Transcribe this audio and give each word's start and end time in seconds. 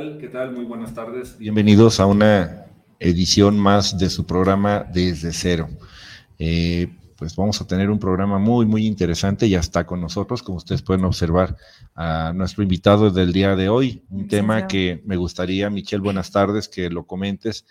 tal? 0.00 0.18
¿Qué 0.18 0.28
tal? 0.28 0.52
Muy 0.52 0.64
buenas 0.64 0.94
tardes. 0.94 1.36
Bienvenidos 1.36 2.00
a 2.00 2.06
una 2.06 2.64
edición 2.98 3.58
más 3.58 3.98
de 3.98 4.08
su 4.08 4.24
programa 4.24 4.86
Desde 4.90 5.30
Cero. 5.30 5.68
Eh, 6.38 6.88
pues 7.16 7.36
vamos 7.36 7.60
a 7.60 7.66
tener 7.66 7.90
un 7.90 7.98
programa 7.98 8.38
muy, 8.38 8.64
muy 8.64 8.86
interesante. 8.86 9.46
Ya 9.46 9.60
está 9.60 9.84
con 9.84 10.00
nosotros, 10.00 10.42
como 10.42 10.56
ustedes 10.56 10.80
pueden 10.80 11.04
observar, 11.04 11.54
a 11.94 12.32
nuestro 12.34 12.62
invitado 12.62 13.10
del 13.10 13.30
día 13.34 13.54
de 13.56 13.68
hoy. 13.68 14.02
Un 14.08 14.26
tema 14.26 14.66
que 14.66 15.02
me 15.04 15.16
gustaría, 15.16 15.68
Michelle, 15.68 16.02
buenas 16.02 16.30
tardes, 16.30 16.66
que 16.66 16.88
lo 16.88 17.06
comentes. 17.06 17.66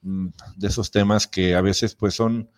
Mm, 0.00 0.28
de 0.56 0.68
esos 0.68 0.90
temas 0.90 1.26
que 1.26 1.54
a 1.54 1.60
veces 1.60 1.94
pues 1.94 2.14
son, 2.14 2.48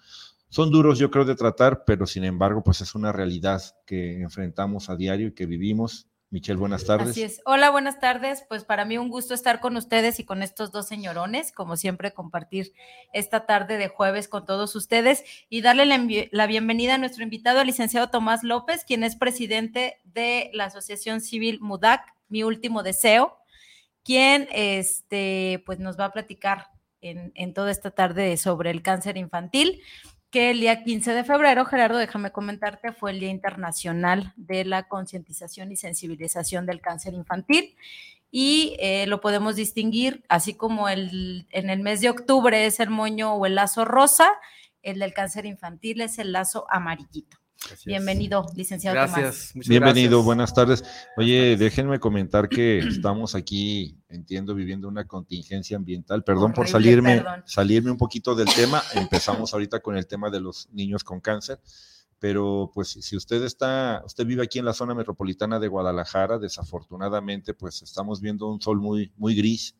son 0.50 0.70
duros, 0.70 1.00
yo 1.00 1.10
creo, 1.10 1.24
de 1.24 1.34
tratar, 1.34 1.82
pero 1.84 2.06
sin 2.06 2.22
embargo, 2.22 2.62
pues 2.62 2.80
es 2.80 2.94
una 2.94 3.10
realidad 3.10 3.60
que 3.86 4.20
enfrentamos 4.20 4.88
a 4.88 4.94
diario 4.94 5.28
y 5.28 5.32
que 5.32 5.46
vivimos 5.46 6.06
Michelle, 6.30 6.58
buenas 6.58 6.84
tardes. 6.84 7.10
Así 7.10 7.22
es. 7.22 7.40
Hola, 7.44 7.70
buenas 7.70 8.00
tardes. 8.00 8.44
Pues 8.48 8.64
para 8.64 8.84
mí 8.84 8.98
un 8.98 9.10
gusto 9.10 9.32
estar 9.32 9.60
con 9.60 9.76
ustedes 9.76 10.18
y 10.18 10.24
con 10.24 10.42
estos 10.42 10.72
dos 10.72 10.88
señorones, 10.88 11.52
como 11.52 11.76
siempre, 11.76 12.12
compartir 12.12 12.72
esta 13.12 13.46
tarde 13.46 13.78
de 13.78 13.88
jueves 13.88 14.26
con 14.26 14.44
todos 14.44 14.74
ustedes 14.74 15.22
y 15.48 15.60
darle 15.60 15.86
la, 15.86 16.46
bienvenida 16.46 16.96
a 16.96 16.98
nuestro 16.98 17.22
invitado, 17.22 17.60
el 17.60 17.68
licenciado 17.68 18.10
Tomás 18.10 18.42
López, 18.42 18.84
quien 18.84 19.04
es 19.04 19.14
presidente 19.14 20.00
de 20.04 20.50
la 20.52 20.64
Asociación 20.64 21.20
Civil 21.20 21.60
MUDAC, 21.60 22.02
Mi 22.28 22.42
Último 22.42 22.82
Deseo, 22.82 23.38
quien 24.02 24.48
este, 24.50 25.62
pues 25.64 25.78
nos 25.78 25.98
va 25.98 26.06
a 26.06 26.12
platicar 26.12 26.70
en, 27.00 27.30
en 27.36 27.54
toda 27.54 27.70
esta 27.70 27.92
tarde 27.92 28.36
sobre 28.36 28.70
el 28.70 28.82
cáncer 28.82 29.16
infantil 29.16 29.80
el 30.38 30.60
día 30.60 30.82
15 30.82 31.12
de 31.12 31.24
febrero, 31.24 31.64
Gerardo, 31.64 31.98
déjame 31.98 32.30
comentarte, 32.30 32.92
fue 32.92 33.10
el 33.10 33.20
Día 33.20 33.30
Internacional 33.30 34.32
de 34.36 34.64
la 34.64 34.88
Concientización 34.88 35.72
y 35.72 35.76
Sensibilización 35.76 36.66
del 36.66 36.80
Cáncer 36.80 37.14
Infantil. 37.14 37.76
Y 38.30 38.76
eh, 38.78 39.06
lo 39.06 39.20
podemos 39.20 39.56
distinguir, 39.56 40.24
así 40.28 40.54
como 40.54 40.88
el, 40.88 41.46
en 41.50 41.70
el 41.70 41.80
mes 41.80 42.00
de 42.00 42.10
octubre 42.10 42.66
es 42.66 42.80
el 42.80 42.90
moño 42.90 43.34
o 43.34 43.46
el 43.46 43.54
lazo 43.54 43.84
rosa, 43.84 44.30
el 44.82 44.98
del 44.98 45.14
cáncer 45.14 45.46
infantil 45.46 46.00
es 46.00 46.18
el 46.18 46.32
lazo 46.32 46.66
amarillito. 46.70 47.38
Bienvenido, 47.84 48.46
licenciado 48.54 48.94
gracias, 48.94 49.52
Bienvenido, 49.54 50.22
buenas 50.22 50.54
tardes. 50.54 50.84
Oye, 51.16 51.56
déjenme 51.56 51.98
comentar 51.98 52.48
que 52.48 52.78
estamos 52.88 53.34
aquí, 53.34 53.98
entiendo, 54.08 54.54
viviendo 54.54 54.88
una 54.88 55.06
contingencia 55.06 55.76
ambiental. 55.76 56.22
Perdón 56.22 56.52
por 56.52 56.68
salirme, 56.68 57.24
salirme 57.44 57.90
un 57.90 57.96
poquito 57.96 58.34
del 58.34 58.48
tema. 58.54 58.82
Empezamos 58.94 59.52
ahorita 59.52 59.80
con 59.80 59.96
el 59.96 60.06
tema 60.06 60.30
de 60.30 60.40
los 60.40 60.68
niños 60.72 61.02
con 61.02 61.20
cáncer. 61.20 61.60
Pero 62.18 62.70
pues 62.72 62.88
si 62.88 63.16
usted 63.16 63.42
está, 63.42 64.02
usted 64.06 64.24
vive 64.24 64.42
aquí 64.42 64.58
en 64.58 64.64
la 64.64 64.72
zona 64.72 64.94
metropolitana 64.94 65.58
de 65.58 65.68
Guadalajara, 65.68 66.38
desafortunadamente 66.38 67.52
pues 67.52 67.82
estamos 67.82 68.20
viendo 68.22 68.48
un 68.50 68.60
sol 68.60 68.80
muy, 68.80 69.12
muy 69.16 69.34
gris 69.34 69.74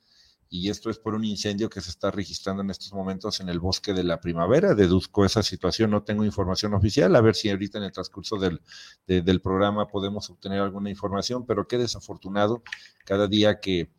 y 0.48 0.70
esto 0.70 0.90
es 0.90 0.98
por 0.98 1.14
un 1.14 1.24
incendio 1.24 1.68
que 1.68 1.80
se 1.80 1.90
está 1.90 2.10
registrando 2.10 2.62
en 2.62 2.70
estos 2.70 2.92
momentos 2.92 3.40
en 3.40 3.48
el 3.48 3.58
bosque 3.58 3.92
de 3.92 4.04
la 4.04 4.20
primavera. 4.20 4.74
Deduzco 4.74 5.24
esa 5.24 5.42
situación, 5.42 5.90
no 5.90 6.02
tengo 6.02 6.24
información 6.24 6.74
oficial, 6.74 7.14
a 7.16 7.20
ver 7.20 7.34
si 7.34 7.50
ahorita 7.50 7.78
en 7.78 7.84
el 7.84 7.92
transcurso 7.92 8.36
del, 8.36 8.60
del 9.06 9.40
programa 9.40 9.88
podemos 9.88 10.30
obtener 10.30 10.60
alguna 10.60 10.90
información, 10.90 11.46
pero 11.46 11.66
qué 11.66 11.78
desafortunado 11.78 12.62
cada 13.04 13.26
día 13.26 13.60
que 13.60 13.90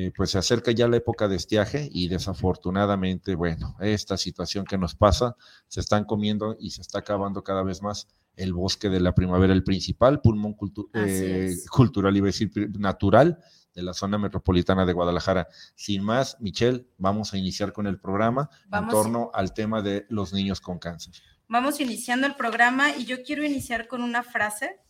eh, 0.00 0.12
pues 0.14 0.30
se 0.30 0.38
acerca 0.38 0.70
ya 0.70 0.86
la 0.86 0.98
época 0.98 1.26
de 1.26 1.36
estiaje 1.36 1.88
y 1.90 2.08
desafortunadamente, 2.08 3.34
bueno, 3.34 3.74
esta 3.80 4.16
situación 4.16 4.64
que 4.64 4.78
nos 4.78 4.94
pasa, 4.94 5.34
se 5.66 5.80
están 5.80 6.04
comiendo 6.04 6.56
y 6.60 6.70
se 6.70 6.82
está 6.82 7.00
acabando 7.00 7.42
cada 7.42 7.62
vez 7.62 7.82
más 7.82 8.06
el 8.36 8.52
bosque 8.52 8.90
de 8.90 9.00
la 9.00 9.14
primavera, 9.14 9.52
el 9.52 9.64
principal 9.64 10.20
pulmón 10.20 10.54
eh, 10.94 11.56
cultural, 11.68 12.16
iba 12.16 12.26
a 12.26 12.32
decir 12.32 12.52
natural, 12.78 13.38
de 13.78 13.84
la 13.84 13.94
zona 13.94 14.18
metropolitana 14.18 14.84
de 14.84 14.92
Guadalajara. 14.92 15.46
Sin 15.76 16.02
más, 16.02 16.36
Michelle, 16.40 16.84
vamos 16.98 17.32
a 17.32 17.38
iniciar 17.38 17.72
con 17.72 17.86
el 17.86 18.00
programa 18.00 18.50
en 18.72 18.88
torno 18.88 19.30
al 19.32 19.54
tema 19.54 19.82
de 19.82 20.04
los 20.08 20.32
niños 20.32 20.60
con 20.60 20.80
cáncer. 20.80 21.14
Vamos 21.46 21.80
iniciando 21.80 22.26
el 22.26 22.34
programa 22.34 22.90
y 22.96 23.04
yo 23.04 23.22
quiero 23.22 23.44
iniciar 23.44 23.86
con 23.86 24.02
una 24.02 24.24
frase 24.24 24.80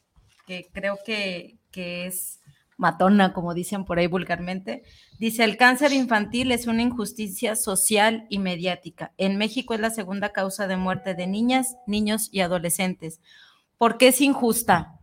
que 0.47 0.71
creo 0.73 0.99
que, 1.05 1.59
que 1.71 2.07
es 2.07 2.41
matona, 2.79 3.35
como 3.35 3.53
dicen 3.53 3.85
por 3.85 3.99
ahí 3.99 4.07
vulgarmente. 4.07 4.85
Dice, 5.19 5.45
el 5.45 5.59
cáncer 5.59 5.93
infantil 5.93 6.51
es 6.51 6.67
una 6.67 6.81
injusticia 6.81 7.57
social 7.57 8.27
y 8.31 8.39
mediática. 8.39 9.13
En 9.19 9.37
México 9.37 9.75
es 9.75 9.81
la 9.81 9.91
segunda 9.91 10.33
causa 10.33 10.67
de 10.67 10.79
muerte 10.79 11.15
de 11.15 11.27
niñas, 11.27 11.77
niños 11.87 12.31
y 12.33 12.41
adolescentes. 12.41 13.21
¿Por 13.77 13.99
qué 13.99 14.09
es 14.09 14.23
injusta? 14.23 14.98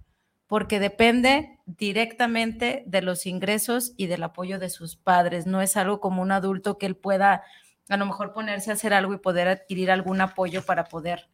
Porque 0.55 0.79
depende 0.79 1.59
directamente 1.65 2.85
de 2.87 3.01
los 3.01 3.25
ingresos 3.25 3.91
y 3.97 4.07
del 4.07 4.23
apoyo 4.23 4.57
de 4.57 4.69
sus 4.69 4.95
padres. 4.95 5.45
No 5.45 5.61
es 5.61 5.75
algo 5.75 5.99
como 5.99 6.21
un 6.21 6.31
adulto 6.31 6.77
que 6.77 6.85
él 6.85 6.95
pueda 6.95 7.43
a 7.89 7.97
lo 7.97 8.05
mejor 8.05 8.31
ponerse 8.31 8.71
a 8.71 8.75
hacer 8.75 8.93
algo 8.93 9.13
y 9.13 9.17
poder 9.17 9.49
adquirir 9.49 9.91
algún 9.91 10.21
apoyo 10.21 10.65
para 10.65 10.85
poder 10.85 11.27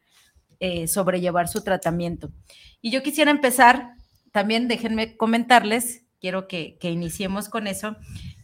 eh, 0.58 0.88
sobrellevar 0.88 1.46
su 1.46 1.62
tratamiento. 1.62 2.32
Y 2.80 2.90
yo 2.90 3.04
quisiera 3.04 3.30
empezar 3.30 3.92
también 4.32 4.66
déjenme 4.66 5.16
comentarles, 5.16 6.04
quiero 6.20 6.48
que, 6.48 6.76
que 6.80 6.90
iniciemos 6.90 7.48
con 7.48 7.68
eso, 7.68 7.94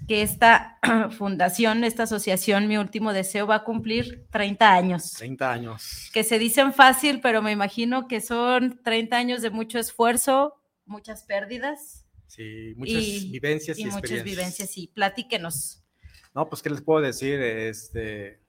que 0.06 0.22
esta 0.22 0.78
fundación, 1.18 1.82
esta 1.82 2.04
asociación, 2.04 2.68
mi 2.68 2.76
último 2.76 3.12
deseo, 3.12 3.48
va 3.48 3.56
a 3.56 3.64
cumplir 3.64 4.26
30 4.30 4.72
años. 4.72 5.12
30 5.14 5.52
años. 5.52 6.10
Que 6.12 6.22
se 6.22 6.38
dicen 6.38 6.72
fácil, 6.72 7.20
pero 7.20 7.42
me 7.42 7.50
imagino 7.50 8.06
que 8.06 8.20
son 8.20 8.80
30 8.84 9.16
años 9.16 9.42
de 9.42 9.50
mucho 9.50 9.80
esfuerzo, 9.80 10.57
muchas 10.88 11.22
pérdidas. 11.24 12.04
Sí, 12.26 12.74
muchas 12.76 13.30
vivencias 13.30 13.78
y, 13.78 13.82
y 13.82 13.86
muchas 13.86 14.22
vivencias 14.22 14.76
y 14.76 14.88
platíquenos. 14.88 15.82
No, 16.34 16.48
pues 16.48 16.62
qué 16.62 16.70
les 16.70 16.82
puedo 16.82 17.00
decir, 17.00 17.40
este, 17.40 18.40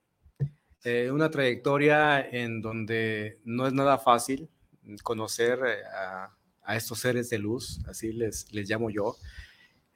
eh, 0.83 1.09
una 1.11 1.29
trayectoria 1.29 2.19
en 2.19 2.61
donde 2.61 3.39
no 3.45 3.67
es 3.67 3.73
nada 3.73 3.97
fácil 3.97 4.49
conocer 5.03 5.59
eh, 5.65 5.83
a, 5.95 6.35
a 6.63 6.75
estos 6.75 6.99
seres 6.99 7.29
de 7.29 7.39
luz, 7.39 7.79
así 7.87 8.11
les, 8.11 8.51
les 8.51 8.69
llamo 8.69 8.89
yo 8.89 9.15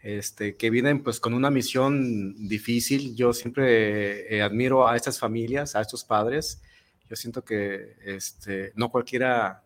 este, 0.03 0.57
que 0.57 0.69
vienen 0.69 1.01
pues 1.01 1.19
con 1.19 1.33
una 1.33 1.49
misión 1.49 2.47
difícil. 2.47 3.15
Yo 3.15 3.33
siempre 3.33 4.35
eh, 4.35 4.41
admiro 4.41 4.87
a 4.87 4.95
estas 4.97 5.17
familias, 5.17 5.75
a 5.75 5.81
estos 5.81 6.03
padres. 6.03 6.61
Yo 7.09 7.15
siento 7.15 7.43
que 7.43 7.95
este, 8.05 8.73
no 8.75 8.89
cualquiera 8.91 9.63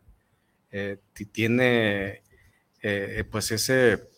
eh, 0.72 1.00
tiene 1.32 2.22
eh, 2.82 3.24
pues 3.30 3.52
ese 3.52 4.10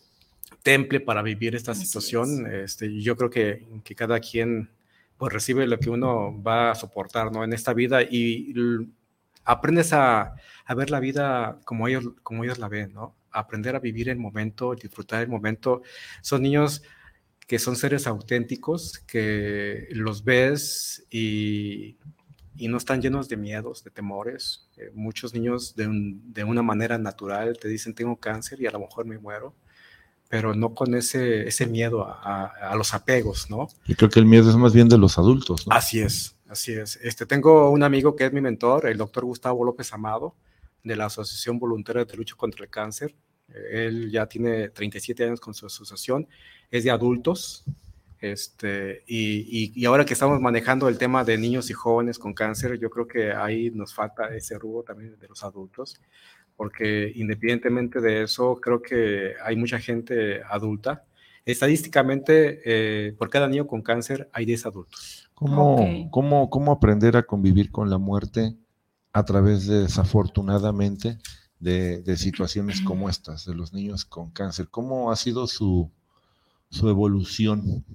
temple 0.63 0.99
para 0.99 1.21
vivir 1.21 1.55
esta 1.55 1.73
situación. 1.75 2.45
Este, 2.51 3.01
yo 3.01 3.15
creo 3.15 3.29
que, 3.29 3.67
que, 3.83 3.95
cada 3.95 4.19
quien 4.19 4.69
pues 5.17 5.33
recibe 5.33 5.67
lo 5.67 5.79
que 5.79 5.89
uno 5.89 6.41
va 6.41 6.71
a 6.71 6.75
soportar 6.75 7.31
¿no? 7.31 7.43
en 7.43 7.53
esta 7.53 7.73
vida 7.73 8.01
y 8.01 8.53
aprendes 9.43 9.93
a, 9.93 10.35
a 10.65 10.73
ver 10.75 10.89
la 10.91 10.99
vida 10.99 11.59
como 11.65 11.87
ellos, 11.87 12.05
como 12.23 12.43
ellos 12.43 12.59
la 12.59 12.69
ven, 12.69 12.93
¿no? 12.93 13.15
aprender 13.31 13.75
a 13.75 13.79
vivir 13.79 14.09
el 14.09 14.17
momento, 14.17 14.75
disfrutar 14.75 15.21
el 15.21 15.27
momento. 15.27 15.81
Son 16.21 16.41
niños 16.41 16.83
que 17.47 17.59
son 17.59 17.75
seres 17.75 18.05
auténticos, 18.07 18.99
que 18.99 19.87
los 19.91 20.23
ves 20.23 21.05
y, 21.09 21.97
y 22.55 22.67
no 22.67 22.77
están 22.77 23.01
llenos 23.01 23.27
de 23.27 23.37
miedos, 23.37 23.83
de 23.83 23.91
temores. 23.91 24.68
Eh, 24.79 24.91
muchos 24.93 25.33
niños 25.33 25.75
de, 25.75 25.87
de, 25.89 26.43
una 26.45 26.61
manera 26.61 26.97
natural 26.97 27.57
te 27.59 27.67
dicen 27.67 27.93
tengo 27.93 28.15
cáncer 28.15 28.61
y 28.61 28.67
a 28.67 28.71
lo 28.71 28.79
mejor 28.79 29.05
me 29.05 29.19
muero, 29.19 29.53
pero 30.29 30.55
no 30.55 30.73
con 30.73 30.95
ese, 30.95 31.47
ese 31.47 31.67
miedo 31.67 32.05
a, 32.07 32.45
a, 32.45 32.75
los 32.75 32.93
apegos, 32.93 33.49
¿no? 33.49 33.67
Y 33.87 33.95
creo 33.95 34.09
que 34.09 34.19
el 34.19 34.25
miedo 34.25 34.49
es 34.49 34.55
más 34.55 34.73
bien 34.73 34.87
de 34.87 34.97
los 34.97 35.17
adultos, 35.17 35.67
¿no? 35.67 35.75
Así 35.75 35.99
es, 35.99 36.37
así 36.47 36.71
es. 36.71 36.97
Este, 37.01 37.25
tengo 37.25 37.71
un 37.71 37.83
amigo 37.83 38.15
que 38.15 38.25
es 38.25 38.31
mi 38.31 38.39
mentor, 38.39 38.85
el 38.85 38.97
doctor 38.97 39.25
Gustavo 39.25 39.65
López 39.65 39.91
Amado 39.91 40.35
de 40.81 40.95
la 40.95 41.07
Asociación 41.07 41.59
Voluntaria 41.59 42.05
de 42.05 42.15
Lucha 42.15 42.35
contra 42.37 42.63
el 42.63 42.69
Cáncer. 42.69 43.13
Él 43.71 44.09
ya 44.11 44.27
tiene 44.27 44.69
37 44.69 45.25
años 45.25 45.41
con 45.41 45.53
su 45.53 45.65
asociación, 45.65 46.25
es 46.71 46.85
de 46.85 46.91
adultos. 46.91 47.65
Este, 48.21 49.03
y, 49.07 49.71
y, 49.73 49.85
ahora 49.85 50.03
que 50.03 50.13
estamos 50.13 50.41
manejando 50.41 50.89
el 50.89 50.97
tema 50.97 51.23
de 51.23 51.37
niños 51.37 51.69
y 51.69 51.73
jóvenes 51.73 52.19
con 52.19 52.33
cáncer, 52.33 52.77
yo 52.77 52.89
creo 52.89 53.07
que 53.07 53.31
ahí 53.31 53.71
nos 53.71 53.93
falta 53.93 54.35
ese 54.35 54.59
rubro 54.59 54.83
también 54.83 55.17
de 55.17 55.27
los 55.27 55.43
adultos, 55.43 56.01
porque 56.57 57.13
independientemente 57.15 58.01
de 58.01 58.23
eso, 58.23 58.59
creo 58.61 58.81
que 58.81 59.35
hay 59.41 59.55
mucha 59.55 59.79
gente 59.79 60.41
adulta. 60.43 61.05
Estadísticamente, 61.45 62.61
eh, 62.65 63.13
por 63.13 63.29
cada 63.29 63.47
niño 63.47 63.65
con 63.65 63.81
cáncer 63.81 64.29
hay 64.33 64.45
10 64.45 64.65
adultos. 64.65 65.29
¿Cómo, 65.33 65.75
okay. 65.75 66.09
¿cómo, 66.11 66.49
¿Cómo 66.49 66.73
aprender 66.73 67.15
a 67.15 67.23
convivir 67.23 67.71
con 67.71 67.89
la 67.89 67.97
muerte 67.97 68.53
a 69.13 69.23
través 69.23 69.65
de, 69.65 69.83
desafortunadamente, 69.83 71.17
de, 71.59 72.01
de, 72.01 72.17
situaciones 72.17 72.81
como 72.81 73.09
estas, 73.09 73.45
de 73.45 73.55
los 73.55 73.73
niños 73.73 74.05
con 74.05 74.29
cáncer. 74.31 74.67
¿Cómo 74.69 75.11
ha 75.11 75.15
sido 75.15 75.47
su, 75.47 75.89
su 76.69 76.89
evolución 76.89 77.85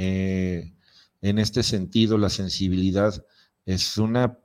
eh, 0.00 0.72
en 1.20 1.38
este 1.40 1.64
sentido? 1.64 2.16
La 2.18 2.30
sensibilidad 2.30 3.24
es 3.66 3.98
una 3.98 4.38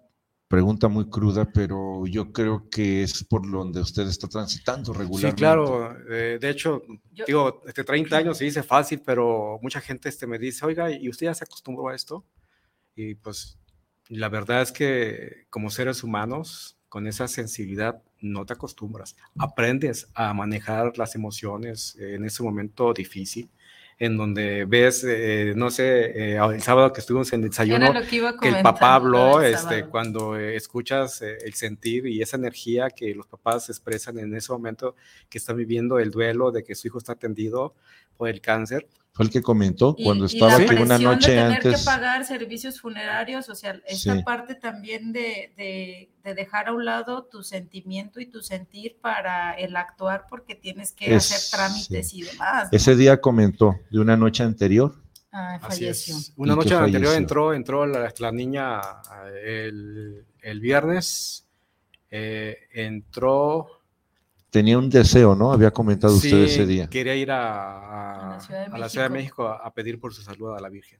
pregunta 0.48 0.88
muy 0.88 1.10
cruda, 1.10 1.46
pero 1.52 2.06
yo 2.08 2.34
creo 2.34 2.70
que 2.70 3.04
es 3.04 3.24
por 3.24 3.50
donde 3.50 3.82
usted 3.82 4.08
está 4.08 4.28
transitando 4.28 4.94
regularmente. 4.94 5.30
Sí, 5.30 5.36
claro. 5.36 5.96
Eh, 6.10 6.40
de 6.42 6.50
hecho, 6.50 6.82
yo, 7.12 7.26
digo, 7.26 7.62
este 7.68 7.84
30 7.84 8.18
años 8.18 8.38
se 8.38 8.46
dice 8.46 8.64
fácil, 8.64 9.02
pero 9.06 9.60
mucha 9.62 9.80
gente 9.80 10.10
este, 10.10 10.26
me 10.26 10.40
dice, 10.40 10.66
oiga, 10.66 10.92
¿y 10.92 11.08
usted 11.08 11.28
ya 11.28 11.36
se 11.36 11.44
acostumbró 11.44 11.88
a 11.90 11.96
esto? 11.96 12.26
Y 12.96 13.16
pues 13.16 13.60
la 14.10 14.30
verdad 14.30 14.64
es 14.64 14.72
que 14.72 15.46
como 15.52 15.70
seres 15.70 16.04
humanos, 16.04 16.78
con 16.90 17.08
esa 17.08 17.28
sensibilidad, 17.28 18.02
no 18.20 18.46
te 18.46 18.54
acostumbras. 18.54 19.16
Aprendes 19.38 20.08
a 20.14 20.34
manejar 20.34 20.98
las 20.98 21.16
emociones 21.16 21.96
en 22.00 22.26
ese 22.26 22.42
momento 22.42 22.94
difícil, 22.94 23.50
en 24.00 24.18
donde 24.18 24.66
ves, 24.66 25.04
eh, 25.08 25.54
no 25.56 25.70
sé, 25.70 26.34
eh, 26.34 26.38
el 26.38 26.62
sábado 26.62 26.92
que 26.92 27.02
estuvimos 27.02 27.32
en 27.34 27.44
el 27.44 27.50
desayuno, 27.50 27.94
que, 27.94 28.34
que, 28.42 28.50
el 28.50 28.62
papá 28.62 28.96
habló, 28.96 29.42
el 29.42 29.54
este, 29.54 29.86
cuando 29.86 30.38
eh, 30.38 30.56
escuchas 30.56 31.22
el 31.22 31.54
sentir 31.54 32.08
y 32.08 32.22
esa 32.22 32.38
energía 32.38 32.90
que 32.90 33.14
los 33.14 33.28
papás 33.28 33.70
expresan 33.70 34.20
en 34.20 34.36
ese 34.36 34.52
momento 34.52 34.96
que 35.30 35.38
están 35.38 35.58
viviendo 35.58 36.00
el 36.00 36.12
duelo 36.12 36.52
de 36.52 36.64
que 36.64 36.76
su 36.76 36.88
hijo 36.88 36.98
está 36.98 37.14
atendido 37.14 37.76
por 38.18 38.30
el 38.30 38.42
cáncer, 38.42 38.88
fue 39.14 39.26
el 39.26 39.32
que 39.32 39.44
comentó 39.44 39.96
cuando 39.96 40.26
y, 40.26 40.28
estaba 40.28 40.60
y 40.60 40.66
aquí 40.66 40.76
una 40.82 40.98
noche 40.98 41.32
de 41.32 41.38
tener 41.38 41.58
antes. 41.58 41.80
que 41.80 41.86
pagar 41.86 42.26
servicios 42.26 42.82
funerarios, 42.82 43.48
o 43.48 43.54
sea, 43.54 43.80
esa 43.86 44.16
sí. 44.16 44.24
parte 44.24 44.56
también 44.56 45.14
de, 45.14 45.54
de, 45.56 46.10
de, 46.24 46.34
dejar 46.34 46.70
a 46.70 46.74
un 46.74 46.84
lado 46.84 47.26
tu 47.26 47.44
sentimiento 47.44 48.20
y 48.20 48.26
tu 48.26 48.42
sentir 48.42 48.98
para 49.00 49.54
el 49.54 49.76
actuar, 49.76 50.26
porque 50.28 50.56
tienes 50.56 50.94
que 50.94 51.14
es, 51.14 51.32
hacer 51.32 51.60
trámites 51.60 52.10
sí. 52.10 52.20
y 52.20 52.22
demás. 52.24 52.70
¿no? 52.72 52.76
Ese 52.76 52.96
día 52.96 53.22
comentó 53.22 53.80
de 53.92 54.00
una 54.00 54.18
noche 54.18 54.42
anterior. 54.42 54.96
Ah, 55.32 55.60
falleció. 55.62 56.16
Una 56.36 56.56
noche 56.56 56.74
anterior 56.74 57.16
entró, 57.16 57.54
entró 57.54 57.86
la, 57.86 58.12
la 58.18 58.32
niña 58.32 58.82
el, 59.44 60.26
el 60.42 60.60
viernes, 60.60 61.46
eh, 62.10 62.58
entró 62.72 63.83
tenía 64.54 64.78
un 64.78 64.88
deseo, 64.88 65.34
¿no? 65.36 65.52
Había 65.52 65.72
comentado 65.72 66.16
sí, 66.16 66.28
usted 66.28 66.44
ese 66.44 66.68
día. 66.68 66.88
Quería 66.88 67.16
ir 67.16 67.32
a, 67.32 68.28
a, 68.28 68.30
la, 68.30 68.40
Ciudad 68.40 68.68
a 68.72 68.78
la, 68.78 68.88
Ciudad 68.88 69.10
de 69.10 69.14
México 69.16 69.48
a, 69.48 69.56
a, 69.56 69.74
pedir 69.74 70.00
por 70.00 70.14
su 70.14 70.22
salud 70.22 70.56
a 70.56 70.62
la 70.62 70.70
Virgen. 70.70 71.00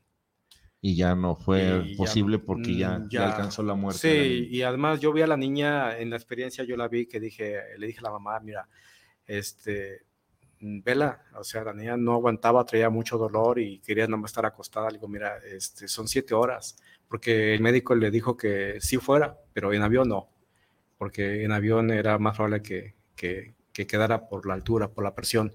Y 0.82 0.96
ya 0.96 1.14
no 1.14 1.36
fue 1.36 1.84
y 1.86 1.96
posible 1.96 2.40
ya, 2.40 2.44
porque 2.44 2.76
ya, 2.76 3.00
ya, 3.08 3.20
ya, 3.20 3.28
alcanzó 3.28 3.62
la 3.62 3.76
muerte. 3.76 4.00
Sí, 4.00 4.48
y 4.50 4.64
además 4.64 5.00
yo 5.00 5.14
vi 5.14 5.22
a 5.22 5.28
la 5.28 5.38
niña 5.38 5.96
en 6.00 6.10
la 6.10 6.16
experiencia, 6.16 6.64
yo 6.64 6.76
la 6.76 6.88
vi 6.88 7.06
que 7.06 7.20
dije, 7.20 7.78
le 7.78 7.86
dije 7.86 8.00
a 8.00 8.04
la 8.04 8.12
mamá, 8.12 8.40
mira, 8.40 8.68
este, 9.28 10.02
vela, 10.60 11.22
o 11.38 11.44
sea, 11.44 11.64
la 11.64 11.74
niña 11.74 11.96
no 11.96 12.14
aguantaba, 12.14 12.66
traía 12.66 12.90
mucho 12.90 13.20
dolor 13.20 13.60
y 13.60 13.80
quería 13.82 14.08
nomás 14.08 14.32
estar 14.32 14.48
acostada. 14.48 14.88
Le 14.88 14.98
digo, 14.98 15.08
mira, 15.08 15.38
este, 15.38 15.88
son 15.88 16.08
siete 16.08 16.34
horas, 16.34 16.76
porque 17.08 17.54
el 17.54 17.62
médico 17.62 17.94
le 17.94 18.10
dijo 18.10 18.36
que 18.36 18.78
sí 18.80 18.98
fuera, 18.98 19.38
pero 19.54 19.72
en 19.74 19.84
avión 19.84 20.10
no, 20.10 20.32
porque 20.98 21.44
en 21.44 21.52
avión 21.52 21.92
era 21.92 22.18
más 22.18 22.36
probable 22.36 22.64
que, 22.64 22.96
que, 23.16 23.54
que, 23.72 23.88
quedara 23.88 24.28
por 24.28 24.46
la 24.46 24.54
altura, 24.54 24.90
por 24.90 25.04
la 25.04 25.16
presión. 25.16 25.54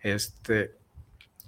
Este, 0.00 0.72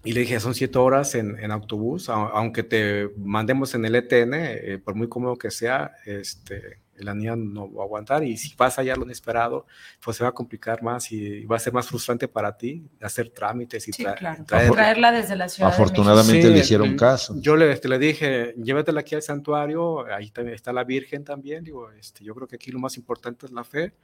y 0.04 0.12
le 0.12 0.20
dije, 0.20 0.38
son 0.38 0.54
siete 0.54 0.78
horas 0.78 1.14
en, 1.14 1.38
en 1.38 1.50
autobús, 1.50 2.08
aunque 2.10 2.62
te 2.62 3.10
mandemos 3.16 3.74
en 3.74 3.86
el 3.86 3.94
ETN, 3.94 4.34
eh, 4.34 4.80
por 4.84 4.94
muy 4.94 5.08
cómodo 5.08 5.36
que 5.36 5.50
sea, 5.50 5.92
este, 6.04 6.80
la 6.98 7.14
niña 7.14 7.36
no 7.36 7.72
va 7.72 7.82
a 7.82 7.86
aguantar 7.86 8.22
y 8.22 8.36
si 8.36 8.54
pasa 8.54 8.82
ya 8.82 8.96
lo 8.96 9.04
inesperado, 9.04 9.66
pues 10.02 10.18
se 10.18 10.24
va 10.24 10.30
a 10.30 10.32
complicar 10.32 10.82
más 10.82 11.10
y 11.10 11.44
va 11.46 11.56
a 11.56 11.58
ser 11.58 11.72
más 11.72 11.88
frustrante 11.88 12.28
para 12.28 12.56
ti 12.56 12.86
hacer 13.00 13.30
trámites 13.30 13.88
y 13.88 13.92
sí, 13.92 14.02
tra 14.02 14.14
claro. 14.14 14.44
traer, 14.44 14.70
traerla 14.72 15.10
desde 15.10 15.36
la 15.36 15.48
ciudad. 15.48 15.70
Afortunadamente 15.70 16.50
le 16.50 16.58
hicieron 16.58 16.90
sí, 16.90 16.96
caso. 16.96 17.34
Yo 17.38 17.56
le, 17.56 17.72
este, 17.72 17.88
le 17.88 17.98
dije, 17.98 18.54
llévatela 18.62 19.00
aquí 19.00 19.14
al 19.14 19.22
santuario, 19.22 20.06
ahí 20.12 20.30
también 20.30 20.54
está 20.54 20.72
la 20.72 20.84
Virgen 20.84 21.24
también, 21.24 21.64
digo, 21.64 21.90
este, 21.92 22.22
yo 22.22 22.34
creo 22.34 22.46
que 22.46 22.56
aquí 22.56 22.70
lo 22.70 22.78
más 22.78 22.96
importante 22.96 23.46
es 23.46 23.52
la 23.52 23.64
fe 23.64 23.94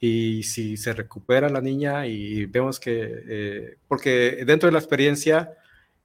y 0.00 0.42
si 0.44 0.76
se 0.76 0.92
recupera 0.92 1.48
la 1.48 1.60
niña 1.60 2.06
y 2.06 2.46
vemos 2.46 2.78
que, 2.78 3.24
eh, 3.28 3.78
porque 3.88 4.44
dentro 4.46 4.68
de 4.68 4.72
la 4.72 4.78
experiencia, 4.78 5.54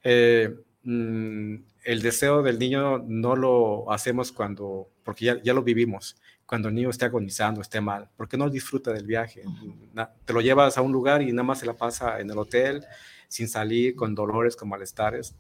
eh, 0.03 0.55
mmm, 0.83 1.55
el 1.83 2.01
deseo 2.01 2.41
del 2.41 2.57
niño 2.59 2.99
no 2.99 3.35
lo 3.35 3.91
hacemos 3.91 4.31
cuando, 4.31 4.89
porque 5.03 5.25
ya, 5.25 5.41
ya, 5.43 5.53
lo 5.53 5.63
vivimos, 5.63 6.15
cuando 6.45 6.69
el 6.69 6.75
niño 6.75 6.89
esté 6.89 7.05
agonizando, 7.05 7.61
esté 7.61 7.81
mal, 7.81 8.09
porque 8.15 8.37
no 8.37 8.49
disfruta 8.49 8.91
del 8.91 9.05
viaje. 9.05 9.43
Te 10.25 10.33
lo 10.33 10.41
llevas 10.41 10.77
a 10.77 10.81
un 10.81 10.91
lugar 10.91 11.21
y 11.21 11.31
nada 11.31 11.43
más 11.43 11.59
se 11.59 11.65
la 11.65 11.73
pasa 11.73 12.19
en 12.19 12.29
el 12.29 12.37
hotel, 12.37 12.83
sin 13.27 13.47
salir, 13.47 13.95
con 13.95 14.15
dolores, 14.15 14.55
con 14.55 14.69
malestares. 14.69 15.35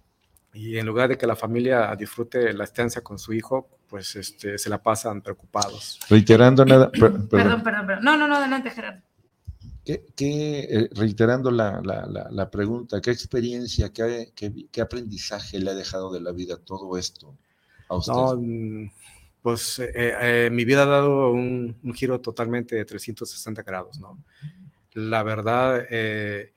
Y 0.53 0.77
en 0.77 0.85
lugar 0.85 1.09
de 1.09 1.17
que 1.17 1.25
la 1.25 1.35
familia 1.35 1.95
disfrute 1.95 2.53
la 2.53 2.63
estancia 2.63 3.01
con 3.01 3.17
su 3.17 3.33
hijo, 3.33 3.69
pues 3.87 4.15
este, 4.15 4.57
se 4.57 4.69
la 4.69 4.81
pasan 4.81 5.21
preocupados. 5.21 5.99
Reiterando 6.09 6.63
nada. 6.63 6.91
Per, 6.91 6.99
perdón. 7.01 7.27
perdón, 7.29 7.63
perdón, 7.63 7.87
perdón. 7.87 8.03
No, 8.03 8.17
no, 8.17 8.27
no, 8.27 8.35
adelante, 8.35 8.69
Gerardo. 8.69 9.01
¿Qué, 9.83 10.05
qué, 10.15 10.59
eh, 10.61 10.89
reiterando 10.95 11.51
la, 11.51 11.81
la, 11.83 12.05
la, 12.05 12.27
la, 12.31 12.49
pregunta, 12.49 13.01
¿qué 13.01 13.11
experiencia, 13.11 13.91
qué, 13.91 14.31
qué, 14.33 14.53
qué, 14.71 14.79
aprendizaje 14.79 15.59
le 15.59 15.71
ha 15.71 15.73
dejado 15.73 16.13
de 16.13 16.21
la 16.21 16.31
vida 16.31 16.55
todo 16.55 16.97
esto 16.97 17.35
a 17.89 17.97
usted? 17.97 18.13
No, 18.13 18.37
mm, 18.37 18.91
pues 19.41 19.79
eh, 19.79 19.91
eh, 19.93 20.49
mi 20.53 20.63
vida 20.63 20.83
ha 20.83 20.85
dado 20.85 21.33
un, 21.33 21.75
un, 21.83 21.93
giro 21.93 22.21
totalmente 22.21 22.77
de 22.77 22.85
360 22.85 23.61
grados, 23.63 23.99
¿no? 23.99 24.17
la 24.93 25.23
verdad, 25.23 25.85
eh, 25.89 26.53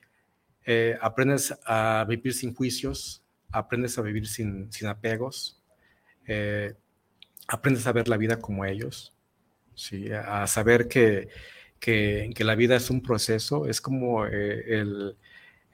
eh, 0.64 0.96
aprendes 1.00 1.54
a 1.64 2.04
vivir 2.08 2.34
sin 2.34 2.54
juicios, 2.54 3.22
aprendes 3.58 3.98
a 3.98 4.02
vivir 4.02 4.26
sin, 4.26 4.70
sin 4.72 4.88
apegos, 4.88 5.62
eh, 6.26 6.74
aprendes 7.48 7.86
a 7.86 7.92
ver 7.92 8.08
la 8.08 8.16
vida 8.16 8.38
como 8.38 8.64
ellos, 8.64 9.14
¿sí? 9.74 10.10
a 10.12 10.46
saber 10.46 10.88
que, 10.88 11.28
que, 11.78 12.30
que 12.34 12.44
la 12.44 12.54
vida 12.54 12.76
es 12.76 12.90
un 12.90 13.02
proceso, 13.02 13.66
es 13.66 13.80
como 13.80 14.26
el, 14.26 15.16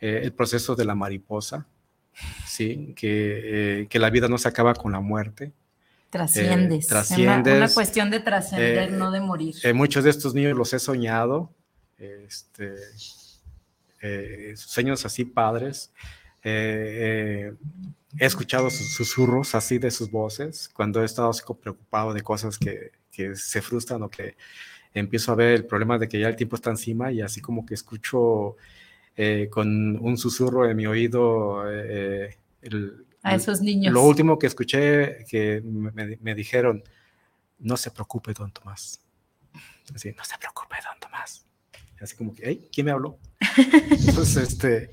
el, 0.01 0.33
proceso 0.33 0.75
de 0.75 0.85
la 0.85 0.95
mariposa, 0.95 1.67
¿sí? 2.47 2.95
que, 2.97 3.87
que 3.89 3.99
la 3.99 4.11
vida 4.11 4.29
no 4.29 4.39
se 4.39 4.49
acaba 4.49 4.75
con 4.75 4.93
la 4.93 5.01
muerte, 5.01 5.53
Trasciendes. 6.11 6.89
trasciendes. 6.89 7.57
Una, 7.57 7.73
cuestión 7.73 8.11
de 8.11 8.21
trascender, 8.21 8.93
no 8.93 9.11
de 9.11 9.21
morir. 9.23 9.55
muchos 9.75 10.05
de 10.05 10.11
estos 10.11 10.35
niños 10.35 10.59
los 10.59 10.75
he 10.75 10.79
soñado, 10.79 11.55
este, 11.97 12.75
eh, 14.03 14.53
sueños 14.57 15.07
así 15.07 15.25
padres. 15.25 15.91
Eh, 16.45 17.53
eh, 17.53 17.55
he 18.19 18.27
escuchado 18.27 18.69
susurros 18.71 19.55
así 19.55 19.79
de 19.79 19.91
sus 19.91 20.11
voces 20.11 20.69
cuando 20.75 21.01
he 21.01 21.05
estado 21.05 21.31
así 21.31 21.43
preocupado 21.61 22.13
de 22.13 22.23
cosas 22.23 22.59
que, 22.59 22.91
que, 23.11 23.37
se 23.37 23.63
frustran 23.63 24.03
o 24.03 24.11
que 24.11 24.37
empiezo 24.93 25.33
a 25.33 25.37
ver 25.37 25.55
el 25.55 25.65
problema 25.65 25.99
de 25.99 26.09
que 26.09 26.19
ya 26.19 26.29
el 26.29 26.37
tiempo 26.37 26.57
está 26.57 26.71
encima 26.71 27.13
y 27.13 27.21
así 27.21 27.41
como 27.41 27.65
que 27.65 27.75
escucho 27.75 28.57
con 29.51 29.99
un 29.99 30.17
susurro 30.17 30.69
en 30.69 30.77
mi 30.77 30.87
oído 30.87 31.61
a 33.23 33.35
esos 33.35 33.61
niños. 33.61 33.93
Lo 33.93 34.03
último 34.03 34.39
que 34.39 34.47
escuché 34.47 35.25
que 35.29 35.63
me, 35.63 36.19
me 36.21 36.35
dijeron, 36.35 36.83
no 37.59 37.77
se 37.77 37.91
preocupe, 37.91 38.33
don 38.33 38.51
Tomás. 38.51 39.01
Así, 39.95 40.13
no 40.13 40.25
se 40.25 40.39
preocupe, 40.39 40.77
don 40.83 40.99
Tomás 40.99 41.47
así 42.03 42.17
como 42.17 42.35
que, 42.35 42.43
hey, 42.45 42.69
¿quién 42.73 42.87
me 42.87 42.93
habló? 42.93 43.19
Entonces, 43.57 44.49
este, 44.49 44.91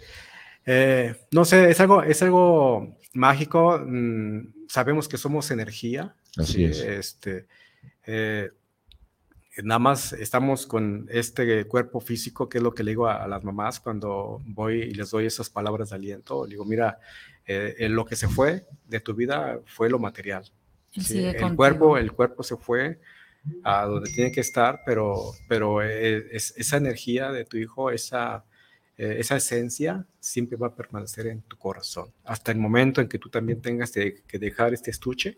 eh, 0.65 1.15
no 1.31 1.45
sé, 1.45 1.69
es 1.69 1.79
algo, 1.79 2.03
es 2.03 2.21
algo 2.21 2.97
mágico. 3.13 3.79
Mm, 3.85 4.67
sabemos 4.67 5.07
que 5.07 5.17
somos 5.17 5.51
energía. 5.51 6.15
Así 6.37 6.63
es. 6.63 6.79
Este, 6.79 7.47
eh, 8.05 8.49
nada 9.63 9.79
más 9.79 10.13
estamos 10.13 10.65
con 10.65 11.07
este 11.09 11.65
cuerpo 11.65 11.99
físico, 11.99 12.47
que 12.47 12.59
es 12.59 12.63
lo 12.63 12.73
que 12.73 12.83
le 12.83 12.91
digo 12.91 13.07
a, 13.07 13.27
las 13.27 13.43
mamás 13.43 13.79
cuando 13.79 14.41
voy 14.45 14.81
y 14.81 14.93
les 14.93 15.11
doy 15.11 15.25
esas 15.25 15.49
palabras 15.49 15.89
de 15.89 15.95
aliento. 15.95 16.45
Le 16.45 16.51
digo, 16.51 16.65
mira, 16.65 16.99
eh, 17.45 17.87
lo 17.89 18.05
que 18.05 18.15
se 18.15 18.27
fue 18.27 18.65
de 18.85 18.99
tu 18.99 19.13
vida 19.13 19.59
fue 19.65 19.89
lo 19.89 19.99
material. 19.99 20.43
el 20.93 21.55
cuerpo, 21.55 21.97
el 21.97 22.11
cuerpo 22.11 22.43
se 22.43 22.57
fue, 22.57 22.99
a 23.63 23.85
donde 23.85 24.11
tiene 24.11 24.31
que 24.31 24.41
estar, 24.41 24.81
pero, 24.85 25.33
pero 25.47 25.81
eh, 25.81 26.27
es, 26.31 26.53
esa 26.57 26.77
energía 26.77 27.31
de 27.31 27.45
tu 27.45 27.57
hijo, 27.57 27.91
esa, 27.91 28.45
eh, 28.99 29.15
esa 29.17 29.37
esencia 29.37 30.05
siempre 30.19 30.57
va 30.57 30.67
a 30.67 30.75
permanecer 30.75 31.27
en 31.27 31.41
tu 31.43 31.57
corazón. 31.57 32.09
Hasta 32.25 32.51
el 32.51 32.59
momento 32.59 32.99
en 32.99 33.07
que 33.07 33.17
tú 33.17 33.29
también 33.29 33.61
tengas 33.61 33.91
que 33.91 34.39
dejar 34.39 34.73
este 34.73 34.91
estuche, 34.91 35.37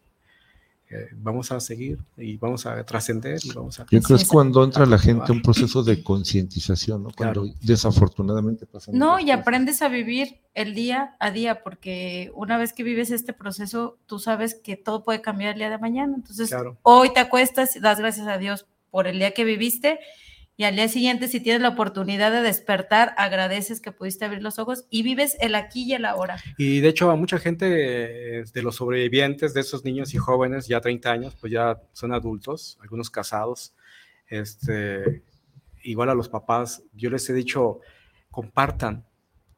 eh, 0.89 1.09
vamos 1.13 1.51
a 1.51 1.59
seguir 1.61 1.99
y 2.17 2.37
vamos 2.37 2.65
a 2.65 2.83
trascender 2.83 3.39
y 3.43 3.51
vamos 3.53 3.79
a... 3.79 3.83
Yo 3.83 4.01
creo 4.01 4.17
que 4.17 4.23
es 4.23 4.27
cuando 4.27 4.63
entra 4.63 4.85
la 4.87 4.97
gente 4.97 5.31
un 5.31 5.43
proceso 5.43 5.83
de 5.83 6.03
concientización, 6.03 7.03
¿no? 7.03 7.11
Cuando 7.15 7.45
desafortunadamente 7.61 8.65
pasa. 8.65 8.91
No, 8.91 9.19
y 9.19 9.29
aprendes 9.29 9.83
a 9.83 9.89
vivir 9.89 10.41
el 10.55 10.73
día 10.73 11.15
a 11.19 11.29
día, 11.29 11.61
porque 11.61 12.31
una 12.33 12.57
vez 12.57 12.73
que 12.73 12.81
vives 12.81 13.11
este 13.11 13.31
proceso, 13.31 13.99
tú 14.07 14.17
sabes 14.17 14.55
que 14.55 14.75
todo 14.75 15.03
puede 15.03 15.21
cambiar 15.21 15.53
el 15.53 15.59
día 15.59 15.69
de 15.69 15.77
mañana. 15.77 16.13
Entonces, 16.15 16.51
hoy 16.81 17.13
te 17.13 17.19
acuestas, 17.19 17.79
das 17.79 17.99
gracias 17.99 18.27
a 18.27 18.39
Dios 18.39 18.65
por 18.89 19.07
el 19.07 19.19
día 19.19 19.35
que 19.35 19.45
viviste 19.45 19.99
y 20.57 20.63
al 20.63 20.75
día 20.75 20.87
siguiente, 20.87 21.27
si 21.27 21.39
tienes 21.39 21.61
la 21.61 21.69
oportunidad 21.69 22.31
de 22.31 22.41
despertar, 22.41 23.13
agradeces 23.17 23.81
que 23.81 23.91
pudiste 23.91 24.25
abrir 24.25 24.43
los 24.43 24.59
ojos 24.59 24.85
y 24.89 25.01
vives 25.01 25.35
el 25.39 25.55
aquí 25.55 25.83
y 25.83 25.93
el 25.93 26.05
ahora. 26.05 26.37
Y 26.57 26.81
de 26.81 26.89
hecho, 26.89 27.09
a 27.09 27.15
mucha 27.15 27.39
gente 27.39 27.65
eh, 28.39 28.43
de 28.53 28.61
los 28.61 28.75
sobrevivientes, 28.75 29.53
de 29.53 29.61
esos 29.61 29.83
niños 29.83 30.13
y 30.13 30.17
jóvenes, 30.17 30.67
ya 30.67 30.81
30 30.81 31.11
años, 31.11 31.37
pues 31.39 31.51
ya 31.51 31.81
son 31.93 32.13
adultos, 32.13 32.77
algunos 32.81 33.09
casados, 33.09 33.73
este, 34.27 35.23
igual 35.83 36.09
a 36.09 36.15
los 36.15 36.29
papás, 36.29 36.83
yo 36.93 37.09
les 37.09 37.29
he 37.29 37.33
dicho, 37.33 37.79
compartan, 38.29 39.05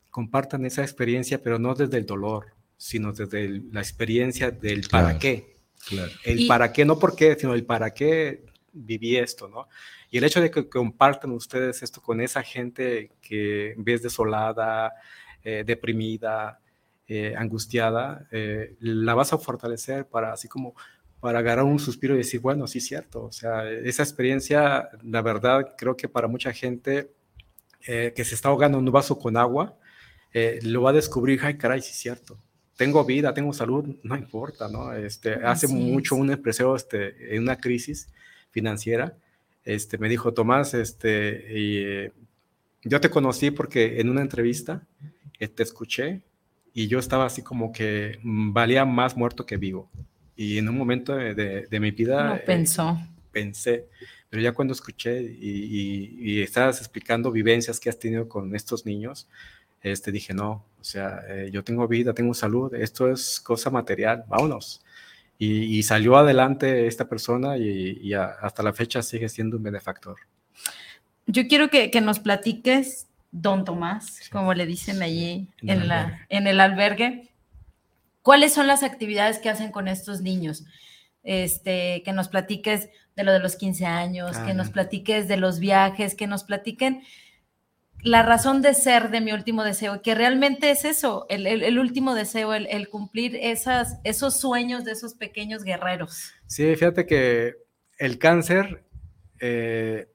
compartan 0.10 0.66
esa 0.66 0.84
experiencia, 0.84 1.42
pero 1.42 1.60
no 1.60 1.76
desde 1.76 1.98
el 1.98 2.06
dolor, 2.06 2.54
sino 2.78 3.12
desde 3.14 3.62
la 3.72 3.82
experiencia 3.82 4.52
del 4.52 4.88
para 4.90 5.18
qué. 5.20 5.58
El 6.24 6.48
para 6.48 6.72
qué, 6.72 6.86
no 6.86 6.98
por 6.98 7.16
qué, 7.16 7.36
sino 7.36 7.54
el 7.54 7.66
para 7.66 7.94
qué 7.94 8.46
viví 8.72 9.18
esto, 9.18 9.48
¿no? 9.48 9.68
Y 10.14 10.20
el 10.20 10.26
hecho 10.26 10.42
de 10.42 10.52
que 10.52 10.70
compartan 10.70 11.32
ustedes 11.32 11.82
esto 11.82 12.00
con 12.00 12.22
esa 12.22 12.44
gente 12.44 13.10
que 13.20 13.74
vez 13.78 14.04
desolada, 14.04 14.94
eh, 15.44 15.64
deprimida, 15.66 16.60
eh, 17.08 17.34
angustiada, 17.36 18.28
eh, 18.30 18.76
la 18.80 19.16
vas 19.16 19.34
a 19.34 19.40
fortalecer 19.40 20.06
para 20.08 20.32
así 20.32 20.48
como 20.48 20.76
para 21.20 21.40
agarrar 21.40 21.66
un 21.66 21.80
suspiro 21.80 22.14
y 22.14 22.20
decir, 22.20 22.42
bueno, 22.42 22.68
sí 22.68 22.78
es 22.78 22.86
cierto. 22.86 23.24
O 23.24 23.32
sea, 23.32 23.68
esa 23.68 24.04
experiencia, 24.04 24.88
la 25.02 25.24
verdad, 25.24 25.74
creo 25.80 25.98
que 25.98 26.08
para 26.08 26.28
mucha 26.28 26.54
gente 26.54 27.10
que 27.82 28.24
se 28.24 28.36
está 28.36 28.50
ahogando 28.50 28.78
en 28.78 28.86
un 28.86 28.92
vaso 28.92 29.18
con 29.18 29.36
agua, 29.36 29.80
lo 30.62 30.84
va 30.84 30.92
a 30.92 30.94
descubrir, 30.94 31.40
ay, 31.42 31.58
caray, 31.58 31.82
sí 31.82 31.92
cierto. 31.92 32.38
Tengo 32.78 33.04
vida, 33.04 33.34
tengo 33.34 33.52
salud, 33.52 33.96
no 34.04 34.16
importa, 34.16 34.70
¿no? 34.70 34.94
Este, 34.94 35.34
hace 35.34 35.68
mucho 35.68 36.14
un 36.16 36.32
empresario 36.32 36.76
este, 36.76 37.36
en 37.36 37.42
una 37.42 37.58
crisis 37.58 38.14
financiera 38.52 39.18
este, 39.66 39.98
me 39.98 40.10
dijo, 40.10 40.34
Tomás, 40.34 40.74
este, 40.74 41.46
y, 41.50 42.12
yo 42.86 43.00
te 43.00 43.10
conocí 43.10 43.52
porque 43.52 44.02
en 44.02 44.10
una 44.10 44.22
entrevista 44.22 44.86
eh, 45.40 45.48
te 45.48 45.64
escuché 45.64 46.22
y 46.74 46.88
yo 46.88 47.00
estaba 47.00 47.26
así 47.26 47.42
como 47.42 47.72
que 47.72 48.20
mm, 48.24 48.54
valía 48.54 48.86
más 48.86 49.16
muerto 49.16 49.46
que 49.46 49.58
vivo. 49.58 49.90
Y 50.36 50.58
en 50.58 50.68
un 50.68 50.78
momento 50.78 51.16
de, 51.16 51.68
mi 51.80 51.92
vida... 51.92 52.36
No 52.36 52.42
pensó. 52.46 53.00
pensé, 53.32 53.88
pero 54.30 54.42
ya 54.42 54.52
cuando 54.52 54.74
escuché 54.74 55.22
y, 55.22 56.10
y, 56.20 56.42
estabas 56.42 56.80
explicando 56.80 57.32
vivencias 57.32 57.80
que 57.80 57.90
has 57.90 58.00
tenido 58.00 58.28
con 58.28 58.56
estos 58.56 58.86
niños, 58.86 59.28
este, 59.84 60.12
dije, 60.12 60.34
no, 60.34 60.66
o 60.80 60.84
sea, 60.84 61.22
eh, 61.28 61.50
yo 61.52 61.64
tengo 61.64 61.88
vida, 61.88 62.14
tengo 62.14 62.34
salud, 62.34 62.74
esto 62.74 63.12
es 63.12 63.40
cosa 63.40 63.70
material, 63.70 64.26
vámonos. 64.28 64.83
Y, 65.46 65.84
salió 65.84 66.16
adelante 66.16 66.88
esta 66.88 67.08
persona 67.08 67.58
y, 67.58 68.14
hasta 68.14 68.64
la 68.64 68.74
fecha 68.74 69.02
sigue 69.02 69.30
siendo 69.30 69.58
un 69.58 69.64
benefactor. 69.64 70.18
Yo 71.26 71.48
quiero 71.48 71.70
que, 71.70 71.90
nos 72.02 72.20
platiques, 72.20 73.08
don 73.32 73.66
Tomás, 73.66 74.30
como 74.32 74.54
le 74.54 74.66
dicen 74.66 75.02
allí 75.02 75.50
en, 75.62 75.88
la, 75.88 76.26
en 76.30 76.48
el 76.48 76.60
albergue, 76.60 77.30
cuáles 78.22 78.54
son 78.54 78.68
las 78.68 78.84
actividades 78.84 79.40
que 79.40 79.50
hacen 79.50 79.72
con 79.72 79.88
estos 79.88 80.22
niños. 80.22 80.66
Este, 81.24 82.04
que 82.04 82.12
nos 82.12 82.28
platiques 82.28 82.90
de 83.16 83.24
lo 83.24 83.32
de 83.32 83.40
los 83.40 83.56
15 83.56 83.86
años, 83.86 84.38
que 84.40 84.54
nos 84.54 84.70
platiques 84.70 85.28
de 85.28 85.38
los 85.38 85.60
viajes, 85.60 86.16
que 86.16 86.28
nos 86.28 86.44
platiquen 86.44 87.04
la 88.04 88.22
razón 88.22 88.62
de 88.62 88.74
ser 88.74 89.12
de 89.12 89.22
mi 89.22 89.32
último 89.32 89.64
deseo, 89.64 90.02
que 90.02 90.14
realmente 90.14 90.70
es 90.70 90.84
eso, 90.84 91.26
el, 91.30 91.80
último 91.80 92.14
deseo, 92.16 92.54
el, 92.54 92.90
cumplir 92.90 93.38
esas, 93.38 94.00
esos 94.04 94.40
sueños 94.40 94.84
de 94.84 94.92
esos 94.92 95.14
pequeños 95.14 95.64
guerreros. 95.64 96.34
Sí, 96.46 96.76
fíjate 96.76 97.06
que 97.06 97.56
el 97.98 98.20
cáncer 98.20 98.84
eh, 99.40 100.10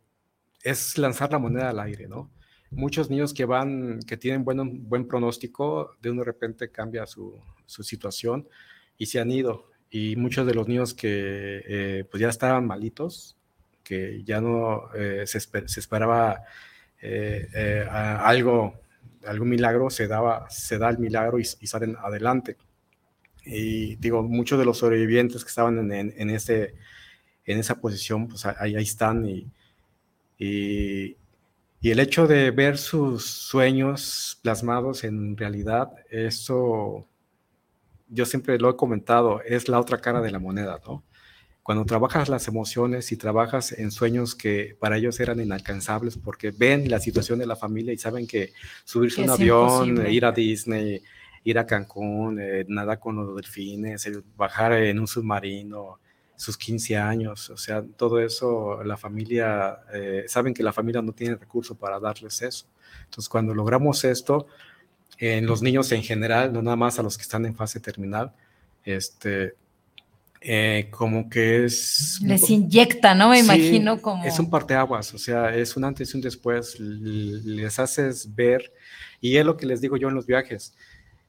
es 0.63 0.99
lanzar 0.99 1.33
la 1.33 1.39
moneda 1.39 1.71
al 1.71 1.81
aire, 1.81 2.09
¿no? 2.09 2.31
Muchos 2.71 3.09
niños 3.09 3.33
que 3.33 3.47
van, 3.47 4.01
que 4.01 4.19
tienen 4.19 4.45
buen, 4.45 4.87
buen 4.87 5.09
pronóstico, 5.09 5.93
de 6.03 6.11
un 6.11 6.23
repente 6.23 6.71
cambia 6.71 7.07
su, 7.07 7.41
situación 7.67 8.47
y 8.99 9.07
se 9.07 9.19
han 9.19 9.31
ido. 9.31 9.71
Y 9.91 10.17
muchos 10.17 10.47
de 10.47 10.53
los 10.53 10.69
niños 10.69 10.93
que 10.93 11.63
eh, 11.67 12.05
pues 12.11 12.21
ya 12.21 12.29
estaban 12.29 12.67
malitos, 12.67 13.39
que 13.83 14.23
ya 14.25 14.43
no 14.43 14.93
eh, 14.95 15.25
se, 15.27 15.41
se 15.41 15.81
esperaba 15.81 16.45
eh, 17.01 17.49
eh, 17.55 17.87
algo, 17.91 18.75
algún 19.27 19.49
milagro, 19.49 19.91
se, 19.91 20.07
daba, 20.09 20.49
se 20.51 20.79
da 20.79 20.91
el 20.91 20.99
milagro 20.99 21.39
y, 21.39 21.45
salen 21.45 21.97
adelante. 22.01 22.57
Y 23.45 23.97
digo, 23.97 24.23
muchos 24.23 24.59
de 24.59 24.65
los 24.65 24.79
sobrevivientes 24.79 25.45
que 25.45 25.49
estaban 25.49 25.91
en, 25.91 26.31
ese, 26.31 26.75
en 27.45 27.59
esa 27.59 27.81
posición, 27.81 28.29
pues 28.29 28.45
ahí, 28.47 28.77
ahí 28.77 28.83
están. 28.83 29.27
Y, 29.27 29.47
y, 30.39 31.17
y, 31.81 31.91
el 31.91 32.01
hecho 32.01 32.27
de 32.27 32.51
ver 32.51 32.79
sus 32.79 33.25
sueños 33.27 34.39
plasmados 34.43 35.05
en 35.05 35.37
realidad, 35.37 35.91
eso, 36.11 37.07
yo 38.09 38.27
siempre 38.27 38.59
lo 38.59 38.71
he 38.71 38.77
comentado, 38.77 39.41
es 39.43 39.69
la 39.69 39.81
otra 39.81 39.99
cara 39.99 40.21
de 40.21 40.31
la 40.31 40.39
moneda, 40.39 40.81
¿no? 40.87 41.05
Cuando 41.69 41.85
trabajas 41.85 42.31
las 42.31 42.49
emociones 42.49 43.13
y 43.13 43.19
trabajas 43.19 43.73
en 43.73 43.91
sueños 43.91 44.35
que 44.35 44.75
para 44.81 44.97
ellos 44.97 45.21
eran 45.21 45.39
inalcanzables 45.39 46.17
porque 46.17 46.51
ven 46.51 46.89
la 46.89 46.99
situación 46.99 47.39
de 47.39 47.45
la 47.45 47.57
familia 47.57 47.93
y 47.93 47.99
saben 47.99 48.27
que 48.27 48.55
subirse 48.87 49.21
a 49.21 49.25
un 49.25 49.31
avión, 49.33 50.11
ir 50.11 50.25
a 50.25 50.33
Disney, 50.33 51.03
ir 51.45 51.59
a 51.59 51.67
Cancún, 51.67 52.41
eh, 52.41 52.65
nadar 52.69 52.99
con 52.99 53.17
los 53.17 53.37
delfines, 53.37 54.11
bajar 54.35 54.73
en 54.73 54.99
un 54.99 55.07
submarino, 55.07 55.99
sus 56.37 56.57
15 56.57 56.97
años, 56.97 57.51
o 57.51 57.59
sea, 57.59 57.83
todo 57.83 58.19
eso, 58.19 58.83
la 58.83 58.97
familia, 58.97 59.81
eh, 59.93 60.25
saben 60.27 60.55
que 60.55 60.63
la 60.63 60.73
familia 60.73 61.03
no 61.03 61.13
tiene 61.13 61.37
recursos 61.37 61.77
para 61.77 62.01
darles 62.01 62.41
eso. 62.41 62.65
Entonces, 63.05 63.29
cuando 63.29 63.55
logramos 63.55 64.05
esto, 64.05 64.47
en 65.19 65.45
los 65.45 65.61
niños 65.61 65.93
en 65.93 66.03
general, 66.03 66.51
no 66.51 66.63
nada 66.63 66.77
más 66.77 66.99
a 66.99 67.03
los 67.03 67.19
que 67.19 67.25
están 67.25 67.45
en 67.45 67.55
fase 67.55 67.79
terminal, 67.79 68.33
este, 68.85 69.55
eh, 70.41 70.89
como 70.91 71.29
que 71.29 71.65
es... 71.65 72.21
Les 72.23 72.49
inyecta, 72.49 73.15
¿no? 73.15 73.31
Me 73.31 73.41
imagino 73.41 74.01
como... 74.01 74.25
Es 74.25 74.39
un 74.39 74.51
parteaguas, 74.51 75.13
o 75.15 75.19
sea, 75.19 75.55
es 75.55 75.77
un 75.77 75.85
antes 75.85 76.13
y 76.13 76.17
un 76.17 76.23
después, 76.23 76.79
les 76.79 77.79
haces 77.79 78.35
ver, 78.35 78.73
y 79.21 79.37
es 79.37 79.45
lo 79.45 79.57
que 79.57 79.67
les 79.67 79.81
digo 79.81 79.97
yo 79.97 80.09
en 80.09 80.15
los 80.15 80.27
viajes. 80.27 80.75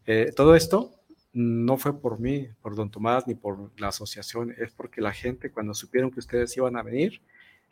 Eh, 0.06 0.32
todo 0.36 0.56
esto 0.56 0.96
no 1.34 1.78
fue 1.78 2.00
por 2.00 2.20
mí, 2.20 2.48
por 2.62 2.76
don 2.76 2.92
Tomás, 2.92 3.28
ni 3.28 3.36
por 3.36 3.72
la 3.80 3.90
asociación, 3.90 4.54
es 4.58 4.72
porque 4.72 5.02
la 5.02 5.12
gente, 5.12 5.52
cuando 5.52 5.74
supieron 5.74 6.12
que 6.12 6.20
ustedes 6.20 6.56
iban 6.58 6.76
a 6.78 6.84
venir, 6.84 7.22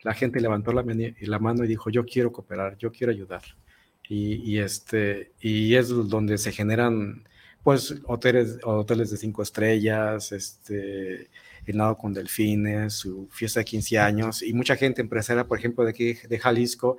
la 0.01 0.13
gente 0.13 0.39
levantó 0.39 0.71
la, 0.71 0.83
la 0.83 1.39
mano 1.39 1.63
y 1.63 1.67
dijo, 1.67 1.89
yo 1.89 2.05
quiero 2.05 2.31
cooperar, 2.31 2.77
yo 2.77 2.91
quiero 2.91 3.11
ayudar. 3.11 3.43
Y, 4.09 4.35
y, 4.35 4.59
este, 4.59 5.33
y 5.41 5.75
es 5.75 5.89
donde 5.89 6.37
se 6.37 6.51
generan 6.51 7.27
pues 7.63 7.95
hoteles, 8.05 8.59
hoteles 8.63 9.11
de 9.11 9.17
cinco 9.17 9.43
estrellas, 9.43 10.31
este, 10.31 11.29
el 11.65 11.77
nado 11.77 11.97
con 11.97 12.13
delfines, 12.13 12.93
su 12.93 13.27
fiesta 13.31 13.59
de 13.59 13.65
15 13.65 13.99
años 13.99 14.41
y 14.41 14.53
mucha 14.53 14.75
gente 14.75 15.01
empresaria, 15.01 15.45
por 15.45 15.59
ejemplo, 15.59 15.83
de 15.83 15.89
aquí 15.89 16.13
de 16.13 16.39
Jalisco, 16.39 16.97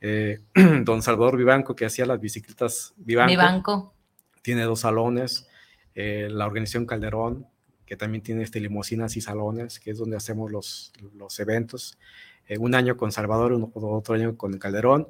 eh, 0.00 0.40
don 0.84 1.02
Salvador 1.02 1.36
Vivanco, 1.36 1.76
que 1.76 1.84
hacía 1.84 2.06
las 2.06 2.20
bicicletas 2.20 2.94
Vivanco, 2.96 3.30
Vivanco. 3.30 3.94
tiene 4.42 4.62
dos 4.62 4.80
salones, 4.80 5.48
eh, 5.94 6.28
la 6.30 6.46
organización 6.46 6.86
Calderón, 6.86 7.46
que 7.84 7.96
también 7.96 8.22
tiene 8.22 8.42
este, 8.42 8.60
limusinas 8.60 9.16
y 9.16 9.20
salones, 9.20 9.80
que 9.80 9.90
es 9.90 9.98
donde 9.98 10.16
hacemos 10.16 10.50
los, 10.50 10.92
los 11.14 11.38
eventos. 11.40 11.98
Eh, 12.46 12.58
un 12.58 12.74
año 12.74 12.96
con 12.96 13.12
Salvador, 13.12 13.70
otro 13.74 14.14
año 14.14 14.36
con 14.36 14.58
Calderón. 14.58 15.08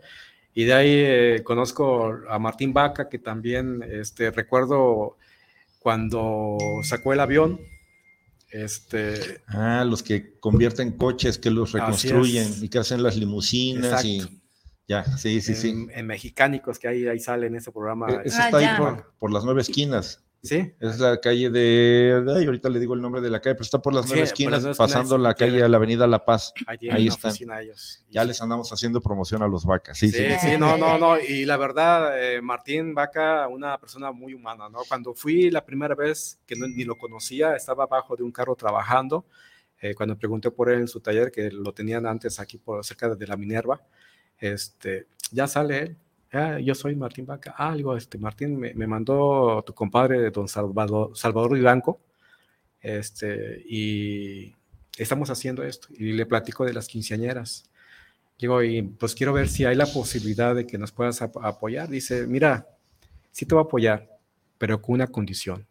Y 0.58 0.64
de 0.64 0.74
ahí 0.74 0.90
eh, 0.90 1.42
conozco 1.44 2.18
a 2.28 2.36
Martín 2.40 2.72
Vaca, 2.72 3.08
que 3.08 3.20
también 3.20 3.80
este, 3.88 4.32
recuerdo 4.32 5.16
cuando 5.78 6.58
sacó 6.82 7.12
el 7.12 7.20
avión. 7.20 7.60
Este, 8.50 9.40
ah, 9.46 9.84
los 9.88 10.02
que 10.02 10.36
convierten 10.40 10.96
coches, 10.96 11.38
que 11.38 11.52
los 11.52 11.70
reconstruyen 11.70 12.52
y 12.60 12.68
que 12.68 12.80
hacen 12.80 13.04
las 13.04 13.16
limusinas 13.16 14.04
y 14.04 14.20
ya, 14.88 15.04
sí, 15.04 15.40
sí, 15.40 15.54
sí. 15.54 15.86
En 15.92 16.06
Mexicánicos, 16.08 16.80
que 16.80 16.88
ahí, 16.88 17.06
ahí 17.06 17.20
sale 17.20 17.46
en 17.46 17.54
ese 17.54 17.70
programa. 17.70 18.08
E-, 18.10 18.22
ese 18.24 18.40
está 18.40 18.56
ahí 18.56 18.64
ah, 18.64 18.76
por, 18.76 19.12
por, 19.16 19.32
las 19.32 19.44
nueve 19.44 19.60
esquinas. 19.60 20.24
Sí. 20.42 20.72
Es 20.78 21.00
la 21.00 21.20
calle 21.20 21.50
de. 21.50 22.24
Ay, 22.36 22.44
ahorita 22.44 22.68
le 22.68 22.78
digo 22.78 22.94
el 22.94 23.00
nombre 23.00 23.20
de 23.20 23.28
la 23.28 23.40
calle, 23.40 23.56
pero 23.56 23.64
está 23.64 23.80
por 23.80 23.92
las 23.92 24.06
nueve 24.06 24.22
esquinas, 24.22 24.76
pasando 24.76 25.18
la 25.18 25.34
calle 25.34 25.62
a 25.62 25.68
la 25.68 25.78
Avenida 25.78 26.06
La 26.06 26.24
Paz. 26.24 26.52
Ahí 26.66 27.08
están. 27.08 27.34
Ya 28.08 28.24
les 28.24 28.40
andamos 28.40 28.72
haciendo 28.72 29.00
promoción 29.00 29.42
a 29.42 29.48
los 29.48 29.64
vacas. 29.64 29.98
Sí, 29.98 30.10
sí, 30.10 30.24
sí, 30.40 30.56
no, 30.58 30.76
no, 30.76 30.96
no. 30.96 31.18
Y 31.18 31.44
la 31.44 31.56
verdad, 31.56 32.22
eh, 32.22 32.40
Martín 32.40 32.94
Vaca, 32.94 33.48
una 33.48 33.78
persona 33.78 34.12
muy 34.12 34.34
humana, 34.34 34.68
¿no? 34.68 34.80
Cuando 34.86 35.12
fui 35.12 35.50
la 35.50 35.64
primera 35.64 35.94
vez, 35.94 36.38
que 36.46 36.54
ni 36.54 36.84
lo 36.84 36.96
conocía, 36.96 37.56
estaba 37.56 37.84
abajo 37.84 38.14
de 38.16 38.22
un 38.22 38.30
carro 38.30 38.54
trabajando. 38.54 39.26
Eh, 39.80 39.94
cuando 39.94 40.16
pregunté 40.16 40.50
por 40.50 40.70
él 40.70 40.80
en 40.80 40.88
su 40.88 41.00
taller, 41.00 41.30
que 41.30 41.50
lo 41.50 41.72
tenían 41.72 42.06
antes 42.06 42.38
aquí 42.40 42.58
por 42.58 42.84
cerca 42.84 43.14
de 43.14 43.26
la 43.26 43.36
Minerva, 43.36 43.80
este, 44.38 45.06
ya 45.30 45.46
sale 45.46 45.78
él 45.78 45.96
Ah, 46.32 46.58
yo 46.58 46.74
soy 46.74 46.94
Martín 46.94 47.26
Vaca. 47.26 47.54
Ah, 47.56 47.70
algo, 47.70 47.96
este, 47.96 48.18
Martín, 48.18 48.58
me, 48.58 48.86
mandó 48.86 49.62
tu 49.66 49.72
compadre, 49.72 50.30
don 50.30 50.48
Salvador, 50.48 51.16
Salvador 51.16 51.54
Vivanco, 51.54 52.00
este, 52.80 53.62
y 53.66 54.54
estamos 54.98 55.30
haciendo 55.30 55.62
esto. 55.62 55.88
Y 55.90 56.12
le 56.12 56.26
platico 56.26 56.64
de 56.64 56.74
las 56.74 56.86
quinceañeras. 56.86 57.70
Digo, 58.38 58.62
y 58.62 58.82
pues 58.82 59.14
quiero 59.14 59.32
ver 59.32 59.48
si 59.48 59.64
hay 59.64 59.74
la 59.74 59.86
posibilidad 59.86 60.54
de 60.54 60.66
que 60.66 60.78
nos 60.78 60.92
puedas 60.92 61.20
apoyar. 61.22 61.88
Dice, 61.88 62.26
mira, 62.26 62.68
sí 63.32 63.46
te 63.46 63.54
voy 63.54 63.62
a 63.62 63.66
apoyar, 63.66 64.08
pero 64.58 64.80
con 64.80 64.94
una 64.94 65.06
condición. 65.08 65.66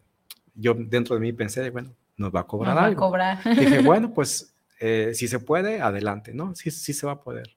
Yo 0.56 0.74
dentro 0.74 1.16
de 1.16 1.22
mí 1.22 1.32
pensé, 1.34 1.70
bueno, 1.70 1.94
nos 2.18 2.34
va 2.34 2.42
a 2.42 2.48
cobrar 2.48 2.76
nos 2.76 2.84
algo. 2.84 3.02
Va 3.02 3.08
a 3.08 3.10
cobrar. 3.10 3.58
Dije, 3.58 3.80
bueno, 3.84 4.14
pues 4.14 4.54
eh, 4.80 5.12
si 5.14 5.28
se 5.28 5.40
puede, 5.40 5.82
adelante, 5.82 6.34
¿no? 6.34 6.56
Sí, 6.56 6.72
sí 6.72 6.94
se 6.94 7.06
va 7.06 7.14
a 7.14 7.22
poder. 7.22 7.56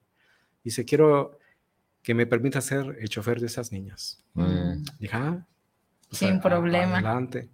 Dice, 0.63 0.85
quiero, 0.85 1.39
que 2.01 2.13
me 2.13 2.25
permita 2.25 2.61
ser 2.61 2.97
el 2.99 3.09
chofer 3.09 3.39
de 3.39 3.47
esas 3.47 3.71
niñas. 3.71 4.23
Mm. 4.33 4.83
Dije, 4.99 5.15
ah, 5.17 5.45
pues 6.07 6.19
Sin 6.19 6.39
problema. 6.39 6.97
Adelante. 6.97 7.49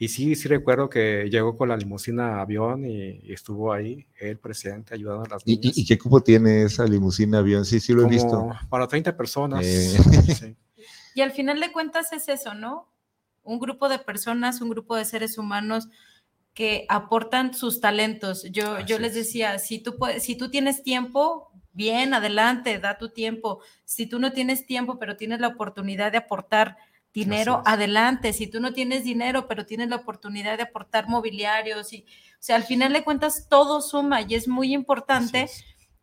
Y 0.00 0.08
sí, 0.08 0.36
sí 0.36 0.46
recuerdo 0.46 0.88
que 0.88 1.28
llegó 1.28 1.56
con 1.56 1.68
la 1.68 1.76
limusina 1.76 2.40
avión 2.40 2.84
y, 2.84 3.32
estuvo 3.32 3.72
ahí, 3.72 4.06
el 4.20 4.38
presidente, 4.38 4.94
ayudando 4.94 5.24
a 5.24 5.28
las 5.28 5.46
niñas. 5.46 5.76
¿Y, 5.76 5.84
qué 5.84 5.98
cupo 5.98 6.22
tiene 6.22 6.62
esa 6.62 6.84
limusina 6.84 7.38
avión? 7.38 7.64
Sí, 7.64 7.80
sí 7.80 7.92
lo 7.92 8.06
he 8.06 8.08
visto. 8.08 8.48
Para 8.70 8.86
30 8.86 9.16
personas. 9.16 9.64
Eh. 9.64 10.56
Y 11.14 11.20
al 11.20 11.32
final 11.32 11.58
de 11.58 11.72
cuentas 11.72 12.12
es 12.12 12.28
eso, 12.28 12.54
¿no? 12.54 12.92
Un 13.42 13.58
grupo 13.58 13.88
de 13.88 13.98
personas, 13.98 14.60
un 14.60 14.70
grupo 14.70 14.94
de 14.94 15.04
seres 15.04 15.36
humanos 15.36 15.88
que 16.54 16.86
aportan 16.88 17.54
sus 17.54 17.80
talentos. 17.80 18.44
Yo, 18.52 18.78
yo 18.86 19.00
les 19.00 19.14
decía, 19.14 19.58
si 19.58 19.80
tú, 19.80 19.96
puedes, 19.96 20.22
si 20.22 20.36
tú 20.36 20.48
tienes 20.48 20.84
tiempo, 20.84 21.50
bien, 21.72 22.14
adelante, 22.14 22.78
da 22.78 22.98
tu 22.98 23.10
tiempo. 23.10 23.60
Si 23.84 24.06
tú 24.06 24.18
no 24.18 24.32
tienes 24.32 24.66
tiempo, 24.66 24.98
pero 24.98 25.16
tienes 25.16 25.40
la 25.40 25.48
oportunidad 25.48 26.12
de 26.12 26.18
aportar 26.18 26.76
dinero, 27.12 27.62
adelante. 27.66 28.32
Si 28.32 28.46
tú 28.46 28.60
no 28.60 28.72
tienes 28.72 29.04
dinero, 29.04 29.48
pero 29.48 29.66
tienes 29.66 29.88
la 29.88 29.96
oportunidad 29.96 30.56
de 30.56 30.64
aportar 30.64 31.08
mobiliarios, 31.08 31.92
y, 31.92 32.02
o 32.02 32.40
sea, 32.40 32.56
al 32.56 32.64
final 32.64 32.92
de 32.92 33.04
cuentas 33.04 33.48
todo 33.48 33.80
suma 33.80 34.22
y 34.22 34.34
es 34.34 34.48
muy 34.48 34.72
importante. 34.72 35.48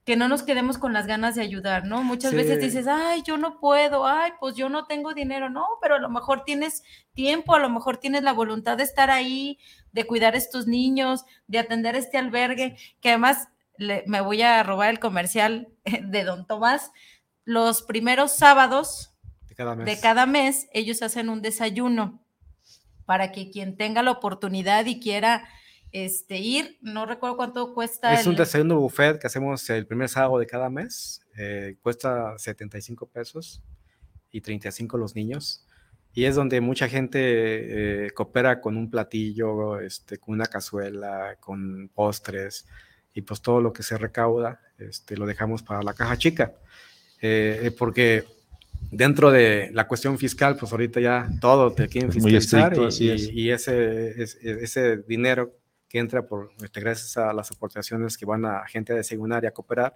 que 0.06 0.16
no 0.16 0.28
nos 0.28 0.44
quedemos 0.44 0.78
con 0.78 0.94
las 0.94 1.08
ganas 1.08 1.34
de 1.34 1.42
ayudar, 1.42 1.86
¿no? 1.86 2.04
Muchas 2.04 2.32
veces 2.32 2.60
dices, 2.60 2.86
ay, 2.88 3.24
yo 3.26 3.38
no 3.38 3.60
puedo, 3.60 4.06
ay, 4.06 4.34
pues 4.40 4.56
yo 4.56 4.70
no 4.70 4.86
tengo 4.86 5.16
dinero, 5.16 5.50
no, 5.50 5.66
pero 5.82 5.96
a 5.96 6.00
lo 6.00 6.10
mejor 6.10 6.44
tienes 6.44 6.84
tiempo, 7.16 7.56
a 7.56 7.60
lo 7.60 7.72
mejor 7.72 7.98
tienes 7.98 8.22
la 8.22 8.32
voluntad 8.32 8.78
de 8.78 8.84
estar 8.84 9.10
ahí, 9.10 9.58
de 9.94 10.06
cuidar 10.06 10.36
a 10.36 10.38
estos 10.38 10.68
niños, 10.68 11.26
de 11.48 11.58
atender 11.58 11.96
este 11.96 12.20
albergue, 12.20 12.78
que 13.02 13.10
además 13.10 13.48
me 13.78 14.22
voy 14.22 14.42
a 14.42 14.64
robar 14.64 14.90
el 14.90 15.00
comercial 15.00 15.70
de 16.04 16.24
Don 16.24 16.46
Tomás. 16.48 16.92
Los 17.44 17.84
primeros 17.84 18.36
sábados 18.36 19.16
de 19.48 20.00
cada, 20.02 20.26
mes. 20.26 20.68
ellos 20.74 21.02
hacen 21.02 21.30
un 21.30 21.42
desayuno 21.42 22.22
para 23.06 23.32
que 23.32 23.52
quien 23.52 23.78
tenga 23.78 24.04
la 24.04 24.12
oportunidad 24.12 24.86
y 24.86 25.00
quiera 25.00 25.48
este, 25.92 26.40
ir, 26.40 26.78
no 26.82 27.06
recuerdo 27.06 27.38
cuánto 27.38 27.74
cuesta. 27.74 28.14
Es 28.14 28.28
un 28.28 28.36
desayuno 28.36 28.80
buffet 28.80 29.20
que 29.20 29.28
hacemos 29.28 29.70
el 29.70 29.88
primer 29.88 30.10
sábado 30.10 30.40
de 30.40 30.48
cada 30.48 30.70
mes, 30.70 31.22
eh, 31.38 31.78
cuesta 31.82 32.38
75 32.38 33.08
pesos 33.08 33.64
y 34.32 34.42
35 34.42 34.98
los 34.98 35.16
niños. 35.16 35.66
Y 36.14 36.26
es 36.26 36.36
donde 36.36 36.62
mucha 36.62 36.88
gente 36.88 38.06
eh, 38.06 38.12
coopera 38.12 38.62
con 38.62 38.78
un 38.78 38.90
platillo, 38.90 39.80
este, 39.80 40.18
con 40.18 40.34
una 40.34 40.46
cazuela, 40.46 41.38
con 41.40 41.90
postres 41.94 42.66
y 43.16 43.22
pues 43.22 43.42
todo 43.42 43.62
lo 43.62 43.74
que 43.74 43.82
se 43.82 43.98
recauda 43.98 44.60
este, 44.78 45.16
lo 45.16 45.26
dejamos 45.26 45.64
para 45.64 45.82
la 45.82 45.94
caja 45.94 46.18
chica. 46.18 46.54
Eh, 47.22 47.62
eh, 47.64 47.72
porque 47.72 48.26
dentro 48.92 49.32
de 49.32 49.72
la 49.74 49.88
cuestión 49.88 50.18
fiscal, 50.20 50.58
pues 50.58 50.72
ahorita 50.74 51.00
ya 51.00 51.30
todo 51.40 51.72
te 51.72 51.88
quieren 51.88 52.12
fiscalizar 52.12 52.76
y, 53.00 53.50
ese, 53.50 54.22
ese, 54.22 54.98
dinero 55.08 55.58
que 55.88 56.00
entra 56.00 56.28
por, 56.28 56.52
este, 56.62 56.82
gracias 56.82 57.16
a 57.16 57.32
las 57.32 57.50
aportaciones 57.52 58.18
que 58.18 58.26
van 58.26 58.46
a 58.46 58.68
gente 58.68 58.94
de 58.94 59.04
secundaria 59.04 59.50
a 59.50 59.54
cooperar, 59.54 59.96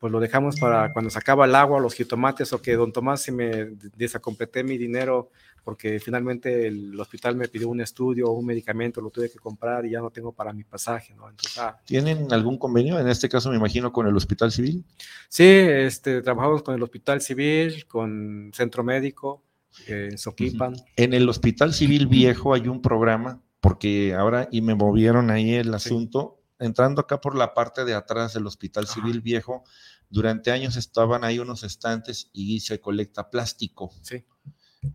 pues 0.00 0.10
lo 0.10 0.18
dejamos 0.18 0.58
para 0.58 0.92
cuando 0.92 1.10
se 1.10 1.18
acaba 1.18 1.44
el 1.44 1.54
agua, 1.54 1.78
los 1.78 1.94
jitomates 1.94 2.52
o 2.54 2.62
que 2.62 2.74
don 2.74 2.90
Tomás 2.90 3.20
se 3.20 3.32
me 3.32 3.72
desacompleté 3.96 4.64
mi 4.64 4.78
dinero 4.78 5.30
porque 5.62 6.00
finalmente 6.00 6.66
el 6.66 6.98
hospital 6.98 7.36
me 7.36 7.46
pidió 7.46 7.68
un 7.68 7.82
estudio 7.82 8.28
o 8.28 8.32
un 8.32 8.46
medicamento, 8.46 9.02
lo 9.02 9.10
tuve 9.10 9.30
que 9.30 9.38
comprar 9.38 9.84
y 9.84 9.90
ya 9.90 10.00
no 10.00 10.10
tengo 10.10 10.32
para 10.32 10.54
mi 10.54 10.64
pasaje, 10.64 11.14
¿no? 11.14 11.28
Entonces, 11.28 11.58
ah. 11.58 11.78
¿Tienen 11.84 12.32
algún 12.32 12.56
convenio? 12.56 12.98
En 12.98 13.08
este 13.08 13.28
caso 13.28 13.50
me 13.50 13.56
imagino 13.56 13.92
con 13.92 14.06
el 14.06 14.16
Hospital 14.16 14.50
Civil. 14.50 14.82
Sí, 15.28 15.44
este, 15.44 16.22
trabajamos 16.22 16.62
con 16.62 16.74
el 16.74 16.82
Hospital 16.82 17.20
Civil, 17.20 17.86
con 17.86 18.50
Centro 18.54 18.82
Médico, 18.82 19.44
en 19.86 20.16
Soquipan. 20.16 20.74
En 20.96 21.12
el 21.12 21.28
Hospital 21.28 21.74
Civil 21.74 22.06
Viejo 22.06 22.54
hay 22.54 22.66
un 22.68 22.80
programa, 22.80 23.42
porque 23.60 24.14
ahora, 24.14 24.48
y 24.50 24.62
me 24.62 24.74
movieron 24.74 25.30
ahí 25.30 25.54
el 25.54 25.74
asunto, 25.74 26.40
entrando 26.58 27.02
acá 27.02 27.20
por 27.20 27.36
la 27.36 27.54
parte 27.54 27.84
de 27.84 27.94
atrás 27.94 28.34
del 28.34 28.46
Hospital 28.46 28.86
Civil 28.86 29.20
Viejo, 29.20 29.64
durante 30.10 30.50
años 30.50 30.76
estaban 30.76 31.24
ahí 31.24 31.38
unos 31.38 31.62
estantes 31.62 32.28
y 32.32 32.60
se 32.60 32.80
colecta 32.80 33.30
plástico. 33.30 33.92
Sí. 34.02 34.24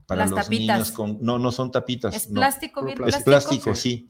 Para 0.05 0.21
Las 0.21 0.31
los 0.31 0.39
tapitas. 0.41 0.77
niños 0.77 0.91
con 0.91 1.17
no 1.21 1.37
no 1.39 1.51
son 1.51 1.71
tapitas 1.71 2.15
es 2.15 2.27
plástico 2.27 2.83
bien 2.83 2.97
es 3.05 3.17
plástico, 3.21 3.75
sí. 3.75 4.09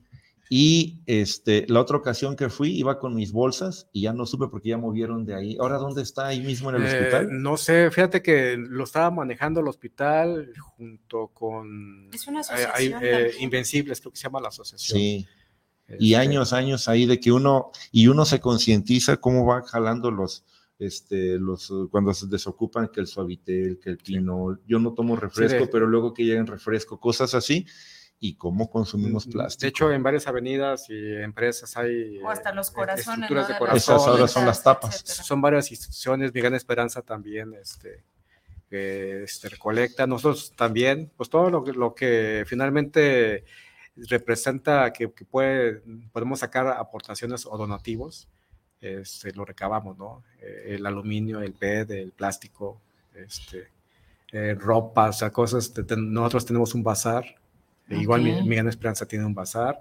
y 0.50 1.04
este 1.06 1.66
la 1.68 1.82
otra 1.82 1.98
ocasión 1.98 2.38
que 2.38 2.48
fui 2.48 2.72
iba 2.72 2.98
con 2.98 3.14
mis 3.14 3.34
bolsas 3.34 3.90
y 3.92 4.04
ya 4.04 4.14
no 4.14 4.26
supe 4.26 4.48
porque 4.48 4.70
ya 4.70 4.78
movieron 4.78 5.26
de 5.26 5.36
ahí. 5.36 5.58
Ahora 5.60 5.78
dónde 5.78 6.02
está 6.02 6.28
ahí 6.28 6.40
mismo 6.40 6.70
en 6.70 6.78
el 6.78 6.84
eh, 6.84 6.86
hospital 6.86 7.42
no 7.42 7.58
sé 7.58 7.92
fíjate 7.92 8.22
que 8.22 8.56
lo 8.58 8.86
estaba 8.86 9.12
manejando 9.12 9.60
el 9.60 9.68
hospital 9.68 10.54
junto 10.78 11.28
con 11.28 12.10
es 12.14 12.26
una 12.28 12.40
asociación 12.40 13.02
eh, 13.04 13.32
Invencibles 13.42 14.00
creo 14.00 14.14
que 14.14 14.18
se 14.18 14.24
llama 14.24 14.40
la 14.40 14.48
asociación. 14.48 14.98
Sí. 14.98 15.28
Y 16.00 16.14
este 16.14 16.16
años, 16.16 16.54
años 16.54 16.88
ahí 16.88 17.06
de 17.06 17.20
que 17.20 17.32
uno, 17.32 17.72
y 17.92 18.08
uno 18.08 18.26
se 18.26 18.40
concientiza 18.40 19.18
cómo 19.18 19.46
va 19.46 19.62
jalando 19.64 20.10
los, 20.10 20.44
este, 20.78 21.40
los, 21.40 21.72
cuando 21.90 22.14
se 22.14 22.28
desocupan 22.28 22.90
que 22.90 23.00
el 23.00 23.08
suavitel, 23.08 23.80
que 23.80 23.92
el 23.92 23.98
pinol, 23.98 24.62
yo 24.68 24.80
no 24.80 24.94
tomo 24.94 25.16
refresco, 25.16 25.70
pero 25.72 25.88
luego 25.88 26.14
que 26.14 26.24
lleguen 26.24 26.48
refresco, 26.48 27.00
cosas 27.00 27.34
así, 27.34 27.66
y 28.20 28.36
cómo 28.36 28.70
consumimos 28.70 29.28
plástico. 29.28 29.62
De 29.62 29.68
hecho, 29.68 29.92
en 29.92 30.02
varias 30.02 30.28
avenidas 30.28 30.90
y 30.90 31.16
empresas 31.16 31.76
hay... 31.78 32.18
O 32.20 32.30
hasta 32.30 32.54
los 32.54 32.70
eh, 32.70 32.74
corazones. 32.74 33.30
Esas 33.74 34.08
ahora 34.08 34.28
son 34.28 34.46
las 34.46 34.64
tapas. 34.64 35.02
Son 35.06 35.42
varias 35.42 35.70
instituciones, 35.72 36.34
Mi 36.34 36.40
Gran 36.40 36.56
Esperanza 36.56 37.02
también, 37.02 37.54
este, 37.54 38.04
que 38.70 39.24
este, 39.24 39.50
recolecta. 39.50 40.08
Nosotros 40.08 40.54
también, 40.56 41.12
pues 41.16 41.30
todo 41.30 41.50
lo, 41.50 41.66
lo 41.66 41.94
que 41.94 42.46
finalmente 42.48 43.44
representa 43.96 44.92
que, 44.92 45.08
puede, 45.10 45.82
podemos 46.12 46.40
sacar 46.40 46.68
aportaciones 46.68 47.46
o 47.46 47.58
donativos, 47.58 48.28
este, 48.86 49.32
lo 49.34 49.46
recabamos, 49.46 49.98
¿no? 49.98 50.24
Eh, 50.42 50.76
el 50.76 50.86
aluminio, 50.86 51.42
el 51.42 51.54
PET, 51.54 51.92
el 51.92 52.12
plástico, 52.12 52.82
este, 53.14 53.70
eh, 54.32 54.56
ropa, 54.56 55.10
o 55.10 55.14
sea, 55.14 55.32
cosas. 55.32 55.74
nosotros 55.98 56.46
tenemos 56.46 56.74
un 56.74 56.84
bazar, 56.84 57.26
igual 57.90 58.22
mi, 58.22 58.56
Gran 58.56 58.68
Esperanza 58.68 59.08
tiene 59.08 59.26
un 59.26 59.34
bazar. 59.34 59.80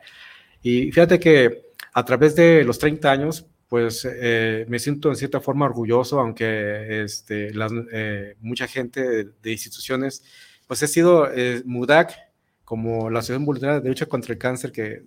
Y 0.62 0.90
fíjate 0.92 1.18
que 1.18 1.70
a 1.92 2.04
través 2.04 2.34
de 2.34 2.64
los 2.64 2.78
30 2.78 3.10
años, 3.10 3.46
pues 3.68 4.06
eh, 4.10 4.66
me 4.68 4.78
siento 4.78 5.10
en 5.10 5.16
cierta 5.16 5.40
forma 5.40 5.66
orgulloso, 5.66 6.20
aunque 6.20 7.02
este, 7.02 7.52
mucha 8.40 8.66
gente 8.66 9.30
de, 9.42 9.52
instituciones, 9.52 10.24
pues 10.66 10.82
he 10.82 10.88
sido 10.88 11.28
MUDAC, 11.64 12.14
como 12.64 13.10
la 13.10 13.18
Asociación 13.18 13.44
Voluntaria 13.44 13.80
de 13.80 13.88
Lucha 13.88 14.06
contra 14.06 14.32
el 14.32 14.38
Cáncer, 14.38 14.72
que 14.72 15.02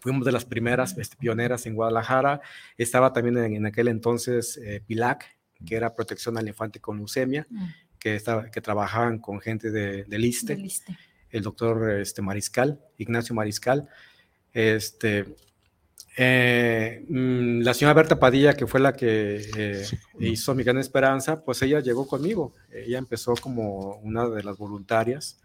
fuimos 0.00 0.24
de 0.24 0.32
las 0.32 0.44
primeras 0.44 0.96
este, 0.98 1.16
pioneras 1.16 1.66
en 1.66 1.74
Guadalajara. 1.74 2.40
Estaba 2.76 3.12
también 3.12 3.38
en, 3.38 3.66
aquel 3.66 3.88
entonces 3.88 4.58
eh, 4.58 4.82
PILAC, 4.86 5.24
que 5.64 5.76
era 5.76 5.94
protección 5.94 6.36
al 6.38 6.48
infante 6.48 6.80
con 6.80 6.96
leucemia, 6.98 7.46
mm. 7.48 7.64
que, 7.98 8.14
estaba, 8.14 8.50
que 8.50 8.60
trabajaban 8.60 9.18
con 9.18 9.40
gente 9.40 9.70
de, 9.70 10.04
del 10.04 10.24
ISTE, 10.24 10.58
el 11.30 11.42
doctor 11.42 11.90
este, 12.00 12.22
Mariscal, 12.22 12.80
Ignacio 12.98 13.34
Mariscal. 13.34 13.88
Este, 14.52 15.26
eh, 16.18 17.04
mm, 17.08 17.60
la 17.60 17.74
señora 17.74 17.94
Berta 17.94 18.18
Padilla, 18.18 18.54
que 18.54 18.66
fue 18.66 18.80
la 18.80 18.94
que 18.94 19.44
eh, 19.56 19.86
hizo 20.18 20.54
Mi 20.54 20.62
Gran 20.62 20.78
Esperanza, 20.78 21.44
pues 21.44 21.60
ella 21.62 21.80
llegó 21.80 22.06
conmigo. 22.06 22.54
Ella 22.72 22.98
empezó 22.98 23.34
como 23.34 23.96
una 23.96 24.28
de 24.28 24.42
las 24.42 24.56
voluntarias 24.56 25.38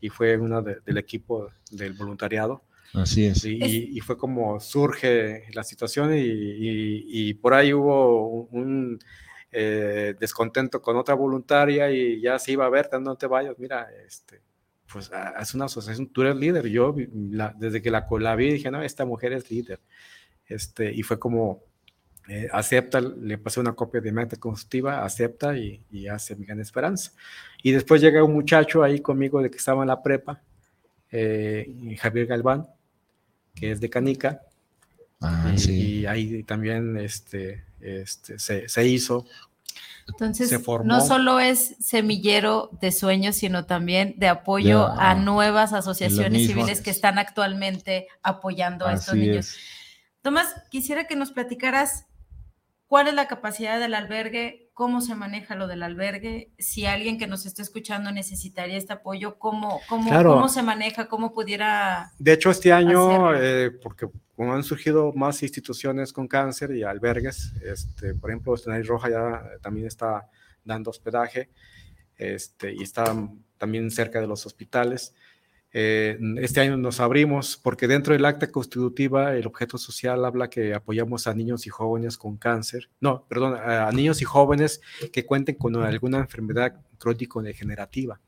y 0.00 0.08
fue 0.08 0.36
una 0.36 0.60
del 0.62 0.98
equipo 0.98 1.50
del 1.70 1.92
voluntariado. 1.92 2.62
Así 2.94 3.26
es. 3.26 3.44
Y, 3.44 4.00
fue 4.00 4.16
como 4.16 4.60
surge 4.60 5.44
la 5.52 5.64
situación 5.64 6.12
y, 6.14 7.34
por 7.34 7.54
ahí 7.54 7.72
hubo 7.72 8.44
un, 8.50 8.98
eh, 9.52 10.14
descontento 10.18 10.82
con 10.82 10.96
otra 10.96 11.14
voluntaria 11.14 11.90
y 11.90 12.20
ya 12.20 12.38
se 12.38 12.52
iba 12.52 12.66
a 12.66 12.70
ver, 12.70 12.88
no 13.00 13.16
te 13.16 13.26
vayas, 13.26 13.58
mira, 13.58 13.88
este, 14.06 14.42
pues 14.92 15.10
es 15.40 15.54
una 15.54 15.66
asociación, 15.66 16.08
tú 16.08 16.22
eres 16.22 16.36
líder. 16.36 16.66
Yo 16.68 16.94
desde 17.56 17.82
que 17.82 17.90
la, 17.90 18.06
la 18.20 18.36
vi 18.36 18.52
dije, 18.52 18.70
no, 18.70 18.82
esta 18.82 19.04
mujer 19.04 19.32
es 19.32 19.50
líder. 19.50 19.80
Este, 20.46 20.92
y 20.92 21.02
fue 21.02 21.18
como, 21.18 21.62
eh, 22.28 22.48
acepta, 22.52 23.00
le 23.00 23.38
pasé 23.38 23.60
una 23.60 23.74
copia 23.74 24.00
de 24.00 24.10
meta 24.10 24.36
constitutiva, 24.36 25.04
acepta 25.04 25.56
y, 25.56 26.08
hace 26.08 26.34
mi 26.36 26.44
gran 26.44 26.60
esperanza. 26.60 27.12
Y 27.62 27.72
después 27.72 28.00
llega 28.00 28.24
un 28.24 28.32
muchacho 28.32 28.82
ahí 28.82 29.00
conmigo 29.00 29.40
de 29.40 29.50
que 29.50 29.58
estaba 29.58 29.82
en 29.82 29.88
la 29.88 30.02
prepa, 30.02 30.42
eh, 31.10 31.96
Javier 32.00 32.26
Galván, 32.26 32.66
que 33.56 33.72
es 33.72 33.80
de 33.80 33.90
Canica. 33.90 34.42
Ah, 35.20 35.52
y, 35.66 36.06
ahí 36.06 36.44
también 36.44 36.96
este, 36.98 37.64
este, 37.80 38.38
se, 38.38 38.86
hizo. 38.86 39.26
Entonces, 40.06 40.60
no 40.84 41.00
solo 41.00 41.40
es 41.40 41.74
semillero 41.80 42.70
de 42.80 42.92
sueños, 42.92 43.36
sino 43.36 43.64
también 43.64 44.14
de 44.18 44.28
apoyo 44.28 44.86
a 44.86 45.14
nuevas 45.14 45.72
asociaciones 45.72 46.46
civiles 46.46 46.80
que 46.80 46.90
están 46.90 47.18
actualmente 47.18 48.06
apoyando 48.22 48.86
a 48.86 48.92
estos 48.92 49.14
niños. 49.14 49.56
Tomás, 50.22 50.54
quisiera 50.70 51.06
que 51.06 51.16
nos 51.16 51.32
platicaras 51.32 52.06
cuál 52.86 53.08
es 53.08 53.14
la 53.14 53.26
capacidad 53.26 53.80
del 53.80 53.94
albergue, 53.94 54.65
cómo 54.76 55.00
se 55.00 55.14
maneja 55.14 55.54
lo 55.54 55.68
del 55.68 55.82
albergue, 55.82 56.50
si 56.58 56.84
alguien 56.84 57.16
que 57.16 57.26
nos 57.26 57.46
está 57.46 57.62
escuchando 57.62 58.12
necesitaría 58.12 58.76
este 58.76 58.92
apoyo, 58.92 59.38
cómo, 59.38 59.80
cómo, 59.88 60.10
cómo 60.22 60.50
se 60.50 60.62
maneja, 60.62 61.08
cómo 61.08 61.32
pudiera... 61.32 62.12
De 62.18 62.34
hecho, 62.34 62.50
este 62.50 62.74
año, 62.74 63.34
eh, 63.34 63.70
porque 63.70 64.06
como 64.36 64.52
han 64.52 64.62
surgido 64.62 65.14
más 65.14 65.42
instituciones 65.42 66.12
con 66.12 66.28
cáncer 66.28 66.76
y 66.76 66.82
albergues, 66.82 67.54
este, 67.64 68.14
por 68.14 68.28
ejemplo, 68.28 68.54
Escenario 68.54 68.84
Roja 68.84 69.08
ya 69.08 69.42
también 69.62 69.86
está 69.86 70.28
dando 70.62 70.90
hospedaje 70.90 71.48
este, 72.18 72.74
y 72.74 72.82
está 72.82 73.16
también 73.56 73.90
cerca 73.90 74.20
de 74.20 74.26
los 74.26 74.44
hospitales. 74.44 75.14
Eh, 75.72 76.18
este 76.38 76.60
año 76.60 76.76
nos 76.76 77.00
abrimos 77.00 77.58
porque 77.62 77.86
dentro 77.86 78.12
del 78.12 78.24
acta 78.24 78.50
constitutiva 78.50 79.36
el 79.36 79.46
objeto 79.46 79.76
social 79.76 80.24
habla 80.24 80.48
que 80.48 80.72
apoyamos 80.74 81.26
a 81.26 81.34
niños 81.34 81.66
y 81.66 81.70
jóvenes 81.70 82.16
con 82.16 82.36
cáncer, 82.36 82.88
no, 83.00 83.26
perdón, 83.28 83.58
a 83.58 83.90
niños 83.92 84.22
y 84.22 84.24
jóvenes 84.24 84.80
que 85.12 85.26
cuenten 85.26 85.56
con 85.56 85.76
alguna 85.76 86.18
enfermedad 86.18 86.80
crónico-degenerativa. 86.98 88.20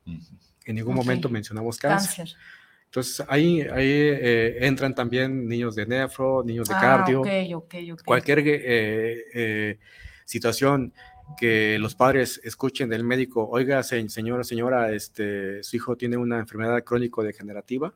En 0.66 0.74
ningún 0.74 0.94
momento 0.94 1.28
mencionamos 1.30 1.78
cáncer. 1.78 2.28
Entonces 2.84 3.24
ahí, 3.28 3.62
ahí 3.62 3.90
eh, 3.90 4.66
entran 4.66 4.94
también 4.94 5.46
niños 5.46 5.74
de 5.74 5.86
nefro, 5.86 6.42
niños 6.44 6.68
de 6.68 6.74
ah, 6.74 6.80
cardio, 6.80 7.22
cualquier 8.04 8.42
eh, 8.44 9.78
situación 10.24 10.92
que 11.36 11.78
los 11.78 11.94
padres 11.94 12.40
escuchen 12.44 12.88
del 12.88 13.04
médico, 13.04 13.48
oiga, 13.48 13.82
señora, 13.82 14.44
señora, 14.44 14.92
este, 14.92 15.62
su 15.62 15.76
hijo 15.76 15.96
tiene 15.96 16.16
una 16.16 16.38
enfermedad 16.38 16.82
crónico-degenerativa, 16.82 17.94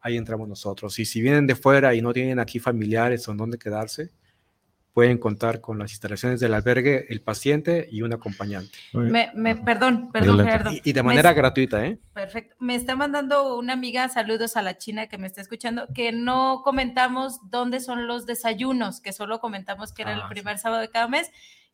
ahí 0.00 0.16
entramos 0.16 0.48
nosotros. 0.48 0.98
Y 0.98 1.04
si 1.04 1.20
vienen 1.20 1.46
de 1.46 1.54
fuera 1.54 1.94
y 1.94 2.02
no 2.02 2.12
tienen 2.12 2.38
aquí 2.38 2.58
familiares 2.58 3.28
o 3.28 3.34
dónde 3.34 3.58
quedarse, 3.58 4.10
pueden 4.92 5.16
contar 5.16 5.60
con 5.60 5.78
las 5.78 5.90
instalaciones 5.92 6.38
del 6.40 6.52
albergue, 6.52 7.06
el 7.08 7.22
paciente 7.22 7.88
y 7.90 8.02
un 8.02 8.12
acompañante. 8.12 8.76
Me, 8.92 9.56
perdón, 9.56 10.10
perdón, 10.12 10.46
Y, 10.84 10.92
de 10.92 11.02
manera 11.02 11.32
gratuita, 11.32 11.84
¿eh? 11.86 11.98
Perfecto. 12.12 12.56
Me 12.58 12.74
está 12.74 12.94
mandando 12.94 13.56
una 13.56 13.72
amiga, 13.72 14.08
saludos 14.10 14.56
a 14.56 14.62
la 14.62 14.76
China 14.76 15.06
que 15.06 15.16
me 15.16 15.26
está 15.26 15.40
escuchando, 15.40 15.88
que 15.94 16.12
no 16.12 16.60
comentamos 16.62 17.40
dónde 17.50 17.80
son 17.80 18.06
los 18.06 18.26
desayunos, 18.26 19.00
que 19.00 19.12
solo 19.12 19.40
comentamos 19.40 19.92
que 19.92 20.02
era 20.02 20.12
el 20.12 20.20
ah, 20.20 20.28
primer 20.28 20.58
sábado 20.58 20.82
de 20.82 20.90
cada 20.90 21.08
mes 21.08 21.30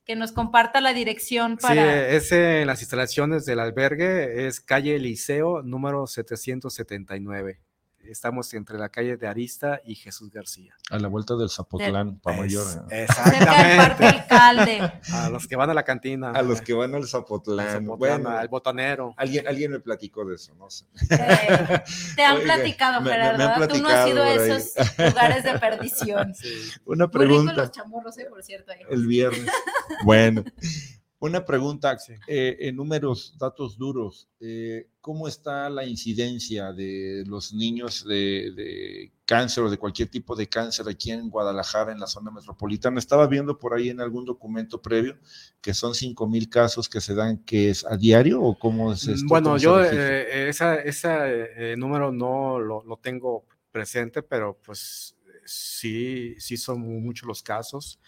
que 0.08 0.16
nos 0.16 0.32
comparta 0.32 0.80
la 0.80 0.94
dirección 0.94 1.58
para... 1.58 1.82
Sí, 1.82 2.16
es 2.16 2.32
en 2.32 2.66
las 2.66 2.80
instalaciones 2.80 3.44
del 3.44 3.60
albergue, 3.60 4.46
es 4.46 4.62
calle 4.62 4.98
Liceo 4.98 5.62
número 5.62 6.06
779. 6.06 7.60
Estamos 8.08 8.54
entre 8.54 8.78
la 8.78 8.88
calle 8.88 9.18
de 9.18 9.26
Arista 9.26 9.82
y 9.84 9.94
Jesús 9.94 10.30
García. 10.30 10.74
A 10.90 10.98
la 10.98 11.08
vuelta 11.08 11.36
del 11.36 11.50
Zapotlán, 11.50 12.18
para 12.20 12.38
mayor. 12.38 12.64
Exactamente. 12.90 14.08
A 15.12 15.28
los 15.28 15.46
que 15.46 15.56
van 15.56 15.68
a 15.68 15.74
la 15.74 15.82
cantina. 15.82 16.30
A 16.30 16.40
los 16.40 16.62
que 16.62 16.72
van 16.72 16.94
al 16.94 17.06
Zapotlán. 17.06 17.84
bueno, 17.86 18.30
al 18.30 18.48
botanero. 18.48 19.12
Alguien, 19.16 19.46
alguien 19.46 19.72
me 19.72 19.80
platicó 19.80 20.24
de 20.24 20.36
eso, 20.36 20.54
no 20.54 20.70
sé. 20.70 20.86
te 22.16 22.24
han 22.24 22.40
platicado, 22.40 23.04
Gerardo. 23.04 23.68
Tú 23.68 23.82
no 23.82 23.88
has 23.88 24.08
ido 24.08 24.22
a 24.22 24.32
esos 24.32 24.74
lugares 24.96 25.44
de 25.44 25.58
perdición. 25.58 26.32
Una 26.86 27.10
pregunta. 27.10 27.52
los 27.52 27.72
chamorros, 27.72 28.16
eh, 28.18 28.26
por 28.28 28.42
cierto. 28.42 28.72
El 28.88 29.06
viernes. 29.06 29.50
bueno. 30.04 30.44
Una 31.20 31.44
pregunta, 31.44 31.96
eh, 32.28 32.56
en 32.60 32.76
números, 32.76 33.34
datos 33.36 33.76
duros, 33.76 34.28
eh, 34.38 34.86
¿cómo 35.00 35.26
está 35.26 35.68
la 35.68 35.84
incidencia 35.84 36.72
de 36.72 37.24
los 37.26 37.52
niños 37.52 38.04
de, 38.06 39.10
cáncer 39.24 39.64
o 39.64 39.70
de 39.70 39.78
cualquier 39.78 40.08
tipo 40.08 40.36
de 40.36 40.48
cáncer 40.48 40.88
aquí 40.88 41.10
en 41.10 41.28
Guadalajara, 41.28 41.90
en 41.90 41.98
la 41.98 42.06
zona 42.06 42.30
metropolitana? 42.30 43.00
Estaba 43.00 43.26
viendo 43.26 43.58
por 43.58 43.74
ahí 43.74 43.88
en 43.88 44.00
algún 44.00 44.24
documento 44.24 44.80
previo 44.80 45.18
que 45.60 45.74
son 45.74 45.92
5 45.92 46.28
mil 46.28 46.48
casos 46.48 46.88
que 46.88 47.00
se 47.00 47.16
dan, 47.16 47.38
que 47.38 47.70
es 47.70 47.84
a 47.84 47.96
diario 47.96 48.40
o 48.40 48.56
cómo 48.56 48.92
es 48.92 49.08
esto? 49.08 49.26
Bueno, 49.26 49.58
yo 49.58 49.82
eh, 49.82 50.48
ese 50.48 51.74
número 51.76 52.12
no 52.12 52.60
lo, 52.60 52.84
lo 52.84 52.96
tengo 52.96 53.44
presente, 53.72 54.22
pero 54.22 54.56
pues 54.64 55.16
sí, 55.44 56.36
sí 56.38 56.56
son 56.56 56.80
muchos 57.02 57.26
los 57.26 57.42
casos. 57.42 57.98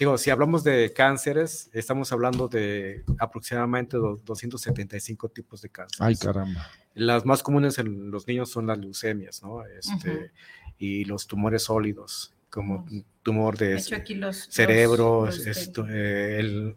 Digo, 0.00 0.16
si 0.16 0.30
hablamos 0.30 0.64
de 0.64 0.94
cánceres, 0.94 1.68
estamos 1.74 2.10
hablando 2.10 2.48
de 2.48 3.04
aproximadamente 3.18 3.98
275 3.98 5.28
tipos 5.28 5.60
de 5.60 5.68
cáncer. 5.68 5.98
Ay, 6.00 6.16
caramba. 6.16 6.70
Las 6.94 7.26
más 7.26 7.42
comunes 7.42 7.78
en 7.78 8.10
los 8.10 8.26
niños 8.26 8.50
son 8.50 8.66
las 8.66 8.78
leucemias, 8.78 9.42
¿no? 9.42 9.62
Este, 9.66 10.32
Y 10.78 11.04
los 11.04 11.26
tumores 11.26 11.64
sólidos, 11.64 12.34
como 12.48 12.86
tumor 13.22 13.58
de 13.58 13.78
cerebro, 13.78 15.28
este, 15.28 15.82
eh, 15.90 16.74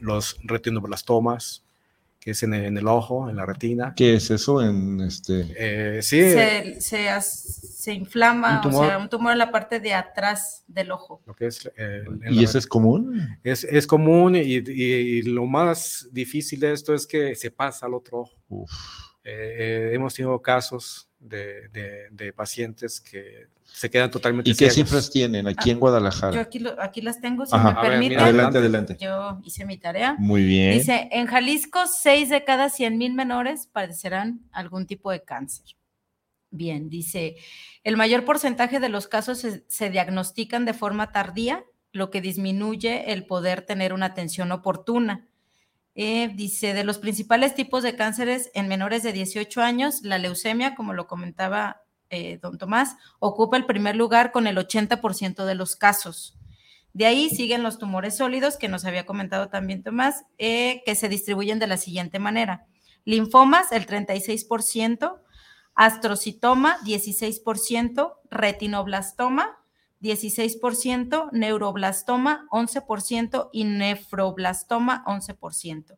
los 0.00 0.36
retinoblastomas, 0.42 1.65
que 2.26 2.32
es 2.32 2.42
en 2.42 2.54
el, 2.54 2.88
ojo, 2.88 3.30
en 3.30 3.36
la 3.36 3.46
retina. 3.46 3.94
¿Qué 3.96 4.14
es 4.14 4.32
eso 4.32 4.60
en 4.60 5.00
este? 5.00 5.46
Eh, 5.56 6.02
sí. 6.02 6.20
Se, 6.80 7.20
se 7.20 7.92
inflama, 7.92 8.60
o 8.64 8.84
sea, 8.84 8.98
un 8.98 9.08
tumor 9.08 9.30
en 9.30 9.38
la 9.38 9.52
parte 9.52 9.78
de 9.78 9.94
atrás 9.94 10.64
del 10.66 10.90
ojo. 10.90 11.22
Eh, 11.38 12.04
¿Y 12.28 12.42
eso 12.42 12.58
es 12.58 12.66
común? 12.66 13.38
Es, 13.44 13.86
común 13.86 14.34
y, 14.34 15.22
lo 15.22 15.46
más 15.46 16.08
difícil 16.10 16.58
de 16.58 16.72
esto 16.72 16.94
es 16.94 17.06
que 17.06 17.36
se 17.36 17.52
pasa 17.52 17.86
al 17.86 17.94
otro 17.94 18.22
ojo. 18.22 18.66
Eh, 19.22 19.92
hemos 19.92 20.12
tenido 20.12 20.42
casos 20.42 21.08
de, 21.28 22.32
pacientes 22.34 23.00
que 23.00 23.48
se 23.64 23.90
quedan 23.90 24.10
totalmente 24.10 24.50
¿Y 24.50 24.54
qué 24.54 24.70
cifras 24.70 25.10
tienen 25.10 25.46
aquí 25.46 25.70
en 25.70 25.80
Guadalajara? 25.80 26.34
Yo 26.34 26.40
aquí, 26.40 26.64
aquí 26.78 27.00
las 27.00 27.20
tengo, 27.20 27.44
si 27.46 27.56
me 27.56 27.74
permiten. 27.74 28.20
adelante, 28.20 28.58
adelante. 28.58 28.96
Yo 29.00 29.40
hice 29.44 29.64
mi 29.64 29.76
tarea. 29.76 30.16
Muy 30.18 30.44
bien. 30.44 30.78
Dice, 30.78 31.08
en 31.12 31.26
Jalisco, 31.26 31.80
6 31.86 32.28
de 32.30 32.44
cada 32.44 32.70
100 32.70 32.96
mil 32.96 33.14
menores 33.14 33.66
padecerán 33.66 34.40
algún 34.52 34.86
tipo 34.86 35.10
de 35.10 35.22
cáncer. 35.22 35.76
Bien, 36.50 36.88
dice, 36.88 37.36
el 37.82 37.96
mayor 37.96 38.24
porcentaje 38.24 38.80
de 38.80 38.88
los 38.88 39.08
casos 39.08 39.46
se, 39.66 39.90
diagnostican 39.90 40.64
de 40.64 40.74
forma 40.74 41.12
tardía, 41.12 41.64
lo 41.92 42.10
que 42.10 42.20
disminuye 42.20 43.12
el 43.12 43.26
poder 43.26 43.62
tener 43.62 43.92
una 43.92 44.06
atención 44.06 44.52
oportuna. 44.52 45.28
Eh, 45.98 46.30
dice, 46.34 46.74
de 46.74 46.84
los 46.84 46.98
principales 46.98 47.54
tipos 47.54 47.82
de 47.82 47.96
cánceres 47.96 48.50
en 48.52 48.68
menores 48.68 49.02
de 49.02 49.14
18 49.14 49.62
años, 49.62 50.02
la 50.02 50.18
leucemia, 50.18 50.74
como 50.74 50.92
lo 50.92 51.06
comentaba 51.06 51.80
eh, 52.10 52.38
don 52.42 52.58
Tomás, 52.58 52.96
ocupa 53.18 53.56
el 53.56 53.64
primer 53.64 53.96
lugar 53.96 54.30
con 54.30 54.46
el 54.46 54.58
80% 54.58 55.46
de 55.46 55.54
los 55.54 55.74
casos. 55.74 56.36
De 56.92 57.06
ahí 57.06 57.30
siguen 57.30 57.62
los 57.62 57.78
tumores 57.78 58.18
sólidos, 58.18 58.58
que 58.58 58.68
nos 58.68 58.84
había 58.84 59.06
comentado 59.06 59.48
también 59.48 59.82
Tomás, 59.82 60.24
eh, 60.36 60.82
que 60.84 60.94
se 60.94 61.08
distribuyen 61.08 61.58
de 61.58 61.66
la 61.66 61.78
siguiente 61.78 62.18
manera. 62.18 62.66
Linfomas, 63.06 63.72
el 63.72 63.86
36%, 63.86 65.18
astrocitoma 65.74 66.76
16%, 66.84 68.12
retinoblastoma 68.30 69.58
16%, 70.00 71.30
neuroblastoma 71.32 72.46
11% 72.50 73.50
y 73.52 73.64
nefroblastoma 73.64 75.04
11%. 75.06 75.96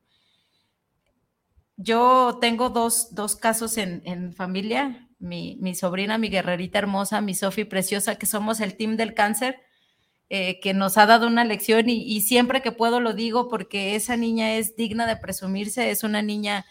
Yo 1.77 2.39
tengo 2.41 2.71
dos, 2.71 3.09
casos 3.41 3.79
en, 3.79 4.33
familia, 4.35 5.09
mi, 5.19 5.75
sobrina, 5.75 6.19
mi 6.19 6.29
guerrerita 6.29 6.79
hermosa, 6.79 7.21
mi 7.21 7.35
Sofi 7.35 7.65
preciosa, 7.65 8.17
que 8.17 8.27
somos 8.27 8.61
el 8.61 8.77
team 8.77 8.97
del 8.97 9.15
cáncer, 9.15 9.61
eh, 10.29 10.59
que 10.61 10.75
nos 10.75 10.99
ha 10.99 11.07
dado 11.07 11.27
una 11.27 11.45
lección 11.45 11.89
y, 11.89 12.21
siempre 12.21 12.63
que 12.63 12.73
puedo 12.73 13.01
lo 13.01 13.15
digo 13.15 13.49
porque 13.49 13.95
esa 13.95 14.17
niña 14.17 14.57
es 14.57 14.77
digna 14.77 15.07
de 15.07 15.17
presumirse, 15.17 15.91
es 15.91 16.03
una 16.03 16.21
niña 16.21 16.67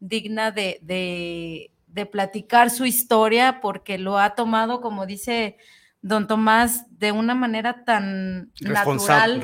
digna 0.00 0.50
de, 0.50 1.70
de 1.86 2.06
platicar 2.06 2.70
su 2.70 2.84
historia 2.84 3.60
porque 3.60 3.98
lo 3.98 4.18
ha 4.18 4.34
tomado, 4.34 4.80
como 4.80 5.06
dice 5.06 5.56
don 6.02 6.26
Tomás, 6.26 6.86
de 6.98 7.12
una 7.12 7.34
manera 7.34 7.84
tan 7.84 8.52
natural, 8.60 9.42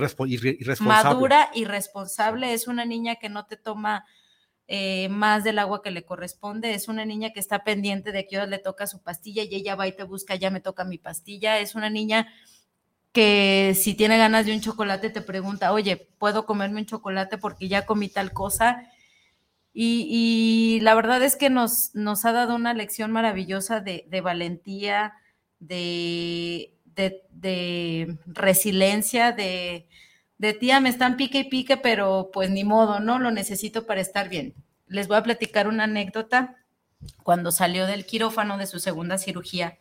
madura 0.80 1.50
y 1.54 1.64
responsable. 1.64 2.52
Es 2.52 2.68
una 2.68 2.84
niña 2.84 3.16
que 3.16 3.28
no 3.28 3.46
te 3.46 3.56
toma 3.56 4.04
eh, 4.66 5.08
más 5.08 5.44
del 5.44 5.58
agua 5.58 5.82
que 5.82 5.90
le 5.90 6.04
corresponde. 6.04 6.74
Es 6.74 6.88
una 6.88 7.04
niña 7.04 7.30
que 7.32 7.40
está 7.40 7.64
pendiente 7.64 8.12
de 8.12 8.26
que 8.26 8.38
hoy 8.38 8.48
le 8.48 8.58
toca 8.58 8.86
su 8.86 9.02
pastilla 9.02 9.42
y 9.44 9.54
ella 9.54 9.76
va 9.76 9.86
y 9.88 9.96
te 9.96 10.02
busca, 10.02 10.34
ya 10.34 10.50
me 10.50 10.60
toca 10.60 10.84
mi 10.84 10.98
pastilla. 10.98 11.58
Es 11.58 11.74
una 11.74 11.88
niña 11.88 12.28
que 13.12 13.74
si 13.74 13.94
tiene 13.94 14.18
ganas 14.18 14.44
de 14.44 14.52
un 14.52 14.60
chocolate 14.60 15.10
te 15.10 15.22
pregunta, 15.22 15.72
oye, 15.72 15.96
¿puedo 16.18 16.44
comerme 16.44 16.80
un 16.80 16.86
chocolate 16.86 17.38
porque 17.38 17.68
ya 17.68 17.86
comí 17.86 18.08
tal 18.08 18.32
cosa? 18.32 18.82
Y, 19.72 20.80
la 20.82 20.94
verdad 20.94 21.22
es 21.22 21.36
que 21.36 21.50
nos, 21.50 21.94
nos 21.94 22.24
ha 22.24 22.32
dado 22.32 22.56
una 22.56 22.74
lección 22.74 23.12
maravillosa 23.12 23.80
de, 23.80 24.20
valentía, 24.20 25.14
de, 25.60 26.74
de, 26.94 28.18
resiliencia, 28.26 29.32
de, 29.32 29.88
de 30.38 30.52
tía, 30.54 30.80
me 30.80 30.88
están 30.88 31.16
pique 31.16 31.40
y 31.40 31.44
pique, 31.44 31.76
pero 31.76 32.30
pues 32.32 32.50
ni 32.50 32.64
modo, 32.64 33.00
¿no? 33.00 33.18
Lo 33.18 33.30
necesito 33.30 33.86
para 33.86 34.00
estar 34.00 34.28
bien. 34.28 34.54
Les 34.86 35.08
voy 35.08 35.16
a 35.16 35.22
platicar 35.22 35.68
una 35.68 35.84
anécdota. 35.84 36.56
Cuando 37.22 37.52
salió 37.52 37.86
del 37.86 38.06
quirófano 38.06 38.58
de 38.58 38.66
su 38.66 38.80
segunda 38.80 39.18
cirugía, 39.18 39.78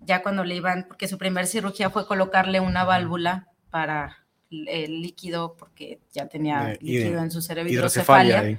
ya 0.00 0.22
cuando 0.22 0.44
le 0.44 0.56
iban, 0.56 0.86
porque 0.88 1.08
su 1.08 1.18
primera 1.18 1.46
cirugía 1.46 1.90
fue 1.90 2.06
colocarle 2.06 2.60
una 2.60 2.84
válvula 2.84 3.48
para 3.70 4.24
el 4.50 5.02
líquido, 5.02 5.56
porque 5.58 6.00
ya 6.12 6.26
tenía 6.26 6.78
líquido 6.80 7.22
en 7.22 7.30
su 7.30 7.42
cerebro, 7.42 7.70
hidrocefalia. 7.70 8.58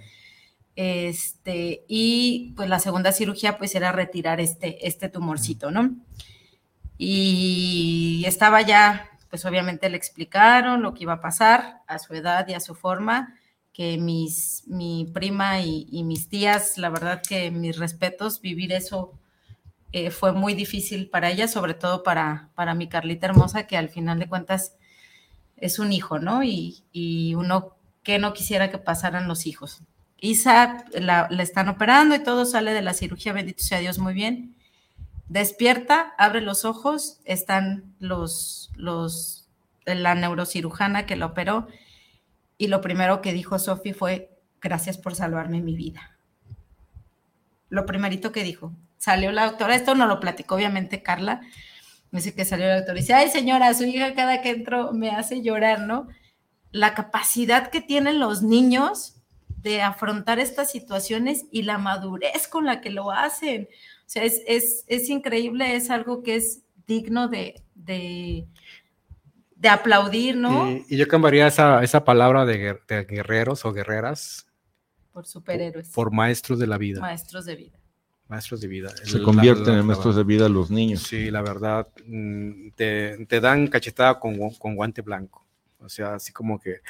Este, 0.75 1.83
y 1.88 2.53
pues 2.55 2.69
la 2.69 2.79
segunda 2.79 3.12
cirugía 3.12 3.57
pues 3.57 3.75
era 3.75 3.91
retirar 3.91 4.39
este, 4.39 4.88
este 4.88 5.09
tumorcito, 5.09 5.71
¿no? 5.71 5.95
Y 7.01 8.25
estaba 8.27 8.62
ya, 8.62 9.09
pues 9.29 9.45
obviamente 9.45 9.89
le 9.89 9.95
explicaron 9.95 10.81
lo 10.81 10.93
que 10.93 11.03
iba 11.03 11.13
a 11.13 11.21
pasar 11.21 11.81
a 11.88 11.97
su 11.97 12.13
edad 12.13 12.45
y 12.49 12.53
a 12.53 12.59
su 12.59 12.75
forma, 12.75 13.39
que 13.71 13.97
mis, 13.97 14.65
mi 14.67 15.09
prima 15.13 15.62
y, 15.62 16.03
mis 16.03 16.27
tías, 16.27 16.77
la 16.77 16.89
verdad 16.89 17.21
que 17.25 17.51
mis 17.51 17.77
respetos, 17.77 18.41
vivir 18.41 18.73
eso 18.73 19.13
eh, 19.93 20.12
fue 20.12 20.33
muy 20.33 20.55
difícil 20.55 21.09
para 21.09 21.31
ella, 21.31 21.47
sobre 21.47 21.73
todo 21.73 22.03
para, 22.03 22.49
para 22.53 22.73
mi 22.75 22.89
Carlita 22.89 23.27
hermosa, 23.27 23.65
que 23.65 23.77
al 23.77 23.88
final 23.88 24.19
de 24.19 24.27
cuentas 24.27 24.75
es 25.55 25.79
un 25.79 25.93
hijo, 25.93 26.19
¿no? 26.19 26.43
Y, 26.43 26.83
y 26.91 27.33
uno 27.35 27.77
que 28.03 28.19
no 28.19 28.33
quisiera 28.33 28.69
que 28.69 28.77
pasaran 28.77 29.29
los 29.29 29.45
hijos. 29.45 29.83
Isa 30.19 30.83
la, 30.91 31.29
están 31.39 31.69
operando 31.69 32.13
y 32.13 32.23
todo 32.23 32.43
sale 32.43 32.73
de 32.73 32.81
la 32.81 32.93
cirugía, 32.93 33.31
bendito 33.31 33.63
sea 33.63 33.79
Dios, 33.79 33.99
muy 33.99 34.13
bien. 34.13 34.57
Despierta, 35.30 36.13
abre 36.18 36.42
los 36.42 36.65
ojos, 36.65 37.22
están 37.24 37.96
los, 38.00 38.72
los, 38.76 39.48
la 39.86 40.15
neurocirujana 40.15 41.06
que 41.06 41.15
la 41.15 41.28
operó 41.28 41.68
y 42.58 42.68
lo 42.68 42.82
primero 42.82 43.22
que 43.22 43.32
dijo 43.32 43.60
Sofi 43.60 43.94
fue, 43.94 44.38
gracias 44.60 44.98
por 44.98 45.13
salvarme 45.15 45.62
mi 45.62 45.76
vida. 45.76 46.18
Lo 47.70 47.86
primerito 47.86 48.32
que 48.32 48.44
dijo, 48.44 48.74
salió 48.98 49.32
la 49.32 49.46
doctora, 49.46 49.76
esto 49.76 49.94
no 49.94 50.08
lo 50.08 50.20
platicó 50.20 50.56
obviamente 50.56 51.04
Carla, 51.04 51.42
me 52.10 52.20
dice 52.20 52.34
que 52.34 52.44
salió 52.44 52.65
la 52.65 52.78
doctora 52.78 52.98
y 52.98 53.02
dice, 53.02 53.13
ay 53.13 53.30
señora, 53.30 53.74
su 53.76 53.84
hija 53.84 54.15
cada 54.15 54.42
que 54.42 54.50
entro 54.50 54.94
me 54.94 55.12
hace 55.12 55.44
llorar, 55.44 55.82
¿no? 55.82 56.08
La 56.72 56.96
capacidad 56.96 57.70
que 57.70 57.82
tienen 57.82 58.20
los 58.20 58.42
niños 58.42 59.15
de 59.62 59.84
afrontar 59.84 60.39
estas 60.39 60.72
situaciones 60.72 61.46
y 61.52 61.63
la 61.63 61.78
madurez 61.78 62.48
con 62.48 62.65
la 62.65 62.82
que 62.82 62.89
lo 62.89 63.12
hacen. 63.12 63.68
O 64.10 64.12
sea, 64.12 64.24
es, 64.24 65.10
increíble, 65.10 65.76
es 65.76 65.91
algo 65.91 66.24
que 66.24 66.36
es 66.36 66.63
digno 66.88 67.28
de, 67.28 67.62
de, 67.76 68.48
aplaudir, 69.69 70.36
¿no? 70.36 70.67
Y, 70.67 70.98
yo 70.98 71.08
cambiaría 71.08 71.45
esa, 71.45 71.84
esa 71.84 72.04
palabra 72.04 72.43
de, 72.43 72.80
guerreros 73.08 73.65
o 73.65 73.72
guerreras. 73.72 74.48
Por 75.13 75.28
superhéroes. 75.28 75.89
Por, 75.89 76.12
maestros 76.12 76.58
de 76.58 76.65
la 76.65 76.80
vida. 76.80 77.00
Maestros 77.00 77.45
de 77.45 77.56
vida. 77.56 77.78
Maestros 78.28 78.62
de 78.62 78.67
vida. 78.67 78.89
Se 79.04 79.22
convierten 79.22 79.76
en 79.76 79.86
maestros 79.86 80.15
de 80.15 80.24
vida 80.24 80.50
los 80.50 80.72
niños. 80.72 81.04
Sí, 81.04 81.30
la 81.30 81.43
verdad, 81.43 81.88
mm, 82.08 82.69
te, 82.72 83.28
te 83.28 83.39
dan 83.39 83.67
cachetada 83.67 84.19
con, 84.19 84.39
con 84.58 84.76
guante 84.76 85.04
blanco. 85.04 85.45
O 85.78 85.88
sea, 85.88 86.15
así 86.15 86.34
como 86.34 86.60
que 86.60 86.82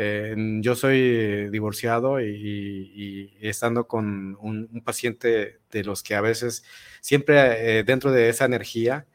eh, 0.00 0.32
yo 0.60 0.76
soy 0.76 1.50
divorciado 1.50 2.20
y, 2.20 3.36
estando 3.40 3.88
con 3.88 4.36
un, 4.40 4.68
paciente 4.84 5.58
de 5.72 5.82
los 5.82 6.04
que 6.04 6.14
a 6.14 6.20
veces, 6.20 6.62
siempre 7.00 7.80
eh, 7.80 7.82
dentro 7.82 8.12
de 8.12 8.28
esa 8.28 8.44
energía, 8.44 9.06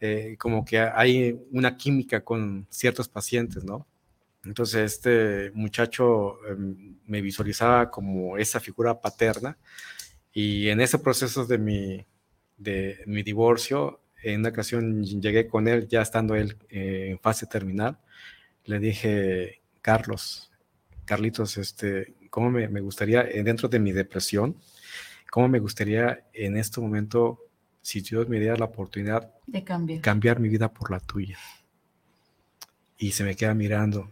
eh, 0.00 0.34
como 0.38 0.64
que 0.64 0.80
hay 0.80 1.38
una 1.52 1.76
química 1.76 2.24
con 2.24 2.66
ciertos 2.68 3.08
pacientes, 3.08 3.62
¿no? 3.62 3.86
Entonces 4.44 4.94
este 4.94 5.52
muchacho 5.54 6.38
em, 6.48 6.96
me 7.06 7.22
visualizaba 7.22 7.90
como 7.90 8.36
esa 8.36 8.58
figura 8.60 9.00
paterna 9.00 9.56
y 10.32 10.68
en 10.68 10.80
ese 10.80 10.98
proceso 10.98 11.46
de 11.46 11.58
mi, 11.58 12.06
de 12.58 12.98
mi 13.06 13.22
divorcio, 13.22 14.00
en 14.22 14.40
una 14.40 14.50
ocasión 14.50 15.04
llegué 15.04 15.48
con 15.48 15.68
él 15.68 15.86
ya 15.88 16.02
estando 16.02 16.34
él 16.34 16.56
en 16.70 17.18
fase 17.20 17.46
terminal, 17.46 17.98
le 18.66 18.78
dije, 18.80 19.63
Carlos, 19.84 20.50
Carlitos, 21.04 21.58
este, 21.58 22.14
¿cómo 22.30 22.50
me, 22.50 22.80
gustaría, 22.80 23.20
eh, 23.20 23.42
dentro 23.42 23.68
de 23.68 23.78
mi 23.78 23.92
depresión, 23.92 24.56
cómo 25.30 25.46
me 25.46 25.58
gustaría 25.58 26.24
en 26.32 26.56
este 26.56 26.80
momento, 26.80 27.38
si 27.82 28.00
Dios 28.00 28.26
me 28.26 28.40
diera 28.40 28.56
la 28.56 28.64
oportunidad 28.64 29.30
de 29.46 29.62
cambiar, 29.62 30.00
cambiar 30.00 30.40
mi 30.40 30.48
vida 30.48 30.72
por 30.72 30.90
la 30.90 31.00
tuya? 31.00 31.36
Y 32.96 33.12
se 33.12 33.24
me 33.24 33.36
queda 33.36 33.52
mirando 33.52 34.10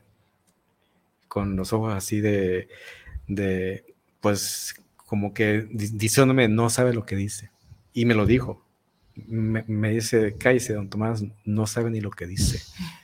con 1.27 1.57
los 1.57 1.73
ojos 1.73 1.95
así 1.95 2.21
de, 2.21 2.69
de 3.27 3.95
pues, 4.21 4.75
como 5.07 5.33
que 5.33 5.67
diciéndome, 5.71 6.49
no 6.49 6.69
sabe 6.69 6.93
lo 6.93 7.07
que 7.07 7.17
dice. 7.17 7.51
Y 7.95 8.05
me 8.05 8.13
lo 8.13 8.27
dijo. 8.27 8.63
Me, 9.15 9.65
me 9.67 9.89
dice, 9.89 10.37
cállese, 10.37 10.75
don 10.75 10.91
Tomás, 10.91 11.25
no 11.47 11.67
sabe 11.67 11.89
ni 11.89 12.03
lo 12.03 12.11
que 12.11 12.27
dice. 12.27 12.61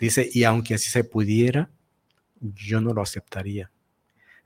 Dice, 0.00 0.30
y 0.32 0.44
aunque 0.44 0.72
así 0.72 0.88
se 0.88 1.04
pudiera, 1.04 1.68
yo 2.42 2.80
no 2.80 2.92
lo 2.92 3.02
aceptaría. 3.02 3.70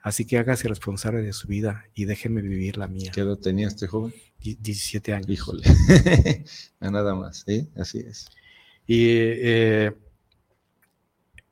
Así 0.02 0.24
que 0.24 0.38
hágase 0.38 0.68
responsable 0.68 1.22
de 1.22 1.32
su 1.32 1.48
vida 1.48 1.84
y 1.94 2.04
déjeme 2.04 2.40
vivir 2.40 2.78
la 2.78 2.86
mía. 2.86 3.10
¿Qué 3.12 3.22
edad 3.22 3.38
tenía 3.38 3.66
este 3.66 3.88
joven? 3.88 4.14
17 4.38 5.12
años. 5.12 5.28
Híjole, 5.28 5.64
nada 6.80 7.14
más, 7.14 7.42
¿sí? 7.44 7.68
Así 7.76 7.98
es. 7.98 8.28
Y 8.86 9.08
eh, 9.08 9.92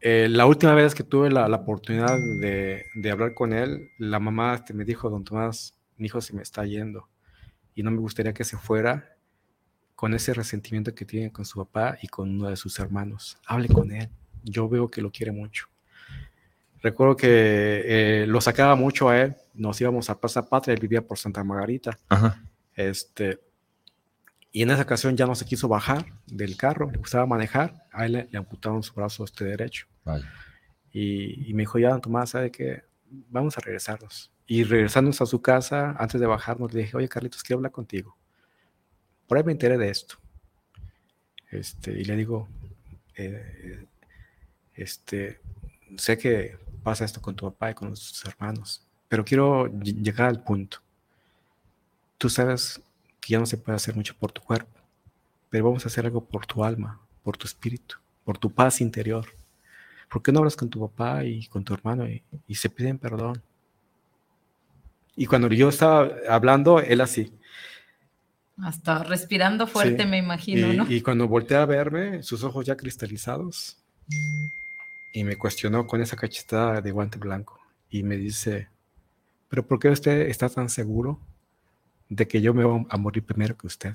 eh, 0.01 0.29
la 0.31 0.47
última 0.47 0.75
vez 0.75 0.95
que 0.95 1.03
tuve 1.03 1.31
la, 1.31 1.47
oportunidad 1.47 2.17
de, 2.17 3.11
hablar 3.11 3.35
con 3.35 3.53
él, 3.53 3.89
la 3.99 4.21
mamá 4.21 4.55
este, 4.55 4.73
me 4.73 4.85
dijo, 4.85 5.11
don 5.11 5.25
Tomás, 5.25 5.77
mi 5.97 6.07
hijo 6.07 6.21
se 6.21 6.35
me 6.35 6.43
está 6.43 6.65
yendo 6.65 7.09
y 7.75 7.83
no 7.83 7.91
me 7.91 7.99
gustaría 7.99 8.33
que 8.33 8.45
se 8.45 8.57
fuera 8.57 9.17
con 9.97 10.15
ese 10.15 10.35
resentimiento 10.35 10.95
que 10.95 11.05
tiene 11.05 11.33
con 11.33 11.45
su 11.45 11.59
papá 11.59 11.99
y 12.03 12.07
con 12.07 12.31
uno 12.31 12.51
de 12.51 12.57
sus 12.57 12.79
hermanos. 12.79 13.39
Hable 13.47 13.69
con 13.69 13.91
él. 13.91 14.09
Yo 14.45 14.69
veo 14.69 14.91
que 14.91 15.03
lo 15.03 15.11
quiere 15.11 15.33
mucho. 15.33 15.67
Recuerdo 16.85 17.17
que 17.17 17.83
eh, 17.87 18.27
lo 18.27 18.43
sacaba 18.43 18.77
mucho 18.77 19.09
a 19.09 19.19
él. 19.19 19.35
Nos 19.55 19.81
íbamos 19.81 20.11
a 20.11 20.21
Plaza 20.21 20.47
Patria, 20.47 20.75
él 20.75 20.81
vivía 20.81 21.01
por 21.01 21.17
Santa 21.17 21.43
Margarita. 21.43 21.99
Este, 22.75 23.41
y 24.53 24.61
en 24.61 24.71
esa 24.71 24.83
ocasión 24.83 25.17
ya 25.17 25.25
no 25.25 25.35
se 25.35 25.47
quiso 25.47 25.67
bajar 25.67 26.05
del 26.27 26.59
carro, 26.59 26.91
le 26.91 26.99
gustaba 26.99 27.25
manejar. 27.25 27.87
A 27.91 28.05
él 28.05 28.29
le, 28.31 28.37
amputaron 28.37 28.83
su 28.83 28.93
brazo 28.93 29.25
este 29.25 29.47
derecho. 29.47 29.87
Y, 30.93 31.55
me 31.55 31.63
dijo, 31.63 31.79
ya, 31.79 31.99
Tomás, 32.01 32.29
¿sabe 32.29 32.51
qué? 32.51 32.83
Vamos 33.31 33.57
a 33.57 33.63
regresarnos. 33.63 34.31
Y 34.47 34.65
regresándonos 34.65 35.23
a 35.23 35.27
su 35.27 35.41
casa, 35.41 35.97
antes 35.99 36.21
de 36.21 36.27
bajarnos, 36.27 36.75
le 36.75 36.83
dije, 36.83 36.99
oye, 36.99 37.09
Carlitos, 37.09 37.43
quiero 37.43 37.61
hablar 37.61 37.73
contigo. 37.73 38.15
Por 39.27 39.39
ahí 39.39 39.45
me 39.45 39.53
enteré 39.53 39.79
de 39.79 39.89
esto. 39.89 40.17
Este, 41.51 41.93
y 41.93 42.05
le 42.05 42.15
digo, 42.15 42.47
eh, 43.17 43.87
este, 44.75 45.41
sé 45.97 46.19
que 46.19 46.63
pasa 46.85 47.05
esto 47.05 47.21
con 47.21 47.35
tu 47.35 47.51
papá 47.51 47.71
y 47.71 47.75
con 47.75 47.89
tus 47.89 48.25
hermanos, 48.27 48.87
pero 49.09 49.25
quiero 49.25 49.67
llegar 49.81 50.29
al 50.29 50.45
punto. 50.45 50.79
Tú 52.19 52.29
sabes 52.29 52.81
que 53.21 53.33
ya 53.33 53.39
no 53.41 53.47
se 53.47 53.57
puede 53.57 53.75
hacer 53.75 53.97
mucho 53.97 54.15
por 54.17 54.31
tu 54.31 54.43
cuerpo, 54.43 54.79
pero 55.51 55.65
vamos 55.65 55.85
a 55.85 55.89
hacer 55.89 56.05
algo 56.05 56.23
por 56.23 56.47
tu 56.47 56.63
alma, 56.63 57.01
por 57.23 57.37
tu 57.37 57.47
espíritu, 57.47 57.97
por 58.25 58.39
tu 58.39 58.51
paz 58.51 58.81
interior. 58.81 59.27
¿Por 60.11 60.23
qué 60.23 60.31
no 60.31 60.41
hablas 60.41 60.57
con 60.57 60.69
tu 60.69 60.79
papá 60.81 61.25
y 61.25 61.47
con 61.47 61.65
tu 61.65 61.75
hermano 61.75 62.07
y, 62.07 62.55
se 62.55 62.69
piden 62.69 62.99
perdón? 62.99 63.43
Y 65.17 65.27
cuando 65.27 65.49
yo 65.49 65.71
estaba 65.71 66.11
hablando, 66.29 66.81
él 66.81 67.01
así. 67.01 67.33
Hasta 68.63 69.03
respirando 69.03 69.67
fuerte, 69.67 70.07
me 70.07 70.19
imagino, 70.19 70.73
y, 70.73 70.77
¿no? 70.77 70.87
Y 70.89 71.01
cuando 71.01 71.27
volteé 71.27 71.57
a 71.57 71.67
verme, 71.67 72.23
sus 72.23 72.45
ojos 72.45 72.67
ya 72.67 72.77
cristalizados, 72.77 73.79
y 75.15 75.23
me 75.23 75.37
cuestionó 75.37 75.87
con 75.87 76.03
esa 76.03 76.17
cachetada 76.17 76.81
de 76.83 76.91
guante 76.91 77.19
blanco 77.19 77.61
y 77.89 78.03
me 78.03 78.17
dice, 78.17 78.69
pero 79.49 79.65
¿por 79.65 79.79
qué 79.79 79.89
usted 79.89 80.23
está 80.23 80.49
tan 80.49 80.69
seguro 80.69 81.21
de 82.09 82.27
que 82.27 82.43
yo 82.43 82.53
me 82.53 82.65
voy 82.65 82.85
a 82.91 82.97
morir 82.97 83.25
primero 83.25 83.57
que 83.57 83.69
usted? 83.69 83.95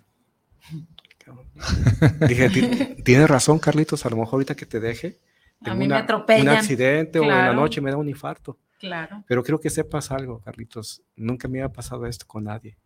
Dije, 2.28 2.96
tiene 3.04 3.28
razón, 3.28 3.60
Carlitos, 3.60 4.06
a 4.06 4.10
lo 4.10 4.16
mejor 4.16 4.36
ahorita 4.36 4.56
que 4.56 4.66
te 4.66 4.80
deje, 4.80 5.20
a 5.66 5.76
mí 5.76 5.90
me 5.90 6.02
un 6.42 6.50
accidente 6.50 7.20
o 7.20 7.24
en 7.24 7.30
la 7.30 7.54
noche 7.54 7.82
me 7.82 7.92
da 7.92 7.98
un 7.98 8.08
infarto. 8.08 8.58
Claro. 8.80 9.26
Pero 9.28 9.44
quiero 9.44 9.60
que 9.60 9.70
sepas 9.70 10.12
algo, 10.12 10.40
Carlitos, 10.40 11.04
nunca 11.18 11.50
me 11.50 11.62
ha 11.62 11.70
pasado 11.70 12.06
esto 12.06 12.26
con 12.26 12.46
nadie. 12.46 12.78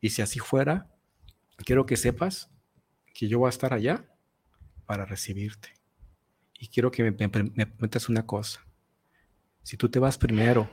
Y 0.00 0.08
si 0.08 0.22
así 0.22 0.38
fuera, 0.38 0.88
quiero 1.58 1.84
que 1.84 1.98
sepas 1.98 2.48
que 3.12 3.28
yo 3.28 3.40
voy 3.40 3.48
a 3.48 3.50
estar 3.50 3.74
allá 3.74 4.06
para 4.86 5.04
recibirte. 5.04 5.75
Y 6.58 6.68
quiero 6.68 6.90
que 6.90 7.02
me, 7.02 7.10
me, 7.10 7.68
una 8.08 8.26
cosa. 8.26 8.64
Si 9.62 9.76
tú 9.76 9.88
te 9.88 9.98
vas 9.98 10.16
primero 10.16 10.68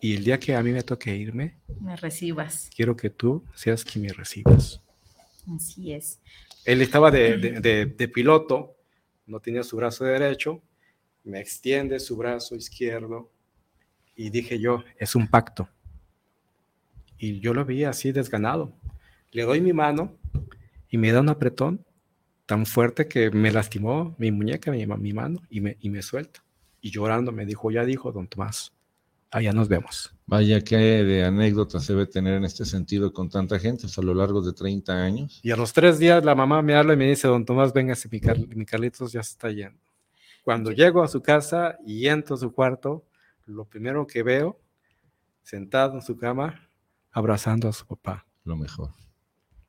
y 0.00 0.16
el 0.16 0.24
día 0.24 0.38
que 0.38 0.54
a 0.54 0.62
mí 0.62 0.72
me 0.72 0.82
toque 0.82 1.14
irme, 1.14 1.58
me 1.80 1.96
recibas. 1.96 2.70
Quiero 2.74 2.96
que 2.96 3.10
tú 3.10 3.44
seas 3.54 3.84
quien 3.84 4.04
me 4.06 4.12
recibas. 4.12 4.80
Así 5.54 5.92
es. 5.92 6.20
Él 6.64 6.82
estaba 6.82 7.10
de, 7.10 7.38
de, 7.38 7.86
de, 7.86 8.08
piloto, 8.08 8.76
no 9.26 9.38
tenía 9.38 9.62
su 9.62 9.76
brazo 9.76 10.04
derecho, 10.04 10.60
me 11.22 11.40
extiende 11.40 12.00
su 12.00 12.16
brazo 12.16 12.56
izquierdo 12.56 13.30
y 14.16 14.30
dije 14.30 14.58
yo, 14.58 14.82
es 14.98 15.14
un 15.14 15.28
pacto. 15.28 15.68
Y 17.18 17.38
yo 17.38 17.54
lo 17.54 17.64
vi 17.64 17.84
así 17.84 18.10
desganado. 18.10 18.72
Le 19.30 19.44
doy 19.44 19.60
mi 19.60 19.72
mano 19.72 20.16
y 20.90 20.98
me 20.98 21.12
da 21.12 21.20
un 21.20 21.28
apretón 21.28 21.84
tan 22.46 22.64
fuerte 22.64 23.08
que 23.08 23.30
me 23.30 23.52
lastimó 23.52 24.14
mi 24.18 24.30
muñeca, 24.30 24.70
mi, 24.70 24.86
mi 24.86 25.12
mano, 25.12 25.40
y 25.50 25.60
me, 25.60 25.76
y 25.80 25.90
me 25.90 26.02
suelta. 26.02 26.44
Y 26.80 26.90
llorando 26.90 27.32
me 27.32 27.44
dijo, 27.44 27.70
ya 27.70 27.84
dijo 27.84 28.12
don 28.12 28.28
Tomás, 28.28 28.72
allá 29.30 29.52
nos 29.52 29.68
vemos. 29.68 30.14
Vaya 30.26 30.60
que 30.62 30.76
de 30.76 31.24
anécdotas 31.24 31.84
se 31.84 31.92
debe 31.92 32.06
tener 32.06 32.34
en 32.34 32.44
este 32.44 32.64
sentido 32.64 33.12
con 33.12 33.28
tanta 33.28 33.58
gente 33.58 33.86
a 33.94 34.02
lo 34.02 34.14
largo 34.14 34.40
de 34.40 34.52
30 34.52 34.92
años. 34.92 35.40
Y 35.42 35.50
a 35.50 35.56
los 35.56 35.72
tres 35.72 35.98
días 35.98 36.24
la 36.24 36.34
mamá 36.34 36.62
me 36.62 36.74
habla 36.74 36.94
y 36.94 36.96
me 36.96 37.08
dice, 37.08 37.28
don 37.28 37.44
Tomás, 37.44 37.72
véngase, 37.72 38.08
mi, 38.10 38.20
mi 38.54 38.64
Carlitos 38.64 39.12
ya 39.12 39.22
se 39.22 39.32
está 39.32 39.50
yendo. 39.50 39.78
Cuando 40.44 40.70
llego 40.70 41.02
a 41.02 41.08
su 41.08 41.20
casa 41.22 41.76
y 41.84 42.06
entro 42.06 42.36
a 42.36 42.38
su 42.38 42.52
cuarto, 42.52 43.04
lo 43.46 43.64
primero 43.64 44.06
que 44.06 44.22
veo, 44.22 44.60
sentado 45.42 45.94
en 45.94 46.02
su 46.02 46.16
cama, 46.16 46.68
abrazando 47.10 47.68
a 47.68 47.72
su 47.72 47.84
papá. 47.86 48.26
Lo 48.44 48.56
mejor. 48.56 48.90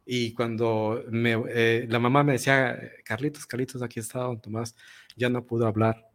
Y 0.09 0.33
cuando 0.33 1.03
me, 1.09 1.35
eh, 1.49 1.85
la 1.89 1.99
mamá 1.99 2.23
me 2.23 2.31
decía, 2.31 2.79
Carlitos, 3.03 3.45
Carlitos, 3.45 3.81
aquí 3.81 3.99
está 3.99 4.19
don 4.19 4.39
Tomás, 4.39 4.73
ya 5.17 5.29
no 5.29 5.45
pudo 5.45 5.67
hablar. 5.67 6.09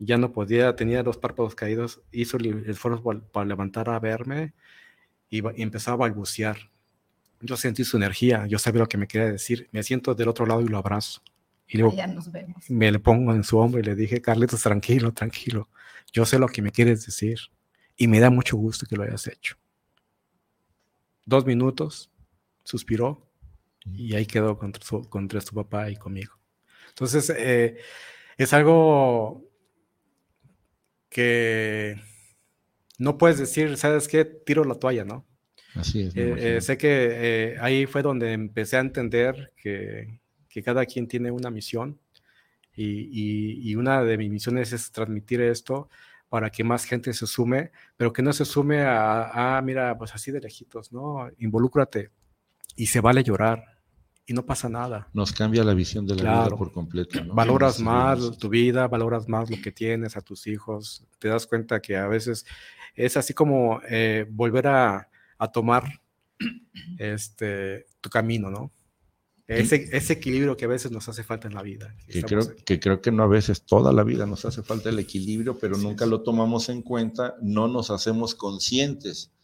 Ya 0.00 0.18
no 0.18 0.32
podía, 0.32 0.74
tenía 0.74 1.04
los 1.04 1.16
párpados 1.16 1.54
caídos, 1.54 2.02
hizo 2.10 2.36
el 2.36 2.68
esfuerzo 2.68 3.00
para 3.32 3.46
levantar 3.46 3.88
a 3.88 4.00
verme 4.00 4.54
y, 5.30 5.40
empezó 5.62 5.92
a 5.92 5.96
balbucear. 5.96 6.56
Yo 7.40 7.56
sentí 7.56 7.84
su 7.84 7.96
energía, 7.96 8.46
yo 8.48 8.58
sabía 8.58 8.80
lo 8.80 8.88
que 8.88 8.98
me 8.98 9.06
quería 9.06 9.30
decir. 9.30 9.68
Me 9.70 9.84
siento 9.84 10.16
del 10.16 10.26
otro 10.26 10.44
lado 10.44 10.60
y 10.60 10.66
lo 10.66 10.78
abrazo. 10.78 11.22
Y 11.68 11.78
luego 11.78 11.96
me 12.68 12.90
le 12.90 12.98
pongo 12.98 13.32
en 13.34 13.44
su 13.44 13.56
hombro 13.56 13.78
y 13.78 13.84
le 13.84 13.94
dije, 13.94 14.20
Carlitos, 14.20 14.62
tranquilo, 14.62 15.12
tranquilo. 15.12 15.68
Yo 16.12 16.26
sé 16.26 16.40
lo 16.40 16.48
que 16.48 16.60
me 16.60 16.72
quieres 16.72 17.06
decir 17.06 17.38
y 17.96 18.08
me 18.08 18.18
da 18.18 18.30
mucho 18.30 18.56
gusto 18.56 18.84
que 18.84 18.96
lo 18.96 19.04
hayas 19.04 19.28
hecho. 19.28 19.56
Dos 21.24 21.46
minutos, 21.46 22.10
suspiró 22.64 23.26
y 23.84 24.14
ahí 24.14 24.26
quedó 24.26 24.58
contra 24.58 24.82
su, 24.82 25.08
contra 25.08 25.40
su 25.40 25.54
papá 25.54 25.90
y 25.90 25.96
conmigo. 25.96 26.34
Entonces, 26.88 27.30
eh, 27.36 27.76
es 28.36 28.52
algo 28.52 29.44
que 31.08 31.96
no 32.98 33.18
puedes 33.18 33.38
decir, 33.38 33.76
¿sabes 33.76 34.08
qué? 34.08 34.24
Tiro 34.24 34.64
la 34.64 34.74
toalla, 34.74 35.04
¿no? 35.04 35.26
Así 35.74 36.02
es. 36.02 36.16
Eh, 36.16 36.56
eh, 36.56 36.60
sé 36.60 36.78
que 36.78 37.56
ahí 37.60 37.86
fue 37.86 38.02
donde 38.02 38.32
empecé 38.32 38.76
a 38.76 38.80
entender 38.80 39.52
que, 39.56 40.20
que 40.48 40.62
cada 40.62 40.86
quien 40.86 41.08
tiene 41.08 41.30
una 41.30 41.50
misión 41.50 41.98
y, 42.76 43.70
y, 43.70 43.76
una 43.76 44.02
de 44.02 44.18
mis 44.18 44.30
misiones 44.30 44.72
es 44.72 44.90
transmitir 44.90 45.40
esto 45.40 45.88
para 46.28 46.50
que 46.50 46.64
más 46.64 46.84
gente 46.84 47.12
se 47.12 47.26
sume, 47.26 47.70
pero 47.96 48.12
que 48.12 48.22
no 48.22 48.32
se 48.32 48.44
sume 48.44 48.82
a, 48.82 49.58
a 49.58 49.62
mira, 49.62 49.96
pues 49.96 50.12
así 50.12 50.32
de 50.32 50.40
lejitos, 50.40 50.92
¿no? 50.92 51.30
Involúcrate, 51.38 52.10
y 52.76 52.86
se 52.86 53.00
vale 53.00 53.22
llorar 53.22 53.74
y 54.26 54.32
no 54.32 54.46
pasa 54.46 54.68
nada. 54.68 55.08
Nos 55.12 55.32
cambia 55.32 55.64
la 55.64 55.74
visión 55.74 56.06
de 56.06 56.16
la 56.16 56.44
vida 56.46 56.56
por 56.56 56.72
completo. 56.72 57.20
Valoras 57.26 57.80
más 57.80 58.38
tu 58.38 58.48
vida, 58.48 58.88
valoras 58.88 59.28
más 59.28 59.50
lo 59.50 59.60
que 59.60 59.70
tienes, 59.70 60.16
a 60.16 60.22
tus 60.22 60.46
hijos. 60.46 61.04
Te 61.18 61.28
das 61.28 61.46
cuenta 61.46 61.80
que 61.80 61.96
a 61.96 62.06
veces 62.06 62.46
es 62.94 63.16
así 63.16 63.34
como 63.34 63.80
eh, 63.88 64.26
volver 64.30 64.68
a, 64.68 65.08
tomar 65.52 66.00
este, 66.98 67.86
tu 68.00 68.08
camino, 68.08 68.50
¿no? 68.50 68.72
Ese, 69.46 69.90
ese, 69.92 70.14
equilibrio 70.14 70.56
que 70.56 70.64
a 70.64 70.68
veces 70.68 70.90
nos 70.90 71.06
hace 71.06 71.22
falta 71.22 71.48
en 71.48 71.52
la 71.52 71.60
vida. 71.60 71.94
Que 72.08 72.22
creo, 72.22 72.56
que 72.64 72.80
creo, 72.80 73.02
que 73.02 73.12
no 73.12 73.24
a 73.24 73.26
veces 73.26 73.60
toda 73.66 73.92
la 73.92 74.02
vida 74.02 74.24
nos 74.24 74.46
hace 74.46 74.62
falta 74.62 74.88
el 74.88 74.98
equilibrio, 74.98 75.58
pero 75.58 75.76
nunca 75.76 76.06
lo 76.06 76.22
tomamos 76.22 76.70
en 76.70 76.80
cuenta, 76.80 77.34
no 77.42 77.68
nos 77.68 77.90
hacemos 77.90 78.34
conscientes 78.34 79.34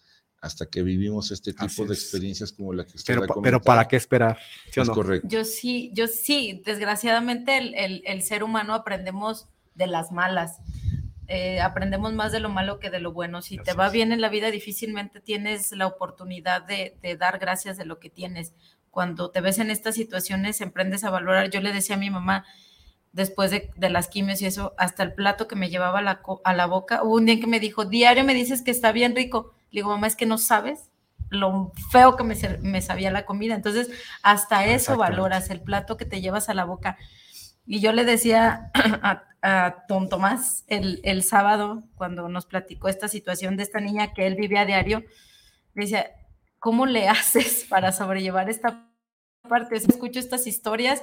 hasta 0.40 0.66
que 0.66 0.83
vivimos 0.83 1.31
este 1.31 1.53
tipo 1.53 1.85
de 1.85 1.94
experiencias 1.94 2.53
como 2.53 2.72
la 2.72 2.87
que 2.87 2.96
usted 2.96 3.18
pero, 3.18 3.42
pero 3.42 3.61
para 3.61 3.87
qué 3.87 3.96
esperar 3.96 4.38
¿Sí 4.70 4.81
es 4.81 4.88
correcto. 4.88 5.29
Yo 5.29 5.44
sí 5.44 5.90
yo 5.92 6.07
sí 6.07 6.62
desgraciadamente 6.64 7.59
el, 7.59 8.03
el, 8.07 8.22
ser 8.22 8.43
humano 8.43 8.74
aprendemos 8.74 9.49
de 9.74 9.86
las 9.86 10.12
malas. 10.12 10.59
Eh, 11.28 11.61
aprendemos 11.61 12.12
más 12.12 12.32
de 12.32 12.41
lo 12.41 12.49
malo 12.49 12.80
que 12.80 12.91
de 12.91 13.01
lo 13.01 13.12
bueno. 13.12 13.43
Si 13.43 13.59
te 13.59 13.74
va 13.74 13.91
bien 13.91 14.12
en 14.12 14.20
la 14.20 14.28
vida 14.28 14.51
difícilmente 14.51 15.20
tienes 15.20 15.72
la 15.72 15.86
oportunidad 15.86 16.62
de, 16.62 16.97
de, 17.03 17.16
dar 17.16 17.38
gracias 17.38 17.76
de 17.76 17.84
lo 17.84 18.01
que 18.01 18.11
tienes. 18.11 18.55
Cuando 18.91 19.30
te 19.30 19.41
ves 19.41 19.59
en 19.59 19.70
estas 19.70 19.95
situaciones 19.95 20.61
emprendes 20.61 21.05
a 21.05 21.11
valorar. 21.11 21.51
Yo 21.51 21.61
le 21.61 21.72
decía 21.72 21.97
a 21.97 21.99
mi 21.99 22.11
mamá 22.11 22.47
después 23.12 23.51
de, 23.51 23.70
de 23.76 23.91
las 23.91 24.09
quimios 24.09 24.41
y 24.41 24.47
eso 24.47 24.74
hasta 24.78 25.03
el 25.03 25.12
plato 25.12 25.49
que 25.49 25.57
me 25.57 25.68
llevaba 25.68 25.99
a 25.99 26.03
la, 26.03 26.22
a 26.45 26.55
la 26.55 26.66
boca 26.66 27.03
hubo 27.03 27.16
un 27.16 27.26
día 27.26 27.41
que 27.41 27.49
me 27.49 27.59
dijo 27.59 27.84
diario 27.84 28.22
me 28.22 28.34
dices 28.34 28.62
que 28.62 28.70
está 28.70 28.93
bien 28.93 29.16
rico 29.16 29.53
le 29.71 29.81
digo, 29.81 29.91
mamá, 29.91 30.07
es 30.07 30.16
que 30.16 30.27
no 30.27 30.39
sabes 30.39 30.91
lo 31.31 31.73
feo 31.91 32.16
que 32.16 32.25
me, 32.25 32.35
me 32.61 32.83
sabía 32.83 33.11
la 33.11 33.25
comida. 33.25 33.55
Entonces, 33.55 33.89
hasta 34.23 34.66
eso 34.66 34.97
valoras 34.97 35.51
el 35.51 35.61
plato 35.61 35.97
que 35.97 36.05
te 36.05 36.21
llevas 36.21 36.49
a 36.49 36.55
la 36.55 36.64
boca. 36.64 36.99
Y 37.66 37.81
yo 37.81 37.93
le 37.93 38.05
decía 38.05 38.71
a, 38.75 39.25
a 39.43 39.87
Tom 39.87 40.09
Tomás 40.09 40.64
el, 40.66 41.01
el, 41.05 41.23
sábado, 41.23 41.85
cuando 41.95 42.29
nos 42.29 42.47
platicó 42.47 42.89
esta 42.89 43.09
situación 43.09 43.57
de 43.57 43.62
esta 43.62 43.81
niña 43.81 44.12
que 44.12 44.27
él 44.27 44.35
vive 44.35 44.59
a 44.59 44.66
diario, 44.66 45.05
me 45.75 45.85
decía, 45.85 46.11
¿cómo 46.59 46.87
le 46.87 47.09
haces 47.09 47.66
para 47.71 47.93
sobrellevar 47.93 48.51
esta 48.51 48.89
parte? 49.49 49.77
Escucho 49.77 50.18
estas 50.18 50.47
historias 50.47 51.03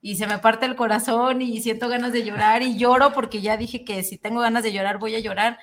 y 0.00 0.16
se 0.16 0.26
me 0.26 0.38
parte 0.38 0.66
el 0.66 0.76
corazón 0.76 1.42
y 1.42 1.60
siento 1.60 1.88
ganas 1.88 2.12
de 2.12 2.24
llorar 2.24 2.62
y 2.62 2.78
lloro 2.78 3.12
porque 3.12 3.40
ya 3.40 3.56
dije 3.56 3.84
que 3.84 4.02
si 4.02 4.16
tengo 4.16 4.40
ganas 4.40 4.62
de 4.62 4.72
llorar 4.72 4.98
voy 4.98 5.16
a 5.16 5.20
llorar. 5.20 5.58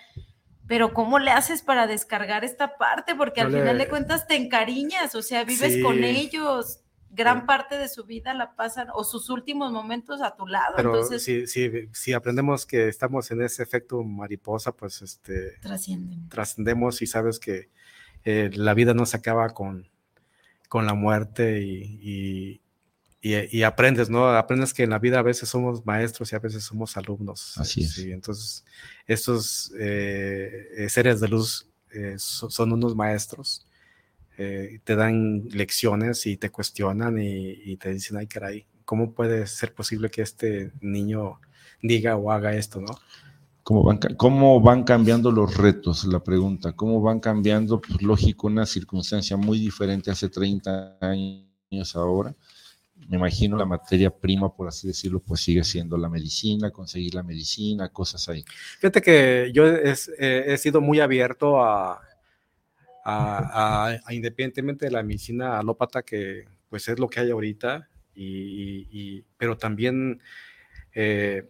Pero 0.68 0.94
¿cómo 0.94 1.20
le 1.20 1.32
haces 1.32 1.62
para 1.62 1.88
descargar 1.88 2.44
esta 2.44 2.78
parte? 2.78 3.16
Porque 3.16 3.42
al 3.42 3.52
final 3.52 3.78
de 3.78 3.88
cuentas 3.88 4.28
te 4.28 4.36
encariñas, 4.36 5.14
o 5.14 5.22
sea, 5.22 5.44
vives 5.44 5.82
con 5.84 6.04
ellos, 6.04 6.80
gran 7.16 7.46
parte 7.46 7.78
de 7.78 7.88
su 7.88 8.04
vida 8.04 8.34
la 8.34 8.56
pasan 8.56 8.88
o 8.94 9.04
sus 9.04 9.30
últimos 9.30 9.72
momentos 9.72 10.22
a 10.22 10.36
tu 10.36 10.46
lado. 10.46 10.74
Pero 10.76 10.94
Entonces, 10.94 11.24
si, 11.24 11.48
si, 11.48 11.72
si, 11.94 12.14
aprendemos 12.14 12.66
que 12.66 12.88
estamos 12.88 13.32
en 13.32 13.42
ese 13.42 13.64
efecto 13.64 14.04
mariposa, 14.04 14.74
pues 14.74 15.02
este, 15.02 15.60
trascendemos 16.30 17.02
y 17.02 17.08
sabes 17.08 17.40
que 17.40 17.70
eh, 18.26 18.50
la 18.54 18.74
vida 18.74 18.94
no 18.94 19.06
se 19.06 19.18
acaba 19.18 19.50
con, 19.52 19.88
con 20.68 20.86
la 20.86 20.94
muerte 20.94 21.62
y, 21.62 22.00
y, 22.02 22.62
y, 23.28 23.64
aprendes, 23.64 24.10
¿no? 24.10 24.30
Aprendes 24.30 24.74
que 24.74 24.84
en 24.84 24.92
la 24.92 25.00
vida 25.00 25.20
a 25.20 25.24
veces 25.24 25.50
somos 25.50 25.86
maestros 25.86 26.32
y 26.32 26.36
a 26.36 26.40
veces 26.40 26.64
somos 26.64 26.96
alumnos. 26.96 27.58
Así 27.58 27.82
es. 27.82 27.98
entonces, 27.98 28.64
estos 29.08 29.72
eh, 29.80 30.68
eh, 30.78 30.90
seres 30.90 31.20
de 31.20 31.28
luz 31.28 31.68
son 32.18 32.74
unos 32.74 32.94
maestros 32.96 33.66
eh, 34.38 34.82
te 34.84 34.98
dan 34.98 35.48
lecciones 35.52 36.26
y 36.26 36.36
te 36.36 36.50
cuestionan 36.50 37.18
y, 37.20 37.78
te 37.78 37.94
dicen, 37.94 38.18
ay 38.18 38.28
caray, 38.28 38.66
¿cómo 38.84 39.14
puede 39.14 39.48
ser 39.48 39.74
posible 39.74 40.10
que 40.10 40.22
este 40.22 40.74
niño 40.82 41.40
diga 41.82 42.18
o 42.18 42.32
haga 42.32 42.54
esto, 42.54 42.82
no? 42.82 42.94
¿Cómo 43.64 43.84
van, 43.84 43.98
¿Cómo 44.18 44.60
van 44.60 44.84
cambiando 44.84 45.32
los 45.32 45.56
retos? 45.56 46.04
La 46.06 46.22
pregunta, 46.22 46.74
¿cómo 46.74 47.02
van 47.02 47.22
cambiando? 47.22 47.80
Pues 47.80 48.02
lógico, 48.02 48.48
una 48.48 48.66
circunstancia 48.66 49.38
muy 49.38 49.58
diferente 49.58 50.12
hace 50.12 50.28
30 50.28 50.98
años 51.00 51.96
ahora. 51.96 52.36
Me 53.08 53.18
imagino 53.18 53.58
la 53.58 53.66
materia 53.66 54.10
prima, 54.10 54.54
por 54.54 54.68
así 54.68 54.88
decirlo, 54.88 55.20
pues 55.20 55.42
sigue 55.42 55.64
siendo 55.64 55.98
la 55.98 56.10
medicina, 56.10 56.72
conseguir 56.72 57.14
la 57.14 57.24
medicina, 57.24 57.90
cosas 57.90 58.28
ahí. 58.30 58.44
Fíjate 58.80 59.02
que 59.02 59.52
yo 59.54 59.68
he 59.68 60.58
sido 60.58 60.82
muy 60.82 61.00
abierto 61.00 61.64
a, 61.64 62.02
a, 63.06 64.00
independientemente 64.10 64.86
de 64.86 64.92
la 64.92 65.04
medicina 65.04 65.60
alópata, 65.60 66.02
que 66.02 66.46
pues 66.70 66.88
es 66.88 67.00
lo 67.00 67.08
que 67.08 67.20
hay 67.20 67.32
ahorita, 67.32 67.88
y, 68.16 69.22
pero 69.38 69.58
también 69.58 70.22
eh, 70.94 71.50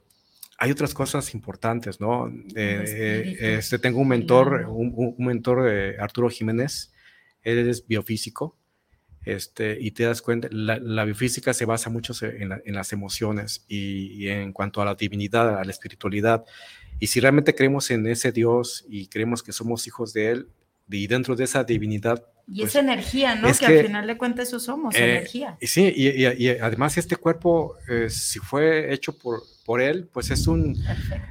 hay 0.58 0.72
otras 0.72 0.94
cosas 0.94 1.34
importantes, 1.34 2.00
¿no? 2.02 2.32
Eh, 2.56 3.36
este, 3.40 3.80
tengo 3.80 4.00
un 4.00 4.08
mentor, 4.08 4.66
un, 4.68 5.16
mentor, 5.20 5.64
de 5.64 5.98
Arturo 6.00 6.30
Jiménez, 6.30 6.92
él 7.42 7.70
es 7.70 7.88
biofísico, 7.88 8.58
este, 9.26 9.78
y 9.80 9.92
te 9.92 10.04
das 10.04 10.22
cuenta, 10.22 10.48
la, 10.52 11.04
biofísica 11.04 11.54
se 11.54 11.66
basa 11.66 11.90
mucho 11.90 12.14
en, 12.26 12.74
las 12.74 12.94
emociones 12.94 13.66
y, 13.68 14.28
en 14.28 14.54
cuanto 14.54 14.82
a 14.82 14.86
la 14.86 14.96
divinidad, 14.96 15.60
a 15.60 15.64
la 15.64 15.72
espiritualidad. 15.72 16.46
Y 17.00 17.08
si 17.08 17.20
realmente 17.20 17.56
creemos 17.56 17.90
en 17.92 18.06
ese 18.08 18.32
Dios 18.32 18.86
y 18.88 19.08
creemos 19.08 19.44
que 19.44 19.52
somos 19.52 19.88
hijos 19.88 20.14
de 20.14 20.32
Él, 20.32 20.48
y 20.90 21.08
dentro 21.08 21.36
de 21.36 21.44
esa 21.44 21.64
divinidad. 21.64 22.24
Y 22.48 22.62
esa 22.62 22.74
pues, 22.74 22.84
energía, 22.84 23.36
¿no? 23.36 23.52
Que, 23.52 23.66
al 23.66 23.86
final 23.86 24.06
de 24.06 24.18
cuentas 24.18 24.50
eso 24.50 24.60
somos, 24.60 24.94
eh, 24.96 25.18
energía. 25.18 25.58
Y 25.60 25.68
sí, 25.68 25.92
y, 25.96 26.48
además 26.60 26.96
este 26.98 27.16
cuerpo, 27.16 27.76
eh, 27.90 28.08
si 28.10 28.38
fue 28.38 28.94
hecho 28.94 29.18
por, 29.18 29.42
por 29.66 29.82
él, 29.82 30.08
pues 30.14 30.30
es 30.30 30.46
un 30.46 30.78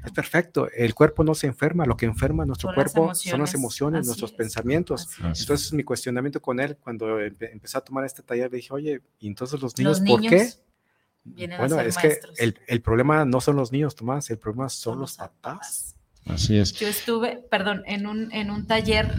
es 0.04 0.12
perfecto. 0.12 0.68
El 0.74 0.92
cuerpo 0.92 1.22
no 1.22 1.34
se 1.36 1.46
enferma, 1.46 1.86
lo 1.86 1.96
que 1.96 2.06
enferma 2.06 2.44
nuestro 2.44 2.74
cuerpo 2.74 3.14
son 3.14 3.40
las 3.40 3.54
emociones, 3.54 4.06
nuestros 4.06 4.32
pensamientos. 4.32 5.08
Entonces 5.22 5.72
mi 5.72 5.84
cuestionamiento 5.84 6.42
con 6.42 6.58
él, 6.58 6.76
cuando 6.76 7.20
empecé 7.20 7.78
a 7.78 7.80
tomar 7.80 8.04
este 8.04 8.22
taller, 8.22 8.50
le 8.50 8.56
dije, 8.56 8.72
oye, 8.72 9.00
¿y 9.20 9.28
entonces 9.28 9.60
los 9.60 9.78
niños, 9.78 10.00
¿por 10.00 10.20
qué? 10.20 10.48
bueno, 11.24 11.80
es 11.80 11.96
que 11.96 12.18
el, 12.38 12.58
el, 12.66 12.82
problema 12.82 13.24
no 13.24 13.40
son 13.40 13.56
los 13.56 13.72
niños, 13.72 13.94
Tomás, 13.94 14.28
el 14.30 14.38
problema 14.38 14.68
son, 14.68 15.00
los 15.00 15.16
papás. 15.16 15.96
Así 16.26 16.58
es. 16.58 16.72
Yo 16.72 16.88
estuve, 16.88 17.44
perdón, 17.50 17.82
en 17.86 18.06
un, 18.06 18.32
en 18.32 18.50
un 18.50 18.66
taller 18.66 19.14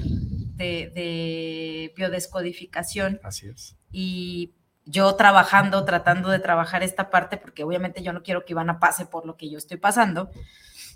de, 0.56 1.94
biodescodificación. 1.96 3.20
Así 3.24 3.48
es. 3.48 3.76
Y 3.92 4.54
yo 4.86 5.16
trabajando, 5.16 5.86
tratando 5.86 6.30
de 6.30 6.40
trabajar 6.40 6.84
esta 6.84 7.10
parte, 7.10 7.38
porque 7.38 7.64
obviamente 7.64 8.04
yo 8.04 8.14
no 8.14 8.24
quiero 8.24 8.46
que 8.46 8.54
Ivana 8.54 8.80
pase 8.80 9.06
por 9.06 9.26
lo 9.26 9.38
que 9.38 9.50
yo 9.50 9.58
estoy 9.58 9.78
pasando, 9.78 10.30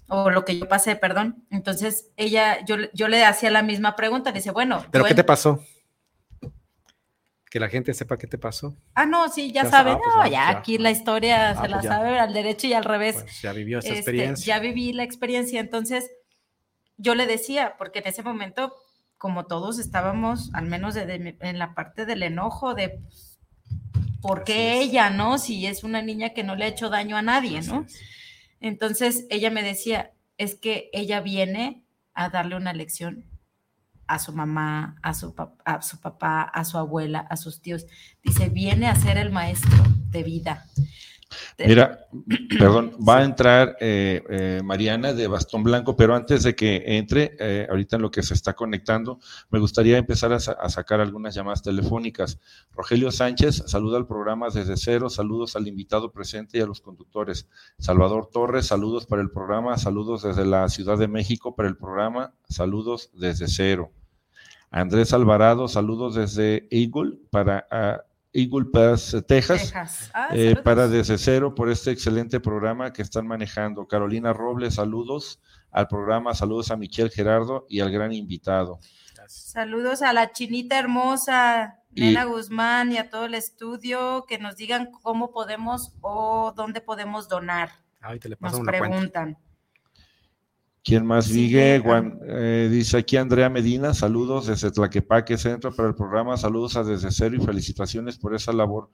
o 0.08 0.30
lo 0.30 0.46
que 0.46 0.58
yo 0.58 0.68
pasé, 0.68 0.96
perdón. 0.96 1.44
Entonces, 1.52 2.10
ella, 2.18 2.64
yo, 2.66 2.76
yo 2.94 3.08
le 3.08 3.26
hacía 3.26 3.52
la 3.52 3.62
misma 3.62 3.96
pregunta, 3.96 4.32
dice, 4.32 4.52
bueno. 4.52 4.86
¿Pero 4.92 5.06
qué 5.06 5.16
te 5.16 5.24
pasó? 5.24 5.64
Que 7.50 7.60
la 7.60 7.70
gente 7.70 7.94
sepa 7.94 8.18
qué 8.18 8.28
te 8.28 8.38
pasó. 8.38 8.78
Ah, 8.94 9.06
no, 9.06 9.28
sí, 9.30 9.52
ya, 9.52 9.66
sabe. 9.66 9.92
Ah, 9.92 10.00
pues 10.18 10.32
ya, 10.32 10.50
aquí 10.50 10.78
la 10.78 10.92
historia 10.92 11.50
ah, 11.50 11.62
se 11.62 11.68
la 11.68 11.80
pues 11.80 11.88
sabe 11.88 12.20
al 12.20 12.34
derecho 12.34 12.68
y 12.68 12.74
al 12.74 12.84
revés. 12.84 13.24
Pues 13.24 13.42
ya 13.42 13.54
vivió 13.54 13.80
esa 13.80 13.88
este, 13.88 14.00
experiencia. 14.00 14.56
Ya 14.56 14.62
viví 14.62 14.94
la 14.94 15.04
experiencia. 15.04 15.60
Entonces, 15.60 16.12
yo 16.98 17.16
le 17.16 17.26
decía, 17.26 17.76
porque 17.78 18.00
en 18.00 18.08
ese 18.08 18.22
momento, 18.22 18.76
como 19.18 19.48
todos 19.48 19.80
estábamos, 19.80 20.54
al 20.54 20.68
menos 20.68 20.96
en 20.96 21.60
la 21.60 21.74
parte 21.74 22.06
del 22.06 22.22
enojo, 22.22 22.76
de 22.76 23.00
por 24.22 24.44
qué 24.44 24.80
ella, 24.82 25.10
¿no? 25.10 25.38
Si 25.38 25.66
es 25.66 25.84
una 25.84 26.02
niña 26.02 26.30
que 26.30 26.44
no 26.44 26.56
le 26.56 26.66
ha 26.66 26.70
hecho 26.70 26.90
daño 26.90 27.18
a 27.18 27.22
nadie, 27.22 27.62
¿no? 27.62 27.86
Entonces, 28.60 29.26
ella 29.30 29.50
me 29.50 29.64
decía, 29.64 30.12
es 30.38 30.56
que 30.56 30.90
ella 30.94 31.22
viene 31.22 31.84
a 32.14 32.30
darle 32.30 32.56
una 32.56 32.74
lección 32.74 33.29
a 34.10 34.18
su 34.18 34.34
mamá, 34.34 34.96
a 35.04 35.14
su, 35.14 35.34
a 35.66 35.82
su 35.82 36.00
papá, 36.00 36.42
a 36.42 36.66
su 36.66 36.78
abuela, 36.78 37.20
a 37.30 37.38
sus 37.38 37.62
tíos. 37.62 37.86
Dice, 38.24 38.50
viene 38.50 38.88
a 38.88 38.96
ser 38.96 39.18
el 39.18 39.32
maestro 39.32 39.84
de 40.10 40.24
vida. 40.24 40.66
Mira, 41.60 42.08
perdón, 42.58 42.94
va 43.08 43.20
a 43.20 43.24
entrar 43.24 43.78
eh, 43.80 44.24
eh, 44.30 44.62
Mariana 44.64 45.14
de 45.14 45.28
Bastón 45.28 45.64
Blanco, 45.64 45.96
pero 45.96 46.16
antes 46.16 46.44
de 46.44 46.56
que 46.56 46.98
entre, 46.98 47.36
eh, 47.40 47.68
ahorita 47.70 47.98
en 47.98 48.02
lo 48.02 48.10
que 48.10 48.24
se 48.24 48.34
está 48.34 48.54
conectando, 48.54 49.20
me 49.52 49.60
gustaría 49.60 49.98
empezar 49.98 50.34
a, 50.34 50.40
sacar 50.40 51.02
algunas 51.02 51.36
llamadas 51.36 51.62
telefónicas. 51.62 52.40
Rogelio 52.72 53.12
Sánchez, 53.12 53.64
saluda 53.68 53.98
al 53.98 54.08
programa 54.08 54.48
desde 54.50 54.78
cero, 54.78 55.10
saludos 55.10 55.56
al 55.56 55.68
invitado 55.68 56.12
presente 56.12 56.58
y 56.58 56.62
a 56.62 56.66
los 56.66 56.82
conductores. 56.82 57.48
Salvador 57.78 58.30
Torres, 58.32 58.66
saludos 58.66 59.06
para 59.06 59.22
el 59.22 59.30
programa, 59.30 59.78
saludos 59.78 60.24
desde 60.24 60.46
la 60.46 60.68
Ciudad 60.70 60.98
de 60.98 61.08
México 61.08 61.56
para 61.56 61.70
el 61.70 61.78
programa, 61.78 62.34
saludos 62.48 63.12
desde 63.14 63.48
cero. 63.48 63.92
Andrés 64.72 65.14
Alvarado, 65.14 65.68
saludos 65.68 66.16
desde 66.16 66.68
Eagle 66.70 67.18
para 67.32 67.66
Eagle 68.32 68.66
Pass, 68.66 69.18
Texas, 69.28 69.74
ah, 70.14 70.30
eh, 70.32 70.56
para 70.64 70.88
desde 70.88 71.18
cero 71.18 71.56
por 71.56 71.70
este 71.70 71.92
excelente 71.92 72.40
programa 72.40 72.94
que 72.94 73.02
están 73.02 73.26
manejando. 73.26 73.88
Carolina 73.88 74.34
Robles, 74.34 74.76
saludos 74.76 75.40
al 75.72 75.88
programa, 75.88 76.36
saludos 76.36 76.70
a 76.70 76.78
Michelle 76.78 77.10
Gerardo 77.10 77.66
y 77.68 77.80
al 77.80 77.92
gran 77.92 78.14
invitado. 78.14 78.80
Saludos 79.28 80.02
a 80.02 80.14
la 80.14 80.32
chinita 80.32 80.78
hermosa, 80.78 81.80
Nena 81.92 82.26
Guzmán 82.26 82.92
y 82.92 82.98
a 82.98 83.10
todo 83.10 83.26
el 83.26 83.36
estudio, 83.36 84.26
que 84.28 84.38
nos 84.38 84.56
digan 84.56 84.92
cómo 84.92 85.32
podemos 85.32 85.94
o 86.02 86.54
dónde 86.56 86.82
podemos 86.82 87.28
donar. 87.28 87.70
nos 88.40 88.60
preguntan. 88.62 89.38
¿Quién 90.84 91.06
más 91.06 91.26
sigue? 91.26 91.82
Eh, 92.28 92.70
dice 92.72 92.98
aquí 92.98 93.18
Andrea 93.18 93.50
Medina, 93.50 93.94
saludos 93.94 94.48
desde 94.48 94.72
Tlaquepaque 94.72 95.38
Centro 95.38 95.76
para 95.76 95.90
el 95.90 95.96
programa, 95.96 96.38
saludos 96.38 96.78
a 96.78 96.84
Desde 96.84 97.12
Cero 97.12 97.36
y 97.36 97.46
felicitaciones 97.46 98.18
por 98.18 98.34
esa 98.34 98.54
labor 98.54 98.90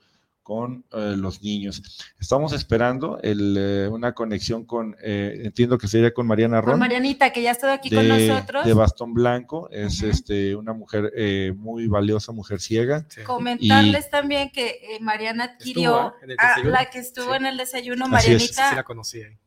con 0.45 0.85
eh, 0.91 1.15
los 1.17 1.41
niños. 1.41 1.81
Estamos 2.19 2.53
esperando 2.53 3.17
eh, 3.23 3.89
una 3.91 4.13
conexión 4.13 4.63
con, 4.63 4.95
eh, 5.01 5.41
entiendo 5.43 5.79
que 5.79 5.87
sería 5.87 6.13
con 6.13 6.27
Mariana 6.27 6.61
Ron. 6.61 6.73
Con 6.73 6.81
Marianita, 6.81 7.33
que 7.33 7.41
ya 7.41 7.49
ha 7.49 7.53
estado 7.53 7.73
aquí 7.73 7.89
con 7.89 8.07
nosotros. 8.07 8.63
De 8.63 8.75
Bastón 8.75 9.15
Blanco, 9.15 9.67
es 9.71 10.03
este, 10.03 10.55
una 10.55 10.73
mujer 10.73 11.11
muy 11.57 11.87
valiosa, 11.87 12.31
mujer 12.31 12.61
ciega. 12.61 13.07
Comentarles 13.25 14.11
también 14.11 14.51
que 14.51 14.99
Mariana 15.01 15.45
adquirió, 15.45 16.13
la 16.63 16.91
que 16.91 16.99
estuvo 16.99 17.33
en 17.33 17.47
el 17.47 17.57
desayuno, 17.57 18.07
Marianita 18.07 18.85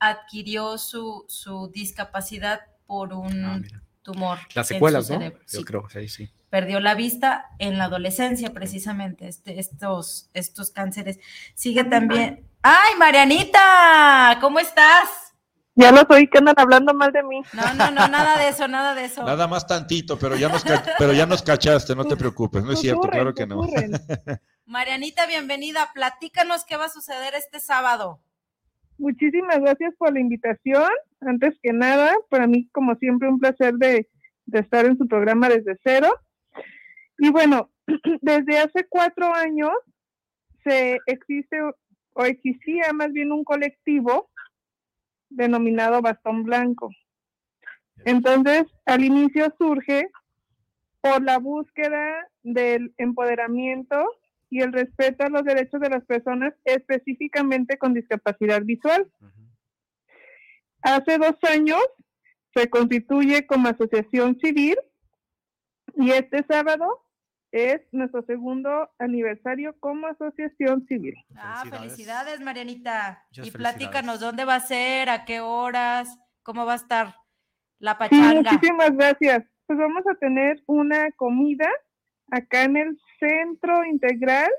adquirió 0.00 0.78
su, 0.78 1.24
su 1.28 1.70
discapacidad 1.72 2.62
por 2.86 3.12
un 3.12 3.44
ah, 3.44 3.62
tumor. 4.02 4.38
Las 4.52 4.66
secuelas, 4.66 5.08
¿no? 5.08 5.20
Yo 5.20 5.64
creo, 5.64 5.88
sí, 5.90 6.08
sí 6.08 6.30
perdió 6.50 6.80
la 6.80 6.94
vista 6.94 7.46
en 7.58 7.78
la 7.78 7.84
adolescencia 7.84 8.52
precisamente, 8.52 9.28
este, 9.28 9.58
estos, 9.60 10.30
estos 10.34 10.70
cánceres. 10.70 11.18
Sigue 11.54 11.84
también. 11.84 12.48
¡Ay, 12.62 12.94
Marianita! 12.98 14.38
¿Cómo 14.40 14.58
estás? 14.58 15.28
Ya 15.74 15.92
lo 15.92 16.02
soy 16.10 16.26
que 16.26 16.38
andan 16.38 16.56
hablando 16.58 16.92
mal 16.92 17.12
de 17.12 17.22
mí. 17.22 17.40
No, 17.52 17.74
no, 17.74 17.92
no, 17.92 18.08
nada 18.08 18.36
de 18.36 18.48
eso, 18.48 18.66
nada 18.66 18.96
de 18.96 19.04
eso. 19.04 19.22
Nada 19.22 19.46
más 19.46 19.64
tantito, 19.64 20.18
pero 20.18 20.34
ya 20.34 20.48
nos, 20.48 20.64
pero 20.98 21.12
ya 21.12 21.24
nos 21.24 21.40
cachaste, 21.40 21.94
no 21.94 22.04
te 22.04 22.16
preocupes, 22.16 22.64
no 22.64 22.72
es 22.72 22.80
cierto, 22.80 23.02
claro 23.02 23.32
que 23.32 23.46
no. 23.46 23.60
Marianita, 24.66 25.26
bienvenida. 25.26 25.90
Platícanos 25.94 26.64
qué 26.64 26.76
va 26.76 26.86
a 26.86 26.88
suceder 26.88 27.34
este 27.36 27.60
sábado. 27.60 28.20
muchísimas 28.98 29.60
gracias 29.60 29.94
por 29.96 30.12
la 30.12 30.18
invitación. 30.18 30.90
Antes 31.20 31.54
que 31.62 31.72
nada, 31.72 32.12
para 32.28 32.48
mí, 32.48 32.68
como 32.72 32.96
siempre, 32.96 33.28
un 33.28 33.38
placer 33.38 33.74
de, 33.74 34.08
de 34.46 34.58
estar 34.58 34.84
en 34.84 34.98
su 34.98 35.06
programa 35.06 35.48
desde 35.48 35.78
cero. 35.84 36.12
Y 37.18 37.30
bueno, 37.30 37.70
desde 38.22 38.58
hace 38.58 38.86
cuatro 38.88 39.34
años 39.34 39.72
se 40.64 40.98
existe 41.06 41.60
o 42.14 42.24
existía 42.24 42.92
más 42.92 43.12
bien 43.12 43.32
un 43.32 43.44
colectivo 43.44 44.30
denominado 45.28 46.00
Bastón 46.00 46.44
Blanco. 46.44 46.90
Entonces, 48.04 48.64
al 48.86 49.04
inicio 49.04 49.52
surge 49.58 50.08
por 51.00 51.22
la 51.22 51.38
búsqueda 51.38 52.28
del 52.42 52.94
empoderamiento 52.96 54.10
y 54.50 54.60
el 54.60 54.72
respeto 54.72 55.24
a 55.24 55.28
los 55.28 55.44
derechos 55.44 55.80
de 55.80 55.90
las 55.90 56.04
personas 56.04 56.54
específicamente 56.64 57.76
con 57.76 57.94
discapacidad 57.94 58.62
visual. 58.62 59.10
Hace 60.82 61.18
dos 61.18 61.36
años 61.42 61.82
se 62.54 62.70
constituye 62.70 63.46
como 63.46 63.68
asociación 63.68 64.38
civil 64.40 64.76
y 65.96 66.10
este 66.12 66.44
sábado 66.48 67.07
es 67.52 67.80
nuestro 67.92 68.22
segundo 68.22 68.90
aniversario 68.98 69.74
como 69.80 70.06
asociación 70.06 70.86
civil. 70.86 71.14
Ah, 71.36 71.64
felicidades, 71.68 72.40
Marianita. 72.40 73.26
y 73.32 73.50
platícanos, 73.50 74.20
¿dónde 74.20 74.44
va 74.44 74.56
a 74.56 74.60
ser? 74.60 75.08
¿A 75.08 75.24
qué 75.24 75.40
horas? 75.40 76.18
¿Cómo 76.42 76.66
va 76.66 76.74
a 76.74 76.76
estar 76.76 77.14
la 77.78 77.96
pachanga? 77.96 78.52
muchísimas 78.52 78.96
gracias. 78.96 79.44
Pues 79.66 79.78
vamos 79.78 80.04
a 80.06 80.14
tener 80.16 80.62
una 80.66 81.10
comida 81.12 81.68
acá 82.30 82.64
en 82.64 82.76
el 82.76 82.98
Centro 83.18 83.84
Integral 83.84 84.50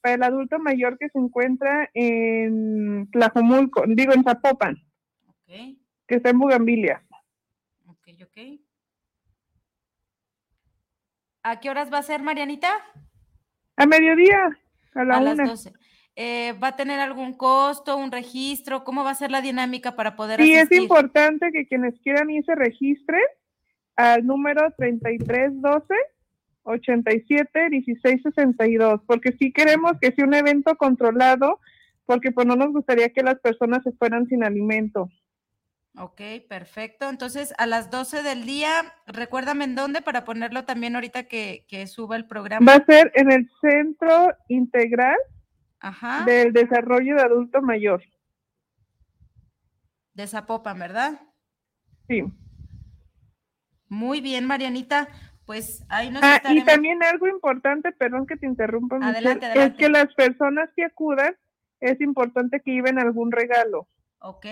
para 0.00 0.14
el 0.14 0.22
Adulto 0.22 0.58
Mayor 0.58 0.98
que 0.98 1.08
se 1.08 1.18
encuentra 1.18 1.90
en 1.94 3.08
Tlajomulco, 3.10 3.84
digo 3.88 4.12
en 4.12 4.22
Zapopan, 4.22 4.76
okay. 5.26 5.80
que 6.06 6.16
está 6.16 6.30
en 6.30 6.38
Bugambilia. 6.38 7.02
Ok, 7.86 8.08
ok. 8.22 8.60
¿A 11.42 11.60
qué 11.60 11.70
horas 11.70 11.92
va 11.92 11.98
a 11.98 12.02
ser, 12.02 12.22
Marianita? 12.22 12.70
A 13.76 13.86
mediodía, 13.86 14.58
a 14.94 15.04
la 15.04 15.16
a 15.16 15.20
Las 15.20 15.36
12. 15.36 15.72
Eh, 16.16 16.52
¿Va 16.54 16.68
a 16.68 16.76
tener 16.76 16.98
algún 16.98 17.34
costo, 17.34 17.96
un 17.96 18.10
registro? 18.10 18.82
¿Cómo 18.82 19.04
va 19.04 19.10
a 19.10 19.14
ser 19.14 19.30
la 19.30 19.40
dinámica 19.40 19.94
para 19.94 20.16
poder 20.16 20.42
Sí, 20.42 20.52
es 20.52 20.70
importante 20.72 21.52
que 21.52 21.66
quienes 21.66 21.94
quieran 22.00 22.28
ir 22.30 22.44
se 22.44 22.56
registren 22.56 23.22
al 23.94 24.26
número 24.26 24.72
3312 24.76 25.94
87 26.64 27.70
16 27.70 28.22
62, 28.22 29.00
porque 29.06 29.32
sí 29.38 29.52
queremos 29.52 29.92
que 30.00 30.12
sea 30.12 30.26
un 30.26 30.34
evento 30.34 30.76
controlado, 30.76 31.60
porque 32.04 32.32
pues 32.32 32.46
no 32.46 32.56
nos 32.56 32.72
gustaría 32.72 33.10
que 33.10 33.22
las 33.22 33.38
personas 33.40 33.82
se 33.84 33.92
fueran 33.92 34.26
sin 34.26 34.44
alimento. 34.44 35.08
Ok, 36.00 36.20
perfecto. 36.48 37.08
Entonces, 37.08 37.52
a 37.58 37.66
las 37.66 37.90
12 37.90 38.22
del 38.22 38.44
día, 38.44 38.94
recuérdame 39.06 39.64
en 39.64 39.74
dónde 39.74 40.00
para 40.00 40.24
ponerlo 40.24 40.64
también 40.64 40.94
ahorita 40.94 41.24
que, 41.24 41.86
suba 41.88 42.16
el 42.16 42.26
programa. 42.26 42.64
Va 42.64 42.78
a 42.78 42.84
ser 42.84 43.10
en 43.14 43.32
el 43.32 43.50
Centro 43.60 44.32
Integral 44.48 45.16
del 46.24 46.52
Desarrollo 46.52 47.16
de 47.16 47.22
Adulto 47.22 47.62
Mayor. 47.62 48.02
De 50.14 50.26
Zapopan, 50.26 50.78
¿verdad? 50.78 51.20
Sí. 52.06 52.24
Muy 53.88 54.20
bien, 54.20 54.44
Marianita. 54.44 55.08
Pues 55.46 55.84
ahí 55.88 56.10
nos 56.10 56.22
ah, 56.22 56.40
Y 56.50 56.62
también 56.62 57.02
algo 57.02 57.26
importante, 57.26 57.90
perdón 57.92 58.26
que 58.26 58.36
te 58.36 58.46
interrumpa, 58.46 58.96
adelante, 58.96 59.46
adelante. 59.46 59.74
es 59.74 59.78
que 59.78 59.88
las 59.88 60.14
personas 60.14 60.68
que 60.76 60.84
acudan, 60.84 61.34
es 61.80 62.00
importante 62.00 62.60
que 62.60 62.72
lleven 62.72 62.98
algún 62.98 63.32
regalo. 63.32 63.88
Ok. 64.20 64.46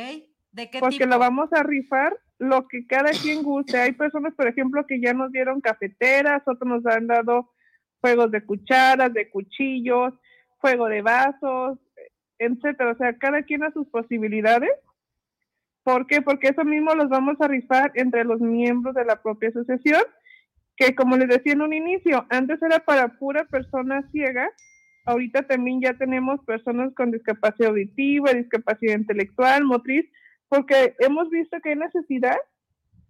¿De 0.56 0.70
qué 0.70 0.80
Porque 0.80 1.04
lo 1.04 1.18
vamos 1.18 1.52
a 1.52 1.62
rifar 1.62 2.18
lo 2.38 2.66
que 2.66 2.86
cada 2.86 3.10
quien 3.10 3.42
guste. 3.42 3.78
Hay 3.78 3.92
personas, 3.92 4.32
por 4.34 4.48
ejemplo, 4.48 4.86
que 4.86 4.98
ya 5.02 5.12
nos 5.12 5.30
dieron 5.30 5.60
cafeteras, 5.60 6.42
otros 6.46 6.66
nos 6.66 6.86
han 6.86 7.06
dado 7.06 7.52
juegos 8.00 8.30
de 8.30 8.42
cucharas, 8.42 9.12
de 9.12 9.28
cuchillos, 9.28 10.14
juego 10.56 10.86
de 10.86 11.02
vasos, 11.02 11.78
etcétera. 12.38 12.92
O 12.92 12.96
sea, 12.96 13.18
cada 13.18 13.42
quien 13.42 13.64
a 13.64 13.72
sus 13.72 13.86
posibilidades. 13.88 14.70
¿Por 15.82 16.06
qué? 16.06 16.22
Porque 16.22 16.48
eso 16.48 16.64
mismo 16.64 16.94
los 16.94 17.10
vamos 17.10 17.36
a 17.40 17.48
rifar 17.48 17.92
entre 17.94 18.24
los 18.24 18.40
miembros 18.40 18.94
de 18.94 19.04
la 19.04 19.20
propia 19.20 19.50
asociación, 19.50 20.02
que 20.74 20.94
como 20.94 21.18
les 21.18 21.28
decía 21.28 21.52
en 21.52 21.60
un 21.60 21.74
inicio, 21.74 22.24
antes 22.30 22.62
era 22.62 22.78
para 22.78 23.18
pura 23.18 23.44
persona 23.44 24.08
ciega, 24.10 24.48
ahorita 25.04 25.42
también 25.42 25.82
ya 25.82 25.92
tenemos 25.94 26.42
personas 26.46 26.94
con 26.94 27.10
discapacidad 27.10 27.70
auditiva, 27.70 28.32
discapacidad 28.32 28.98
intelectual, 28.98 29.64
motriz, 29.64 30.10
porque 30.48 30.94
hemos 30.98 31.28
visto 31.30 31.58
que 31.60 31.70
hay 31.70 31.76
necesidad 31.76 32.36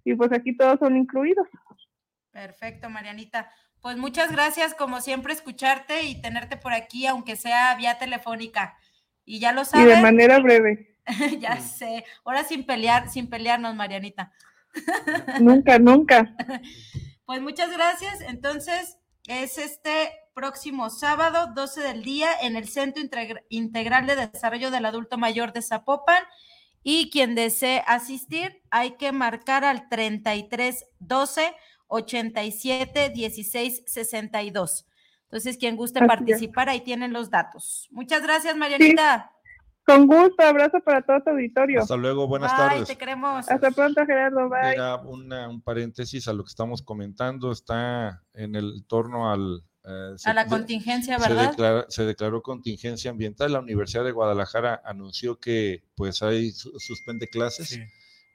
y 0.05 0.15
pues 0.15 0.33
aquí 0.33 0.57
todos 0.57 0.79
son 0.79 0.97
incluidos. 0.97 1.47
Perfecto, 2.31 2.89
Marianita. 2.91 3.51
Pues 3.81 3.97
muchas 3.97 4.33
gracias, 4.33 4.75
como 4.75 5.01
siempre, 5.01 5.33
escucharte 5.33 6.05
y 6.05 6.21
tenerte 6.21 6.57
por 6.57 6.73
aquí, 6.73 7.07
aunque 7.07 7.37
sea 7.37 7.75
vía 7.77 7.99
telefónica. 7.99 8.77
Y 9.25 9.41
ya 9.41 9.53
lo 9.53 9.65
sabes. 9.65 9.87
Y 9.87 9.97
de 9.97 10.03
manera 10.03 10.39
breve. 10.39 10.99
ya 11.41 11.61
sé. 11.61 12.05
Ahora 12.25 12.45
sin 12.45 12.65
pelear, 12.65 13.09
sin 13.09 13.29
pelearnos, 13.29 13.75
Marianita. 13.75 14.33
nunca, 15.41 15.79
nunca. 15.79 16.35
Pues 17.25 17.41
muchas 17.41 17.73
gracias. 17.73 18.21
Entonces, 18.21 18.99
es 19.27 19.59
este 19.59 20.11
próximo 20.35 20.91
sábado, 20.91 21.53
12 21.55 21.81
del 21.81 22.03
día, 22.03 22.29
en 22.43 22.57
el 22.57 22.69
Centro 22.69 23.03
Integral 23.49 24.07
de 24.07 24.17
Desarrollo 24.17 24.71
del 24.71 24.85
Adulto 24.85 25.19
Mayor 25.19 25.53
de 25.53 25.63
Zapopan. 25.63 26.23
Y 26.89 27.11
quien 27.11 27.35
desee 27.35 27.83
asistir, 27.89 28.63
hay 28.71 28.93
que 28.93 29.11
marcar 29.11 29.65
al 29.65 29.89
33 29.89 30.87
12 31.01 31.53
87 31.89 33.11
16 33.11 33.83
62. 33.85 34.87
Entonces, 35.25 35.59
quien 35.59 35.75
guste 35.75 36.07
participar, 36.07 36.69
ahí 36.69 36.83
tienen 36.83 37.13
los 37.13 37.29
datos. 37.29 37.89
Muchas 37.91 38.23
gracias, 38.23 38.57
Marianita. 38.57 39.33
Con 39.85 40.07
gusto, 40.07 40.45
abrazo 40.45 40.79
para 40.79 41.03
todo 41.03 41.21
tu 41.25 41.31
auditorio. 41.31 41.81
Hasta 41.81 41.97
luego, 41.97 42.29
buenas 42.29 42.57
tardes. 42.57 42.87
Te 42.87 42.97
queremos. 42.97 43.51
Hasta 43.51 43.73
pronto, 43.73 44.07
Gerardo. 44.07 44.49
Bye. 44.49 44.71
Mira, 44.71 45.49
un 45.49 45.63
paréntesis 45.63 46.29
a 46.29 46.33
lo 46.33 46.45
que 46.45 46.51
estamos 46.51 46.83
comentando, 46.83 47.51
está 47.51 48.23
en 48.33 48.55
el 48.55 48.85
torno 48.87 49.33
al 49.33 49.65
eh, 49.87 50.17
a 50.25 50.35
la 50.35 50.47
contingencia, 50.47 51.17
¿verdad? 51.17 51.87
Se, 51.89 52.05
declaró 52.05 52.43
contingencia 52.43 53.11
ambiental. 53.11 53.53
La 53.53 53.61
Universidad 53.61 54.05
de 54.05 54.11
Guadalajara 54.11 54.83
anunció 54.85 55.39
que 55.39 55.85
pues 55.95 56.23
ahí 56.23 56.51
suspende 56.51 57.29
clases. 57.29 57.79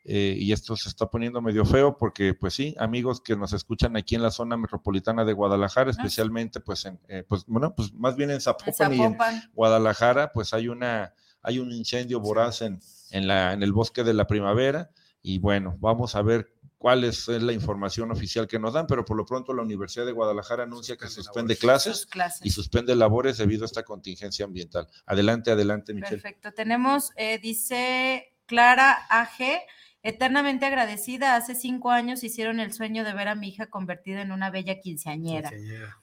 Eh, 0.03 0.35
y 0.39 0.51
esto 0.51 0.75
se 0.75 0.89
está 0.89 1.11
poniendo 1.11 1.41
medio 1.41 1.63
feo 1.63 1.95
porque, 1.95 2.33
pues 2.33 2.55
sí, 2.55 2.73
amigos 2.79 3.21
que 3.21 3.35
nos 3.35 3.53
escuchan 3.53 3.95
aquí 3.95 4.15
en 4.15 4.23
la 4.23 4.31
zona 4.31 4.57
metropolitana 4.57 5.25
de 5.25 5.33
Guadalajara, 5.33 5.91
especialmente, 5.91 6.59
pues, 6.59 6.85
en, 6.85 6.99
eh, 7.07 7.23
pues, 7.27 7.45
bueno, 7.45 7.75
pues 7.75 7.93
más 7.93 8.15
bien 8.15 8.31
en 8.31 8.41
Zapopan, 8.41 8.93
y 8.95 9.01
en 9.01 9.15
Guadalajara, 9.53 10.31
pues 10.31 10.55
hay 10.55 10.69
una, 10.69 11.13
hay 11.43 11.59
un 11.59 11.71
incendio 11.71 12.19
voraz 12.19 12.63
en, 12.63 12.79
en, 13.11 13.27
la, 13.27 13.53
en 13.53 13.61
el 13.61 13.73
bosque 13.73 14.03
de 14.03 14.15
la 14.15 14.25
primavera 14.25 14.89
y 15.23 15.39
bueno, 15.39 15.77
vamos 15.79 16.15
a 16.15 16.21
ver 16.21 16.51
cuál 16.81 17.03
es, 17.03 17.27
la 17.27 17.53
información 17.53 18.09
oficial 18.09 18.47
que 18.47 18.57
nos 18.57 18.73
dan, 18.73 18.87
pero 18.87 19.05
por 19.05 19.15
lo 19.15 19.23
pronto 19.23 19.53
la 19.53 19.61
Universidad 19.61 20.03
de 20.03 20.13
Guadalajara 20.13 20.63
anuncia 20.63 20.97
que 20.97 21.07
suspende 21.09 21.55
clases, 21.55 22.07
y 22.41 22.49
suspende 22.49 22.95
labores 22.95 23.37
debido 23.37 23.65
a 23.65 23.67
esta 23.67 23.83
contingencia 23.83 24.45
ambiental. 24.45 24.87
Adelante, 25.05 25.51
adelante, 25.51 25.93
Michelle. 25.93 26.19
Perfecto. 26.19 26.51
Tenemos, 26.53 27.11
eh, 27.17 27.37
dice 27.37 28.33
Clara 28.47 28.97
AG, 29.11 29.61
eternamente 30.01 30.65
agradecida. 30.65 31.35
Hace 31.35 31.53
cinco 31.53 31.91
años 31.91 32.23
hicieron 32.23 32.59
el 32.59 32.73
sueño 32.73 33.03
de 33.03 33.13
ver 33.13 33.27
a 33.27 33.35
mi 33.35 33.49
hija 33.49 33.67
convertida 33.67 34.23
en 34.23 34.31
una 34.31 34.49
bella 34.49 34.79
quinceañera. 34.79 35.51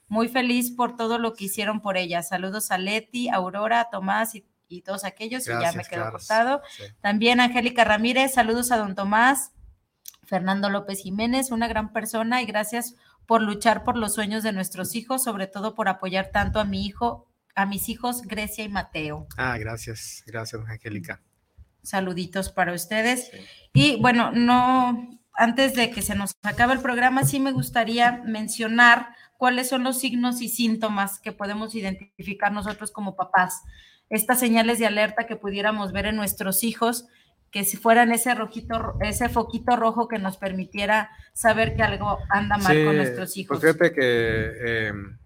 Muy 0.07 0.29
feliz 0.29 0.71
por 0.71 0.95
todo 0.95 1.19
lo 1.19 1.33
que 1.33 1.43
hicieron 1.43 1.81
por 1.81 1.97
ella. 1.97 2.23
Saludos 2.23 2.71
a 2.71 2.77
Leti, 2.77 3.27
Aurora, 3.27 3.89
Tomás 3.91 4.33
y, 4.33 4.45
todos 4.81 5.03
aquellos. 5.03 5.45
y 5.45 5.49
ya 5.49 5.73
me 5.73 5.83
quedo 5.83 6.09
cortado. 6.09 6.61
También 7.01 7.41
Angélica 7.41 7.83
Ramírez, 7.83 8.33
saludos 8.33 8.71
a 8.71 8.77
don 8.77 8.95
Tomás. 8.95 9.51
Fernando 10.29 10.69
López 10.69 11.01
Jiménez, 11.01 11.49
una 11.49 11.67
gran 11.67 11.91
persona 11.91 12.41
y 12.41 12.45
gracias 12.45 12.95
por 13.25 13.41
luchar 13.41 13.83
por 13.83 13.97
los 13.97 14.13
sueños 14.13 14.43
de 14.43 14.53
nuestros 14.53 14.95
hijos, 14.95 15.23
sobre 15.23 15.47
todo 15.47 15.73
por 15.73 15.89
apoyar 15.89 16.29
tanto 16.31 16.59
a 16.59 16.65
mi 16.65 16.85
hijo, 16.85 17.27
a 17.55 17.65
mis 17.65 17.89
hijos 17.89 18.21
Grecia 18.21 18.63
y 18.63 18.69
Mateo. 18.69 19.27
Ah, 19.37 19.57
gracias, 19.57 20.23
gracias, 20.27 20.61
Angélica. 20.67 21.21
Saluditos 21.81 22.51
para 22.51 22.73
ustedes. 22.73 23.31
Y 23.73 23.99
bueno, 23.99 24.31
no, 24.31 25.19
antes 25.33 25.73
de 25.73 25.89
que 25.89 26.03
se 26.03 26.13
nos 26.13 26.35
acabe 26.43 26.73
el 26.73 26.81
programa, 26.81 27.23
sí 27.23 27.39
me 27.39 27.51
gustaría 27.51 28.21
mencionar 28.23 29.15
cuáles 29.37 29.67
son 29.69 29.83
los 29.83 29.99
signos 29.99 30.41
y 30.41 30.49
síntomas 30.49 31.19
que 31.19 31.31
podemos 31.31 31.73
identificar 31.73 32.51
nosotros 32.51 32.91
como 32.91 33.15
papás. 33.15 33.63
Estas 34.09 34.39
señales 34.39 34.77
de 34.77 34.85
alerta 34.85 35.25
que 35.25 35.35
pudiéramos 35.35 35.91
ver 35.91 36.05
en 36.05 36.17
nuestros 36.17 36.63
hijos 36.63 37.07
que 37.51 37.63
si 37.63 37.77
fueran 37.77 38.11
ese 38.11 38.35
rojito, 38.35 38.95
ese 39.01 39.29
foquito 39.29 39.75
rojo 39.75 40.07
que 40.07 40.19
nos 40.19 40.37
permitiera 40.37 41.09
saber 41.33 41.75
que 41.75 41.83
algo 41.83 42.19
anda 42.29 42.57
mal 42.57 42.85
con 42.85 42.97
nuestros 42.97 43.35
hijos. 43.37 43.59
Pues 43.59 43.73
fíjate 43.73 43.93
que 43.93 44.87
em, 44.87 45.17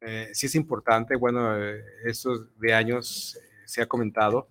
eh, 0.00 0.30
sí 0.32 0.46
es 0.46 0.54
importante, 0.54 1.14
bueno, 1.16 1.56
eh, 1.62 1.84
estos 2.04 2.58
de 2.58 2.72
años 2.72 3.38
se 3.66 3.82
ha 3.82 3.86
comentado 3.86 4.48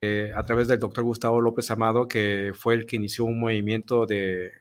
eh, 0.00 0.32
a 0.34 0.44
través 0.44 0.68
del 0.68 0.80
doctor 0.80 1.04
Gustavo 1.04 1.40
López 1.40 1.70
Amado, 1.70 2.08
que 2.08 2.52
fue 2.54 2.74
el 2.74 2.86
que 2.86 2.96
inició 2.96 3.24
un 3.24 3.38
movimiento 3.38 4.04
de, 4.06 4.52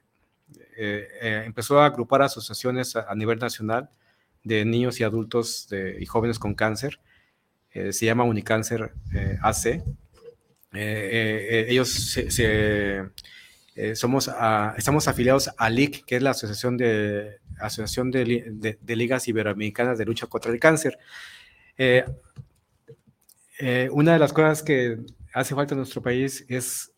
eh, 0.78 1.44
empezó 1.46 1.80
a 1.80 1.88
agrupar 1.88 2.22
asociaciones 2.22 2.96
a, 2.96 3.14
nivel 3.16 3.40
nacional 3.40 3.90
de 4.44 4.66
niños 4.66 5.00
y 5.00 5.04
adultos 5.04 5.68
y 6.00 6.06
jóvenes 6.06 6.40
con 6.40 6.54
cáncer. 6.54 7.00
se 7.72 8.06
llama 8.06 8.24
Unicáncer 8.24 8.94
AC. 9.42 9.84
Ellos 10.78 11.90
se, 11.90 13.04
somos, 13.96 14.30
estamos 14.78 15.08
afiliados 15.08 15.50
a 15.58 15.70
LIC, 15.70 16.06
que 16.06 16.18
es 16.18 16.24
la 16.24 16.32
Asociación 16.32 16.78
de, 16.78 17.38
Asociación 17.60 18.12
de, 18.12 18.78
Ligas 18.88 19.28
Iberoamericanas 19.28 19.98
de 19.98 20.06
Lucha 20.06 20.28
contra 20.28 20.52
el 20.52 20.60
Cáncer. 20.60 20.98
una 23.92 24.14
de 24.14 24.20
las 24.20 24.34
cosas 24.34 24.64
que 24.64 24.98
hace 25.34 25.56
falta 25.56 25.74
en 25.74 25.80
nuestro 25.80 26.02
país 26.02 26.46
es 26.48 26.92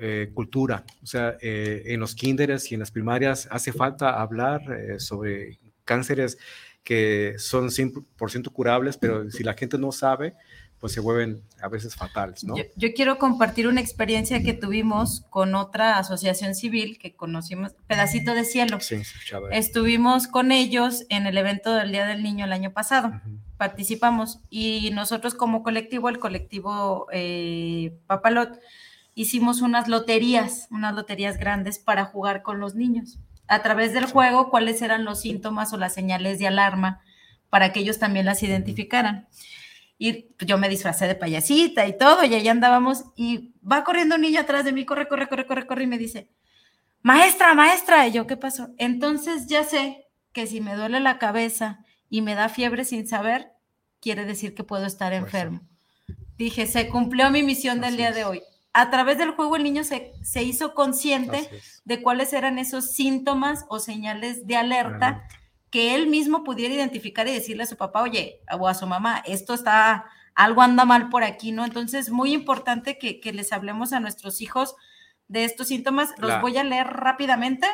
eh, 0.00 0.30
cultura. 0.32 0.84
O 1.02 1.06
sea, 1.06 1.36
eh, 1.40 1.82
en 1.86 1.98
los 1.98 2.14
kinderes 2.14 2.70
y 2.70 2.74
en 2.74 2.80
las 2.80 2.92
primarias 2.92 3.48
hace 3.50 3.72
falta 3.72 4.20
hablar 4.20 4.60
eh, 4.72 5.00
sobre 5.00 5.58
cánceres 5.84 6.38
que 6.84 7.34
son 7.38 7.68
100% 7.68 8.52
curables, 8.52 8.96
pero 8.96 9.28
si 9.30 9.42
la 9.42 9.54
gente 9.54 9.78
no 9.78 9.90
sabe, 9.90 10.34
pues 10.82 10.92
se 10.92 11.00
vuelven 11.00 11.40
a 11.62 11.68
veces 11.68 11.94
fatales, 11.94 12.44
¿no? 12.44 12.56
Yo, 12.76 12.88
quiero 12.92 13.16
compartir 13.16 13.68
una 13.68 13.80
experiencia 13.80 14.42
que 14.42 14.52
tuvimos 14.52 15.24
con 15.30 15.54
otra 15.54 15.96
asociación 15.96 16.54
civil 16.54 16.98
que 16.98 17.14
conocimos, 17.14 17.72
Pedacito 17.86 18.34
de 18.34 18.44
Cielo. 18.44 18.80
Sí, 18.80 19.00
Estuvimos 19.52 20.26
con 20.26 20.52
ellos 20.52 21.06
en 21.08 21.26
el 21.26 21.38
evento 21.38 21.72
del 21.72 21.92
Día 21.92 22.04
del 22.04 22.22
Niño 22.22 22.44
el 22.44 22.52
año 22.52 22.72
pasado 22.72 23.12
participamos 23.62 24.40
y 24.50 24.90
nosotros 24.92 25.36
como 25.36 25.62
colectivo, 25.62 26.08
el 26.08 26.18
colectivo 26.18 27.06
eh, 27.12 27.96
Papalot, 28.08 28.58
hicimos 29.14 29.60
unas 29.60 29.86
loterías, 29.86 30.66
unas 30.72 30.96
loterías 30.96 31.38
grandes 31.38 31.78
para 31.78 32.06
jugar 32.06 32.42
con 32.42 32.58
los 32.58 32.74
niños. 32.74 33.20
A 33.46 33.62
través 33.62 33.92
del 33.92 34.06
juego, 34.06 34.50
cuáles 34.50 34.82
eran 34.82 35.04
los 35.04 35.20
síntomas 35.20 35.72
o 35.72 35.76
las 35.76 35.94
señales 35.94 36.40
de 36.40 36.48
alarma 36.48 37.02
para 37.50 37.72
que 37.72 37.78
ellos 37.78 38.00
también 38.00 38.26
las 38.26 38.42
identificaran. 38.42 39.28
Y 40.04 40.34
yo 40.44 40.58
me 40.58 40.68
disfracé 40.68 41.06
de 41.06 41.14
payasita 41.14 41.86
y 41.86 41.96
todo, 41.96 42.24
y 42.24 42.34
allá 42.34 42.50
andábamos, 42.50 43.04
y 43.14 43.54
va 43.62 43.84
corriendo 43.84 44.16
un 44.16 44.22
niño 44.22 44.40
atrás 44.40 44.64
de 44.64 44.72
mí, 44.72 44.84
corre, 44.84 45.06
corre, 45.06 45.28
corre, 45.28 45.46
corre, 45.46 45.64
corre, 45.64 45.84
y 45.84 45.86
me 45.86 45.96
dice, 45.96 46.28
maestra, 47.02 47.54
maestra, 47.54 48.08
y 48.08 48.10
yo, 48.10 48.26
¿qué 48.26 48.36
pasó? 48.36 48.70
Entonces 48.78 49.46
ya 49.46 49.62
sé 49.62 50.08
que 50.32 50.48
si 50.48 50.60
me 50.60 50.74
duele 50.74 50.98
la 50.98 51.20
cabeza 51.20 51.84
y 52.10 52.20
me 52.20 52.34
da 52.34 52.48
fiebre 52.48 52.84
sin 52.84 53.06
saber, 53.06 53.52
quiere 54.00 54.24
decir 54.24 54.56
que 54.56 54.64
puedo 54.64 54.86
estar 54.86 55.12
enfermo. 55.12 55.60
Dije, 56.36 56.66
se 56.66 56.88
cumplió 56.88 57.30
mi 57.30 57.44
misión 57.44 57.80
del 57.80 57.96
día 57.96 58.10
de 58.10 58.24
hoy. 58.24 58.42
A 58.72 58.90
través 58.90 59.18
del 59.18 59.36
juego 59.36 59.54
el 59.54 59.62
niño 59.62 59.84
se, 59.84 60.14
se 60.24 60.42
hizo 60.42 60.74
consciente 60.74 61.48
de 61.84 62.02
cuáles 62.02 62.32
eran 62.32 62.58
esos 62.58 62.90
síntomas 62.90 63.66
o 63.68 63.78
señales 63.78 64.48
de 64.48 64.56
alerta 64.56 65.28
que 65.72 65.96
él 65.96 66.06
mismo 66.06 66.44
pudiera 66.44 66.74
identificar 66.74 67.26
y 67.26 67.32
decirle 67.32 67.64
a 67.64 67.66
su 67.66 67.76
papá, 67.76 68.02
oye, 68.02 68.40
o 68.56 68.68
a 68.68 68.74
su 68.74 68.86
mamá, 68.86 69.22
esto 69.26 69.54
está, 69.54 70.04
algo 70.34 70.62
anda 70.62 70.84
mal 70.84 71.08
por 71.08 71.24
aquí, 71.24 71.50
¿no? 71.50 71.64
Entonces, 71.64 72.10
muy 72.10 72.32
importante 72.32 72.98
que, 72.98 73.32
les 73.32 73.52
hablemos 73.52 73.92
a 73.92 73.98
nuestros 73.98 74.40
hijos 74.42 74.76
de 75.28 75.44
estos 75.44 75.68
síntomas. 75.68 76.10
Los 76.18 76.40
voy 76.42 76.58
a 76.58 76.62
leer 76.62 76.86
rápidamente 76.86 77.66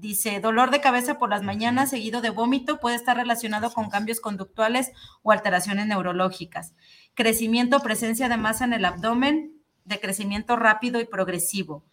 Dice, 0.00 0.38
dolor 0.38 0.70
de 0.70 0.80
cabeza 0.80 1.18
por 1.18 1.28
las 1.28 1.42
mañanas 1.42 1.90
seguido 1.90 2.20
de 2.20 2.30
vómito 2.30 2.78
puede 2.78 2.94
estar 2.94 3.16
relacionado 3.16 3.72
con 3.72 3.90
cambios 3.90 4.20
conductuales 4.20 4.92
o 5.24 5.32
alteraciones 5.32 5.88
neurológicas. 5.88 6.72
Crecimiento 7.14 7.78
o 7.78 7.82
presencia 7.82 8.28
de 8.28 8.36
masa 8.36 8.64
en 8.64 8.74
el 8.74 8.84
abdomen, 8.84 9.60
de 9.84 9.98
crecimiento 9.98 10.54
rápido 10.54 11.00
y 11.00 11.04
progresivo. 11.04 11.84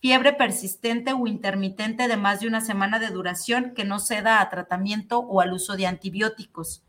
Fiebre 0.00 0.32
persistente 0.32 1.12
o 1.12 1.26
intermitente 1.26 2.08
de 2.08 2.16
más 2.16 2.40
de 2.40 2.48
una 2.48 2.60
semana 2.60 2.98
de 2.98 3.08
duración 3.08 3.72
que 3.74 3.84
no 3.84 3.98
ceda 3.98 4.40
a 4.40 4.48
tratamiento 4.48 5.18
o 5.20 5.40
al 5.40 5.52
uso 5.52 5.76
de 5.76 5.86
antibióticos. 5.86 6.84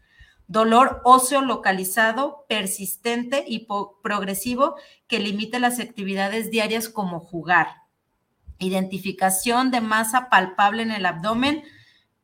Dolor 0.48 1.02
óseo 1.04 1.42
localizado, 1.42 2.46
persistente 2.48 3.44
y 3.48 3.68
progresivo 4.02 4.76
que 5.08 5.20
limite 5.20 5.60
las 5.60 5.80
actividades 5.80 6.52
diarias 6.52 6.90
como 6.90 7.20
jugar 7.20 7.80
identificación 8.60 9.72
de 9.72 9.82
masa 9.82 10.30
palpable 10.30 10.84
en 10.84 10.92
el 10.92 11.06
abdomen 11.06 11.64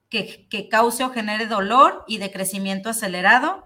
que, 0.09 0.69
cause 0.69 1.03
o 1.03 1.09
genere 1.09 1.47
dolor 1.47 2.05
y 2.07 2.19
de 2.19 2.31
crecimiento 2.31 2.89
acelerado, 2.89 3.64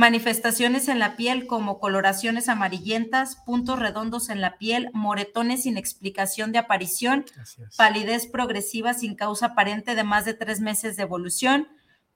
manifestaciones 0.00 0.88
en 0.88 0.98
la 0.98 1.14
piel 1.14 1.46
como 1.46 1.78
coloraciones 1.78 2.48
amarillentas, 2.48 3.36
puntos 3.36 3.78
redondos 3.78 4.30
en 4.30 4.40
la 4.40 4.56
piel, 4.56 4.88
moretones 4.94 5.64
sin 5.64 5.76
explicación 5.76 6.52
de 6.52 6.58
aparición, 6.58 7.26
palidez 7.76 8.26
progresiva 8.26 8.94
sin 8.94 9.14
causa 9.14 9.48
aparente 9.48 9.94
de 9.94 10.02
más 10.02 10.24
de 10.24 10.32
tres 10.32 10.60
meses 10.60 10.96
de 10.96 11.02
evolución, 11.02 11.68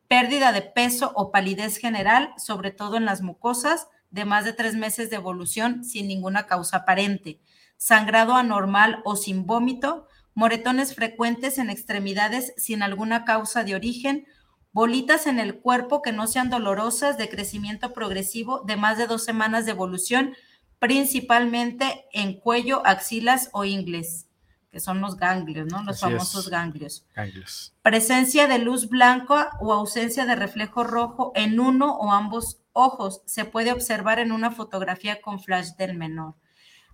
pérdida 0.08 0.52
de 0.52 0.62
peso 0.62 1.12
o 1.14 1.30
palidez 1.30 1.76
general, 1.76 2.32
sobre 2.38 2.70
todo 2.70 2.96
en 2.96 3.04
las 3.04 3.20
mucosas, 3.20 3.88
de 4.10 4.24
más 4.24 4.46
de 4.46 4.54
tres 4.54 4.74
meses 4.76 5.10
de 5.10 5.16
evolución 5.16 5.84
sin 5.84 6.08
ninguna 6.08 6.46
causa 6.46 6.78
aparente 6.78 7.42
sangrado 7.76 8.34
anormal 8.34 9.02
o 9.04 9.14
sin 9.14 9.44
vómito, 9.44 10.06
moretones 10.32 10.94
frecuentes 10.94 11.58
en 11.58 11.68
extremidades 11.68 12.54
sin 12.56 12.82
alguna 12.82 13.26
causa 13.26 13.62
de 13.62 13.74
origen, 13.74 14.26
bolitas 14.74 15.28
en 15.28 15.38
el 15.38 15.60
cuerpo 15.60 16.02
que 16.02 16.12
no 16.12 16.26
sean 16.26 16.50
dolorosas 16.50 17.16
de 17.16 17.30
crecimiento 17.30 17.94
progresivo 17.94 18.60
de 18.66 18.76
más 18.76 18.98
de 18.98 19.06
dos 19.06 19.24
semanas 19.24 19.64
de 19.64 19.70
evolución, 19.70 20.34
principalmente 20.80 22.06
en 22.12 22.34
cuello, 22.34 22.84
axilas 22.84 23.50
o 23.52 23.64
ingles, 23.64 24.26
que 24.72 24.80
son 24.80 25.00
los 25.00 25.16
ganglios, 25.16 25.68
¿no? 25.70 25.84
Los 25.84 26.00
famosos 26.00 26.50
ganglios. 26.50 27.06
ganglios. 27.14 27.72
Presencia 27.82 28.48
de 28.48 28.58
luz 28.58 28.88
blanca 28.88 29.50
o 29.60 29.72
ausencia 29.72 30.26
de 30.26 30.34
reflejo 30.34 30.82
rojo 30.82 31.30
en 31.36 31.60
uno 31.60 31.96
o 31.96 32.10
ambos 32.10 32.60
ojos. 32.72 33.22
Se 33.26 33.44
puede 33.44 33.72
observar 33.72 34.18
en 34.18 34.32
una 34.32 34.50
fotografía 34.50 35.22
con 35.22 35.38
flash 35.38 35.68
del 35.78 35.96
menor. 35.96 36.34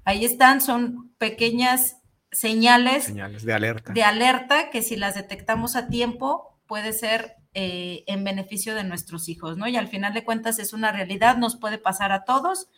Ahí 0.04 0.26
están, 0.26 0.60
son 0.60 1.14
pequeñas 1.16 1.96
señales, 2.30 3.04
señales 3.04 3.42
de 3.42 3.54
alerta. 3.54 3.92
De 3.94 4.04
alerta 4.04 4.68
que 4.68 4.82
si 4.82 4.96
las 4.96 5.14
detectamos 5.14 5.76
a 5.76 5.88
tiempo 5.88 6.60
puede 6.66 6.92
ser 6.92 7.39
eh, 7.54 8.04
en 8.06 8.22
beneficio 8.22 8.76
de 8.76 8.84
nuestros 8.84 9.28
hijos, 9.28 9.56
¿no? 9.56 9.66
Y 9.66 9.76
al 9.76 9.88
final 9.88 10.14
de 10.14 10.24
cuentas 10.24 10.58
es 10.60 10.72
una 10.72 10.92
realidad, 10.92 11.36
nos 11.36 11.56
puede 11.56 11.78
pasar 11.78 12.12
a 12.12 12.24
todos 12.24 12.68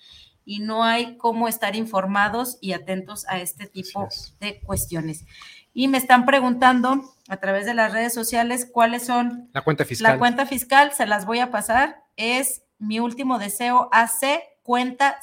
y 0.44 0.60
no 0.60 0.82
hay 0.82 1.16
cómo 1.18 1.46
estar 1.46 1.76
informados 1.76 2.58
y 2.60 2.72
atentos 2.72 3.26
a 3.28 3.38
este 3.38 3.66
tipo 3.66 4.08
de 4.40 4.60
cuestiones. 4.60 5.26
Y 5.74 5.88
me 5.88 5.98
están 5.98 6.24
preguntando 6.24 7.02
a 7.28 7.36
través 7.36 7.66
de 7.66 7.74
las 7.74 7.92
redes 7.92 8.14
sociales 8.14 8.68
cuáles 8.70 9.04
son. 9.04 9.50
La 9.52 9.62
cuenta 9.62 9.84
fiscal. 9.84 10.12
La 10.12 10.18
cuenta 10.18 10.46
fiscal, 10.46 10.92
se 10.92 11.06
las 11.06 11.26
voy 11.26 11.38
a 11.40 11.50
pasar. 11.50 12.04
Es 12.16 12.62
mi 12.78 12.98
último 12.98 13.38
deseo 13.38 13.88
AC, 13.92 14.42
cuenta 14.62 15.18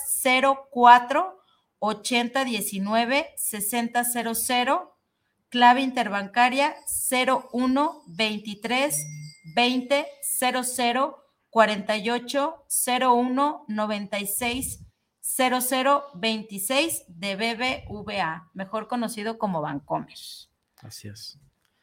04 0.72 1.40
8019 1.80 3.34
6000, 3.36 4.80
clave 5.50 5.82
interbancaria 5.82 6.76
01 7.10 8.04
23 8.08 9.06
20 9.56 10.06
00 10.22 11.18
48 11.50 12.66
01 13.02 13.66
96 13.68 14.86
00 15.22 16.04
26 16.16 17.04
de 17.08 17.36
BBVA, 17.36 18.50
mejor 18.54 18.88
conocido 18.88 19.38
como 19.38 19.62
Bancomer. 19.62 20.18
Así 20.82 21.08
es. 21.08 21.38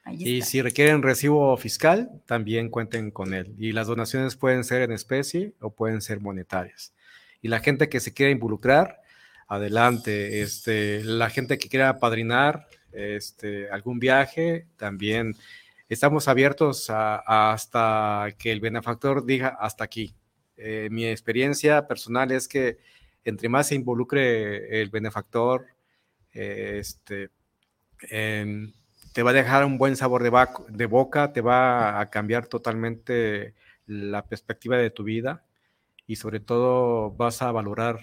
y 0.08 0.42
si 0.42 0.62
requieren 0.62 1.02
recibo 1.02 1.56
fiscal, 1.56 2.22
también 2.26 2.70
cuenten 2.70 3.10
con 3.10 3.34
él. 3.34 3.54
Y 3.58 3.72
las 3.72 3.88
donaciones 3.88 4.36
pueden 4.36 4.64
ser 4.64 4.82
en 4.82 4.92
especie 4.92 5.54
o 5.60 5.70
pueden 5.70 6.00
ser 6.00 6.20
monetarias. 6.20 6.94
Y 7.42 7.48
la 7.48 7.60
gente 7.60 7.88
que 7.88 8.00
se 8.00 8.14
quiera 8.14 8.32
involucrar, 8.32 9.02
adelante. 9.48 10.42
Este, 10.42 11.02
la 11.04 11.30
gente 11.30 11.58
que 11.58 11.68
quiera 11.68 11.98
padrinar 11.98 12.66
este, 12.92 13.70
algún 13.70 13.98
viaje, 13.98 14.66
también 14.76 15.36
estamos 15.89 16.28
abiertos 16.28 16.87
hasta 16.91 18.28
que 18.39 18.53
el 18.53 18.61
benefactor 18.61 19.24
diga 19.24 19.57
hasta 19.61 19.84
aquí. 19.84 20.14
Eh, 20.57 20.89
mi 20.91 21.07
experiencia 21.07 21.87
personal 21.87 22.32
es 22.32 22.49
que 22.49 22.78
entre 23.24 23.49
más 23.49 23.68
se 23.68 23.74
involucre 23.74 24.80
el 24.80 24.91
benefactor, 24.91 25.66
este, 26.32 27.30
te 27.99 29.22
va 29.22 29.30
a 29.30 29.34
dejar 29.34 29.64
un 29.64 29.78
buen 29.78 29.97
sabor 29.97 30.22
de, 30.22 30.30
de 30.68 30.87
boca, 30.87 31.32
te 31.32 31.41
va 31.41 32.01
a 32.01 32.11
cambiar 32.11 32.47
totalmente 32.47 33.55
la 33.87 34.26
perspectiva 34.26 34.76
de 34.76 34.91
tu 34.91 35.05
vida 35.05 35.45
y 36.07 36.16
sobre 36.16 36.41
todo 36.41 37.11
vas 37.11 37.43
a 37.43 37.51
valorar 37.53 38.01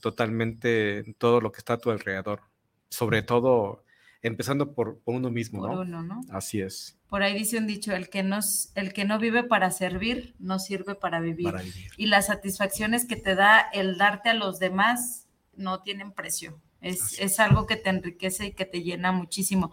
totalmente 0.00 1.14
todo 1.18 1.40
lo 1.40 1.52
que 1.52 1.58
está 1.58 1.74
a 1.74 1.78
tu 1.78 1.90
alrededor, 1.90 2.40
sobre 2.88 3.22
todo 3.22 3.84
empezando 4.26 4.72
por, 4.72 5.00
uno 5.04 5.30
mismo, 5.30 5.60
por 5.60 5.70
Uno, 5.70 6.02
¿no? 6.02 6.20
Así 6.30 6.60
es. 6.60 6.98
Por 7.08 7.22
ahí 7.22 7.34
dice 7.34 7.58
un 7.58 7.66
dicho, 7.66 7.94
el 7.94 8.08
que, 8.08 8.22
nos, 8.22 8.72
el 8.74 8.92
que 8.92 9.04
no 9.04 9.18
vive 9.18 9.44
para 9.44 9.70
servir, 9.70 10.34
no 10.38 10.58
sirve 10.58 10.94
para 10.94 11.20
vivir. 11.20 11.54
Y 11.96 12.06
las 12.06 12.26
satisfacciones 12.26 13.06
que 13.06 13.16
te 13.16 13.34
da 13.34 13.60
el 13.72 13.96
darte 13.96 14.30
a 14.30 14.34
los 14.34 14.58
demás 14.58 15.26
no 15.54 15.82
tienen 15.82 16.12
precio. 16.12 16.60
Es, 16.80 17.18
es, 17.20 17.40
algo 17.40 17.66
que 17.66 17.76
te 17.76 17.90
enriquece 17.90 18.46
y 18.46 18.52
que 18.52 18.64
te 18.64 18.82
llena 18.82 19.12
muchísimo. 19.12 19.72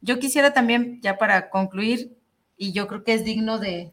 Yo 0.00 0.18
quisiera 0.18 0.52
también, 0.52 1.00
ya 1.00 1.16
para 1.16 1.50
concluir, 1.50 2.16
y 2.56 2.72
yo 2.72 2.86
creo 2.86 3.04
que 3.04 3.14
es 3.14 3.24
digno 3.24 3.58
de, 3.58 3.92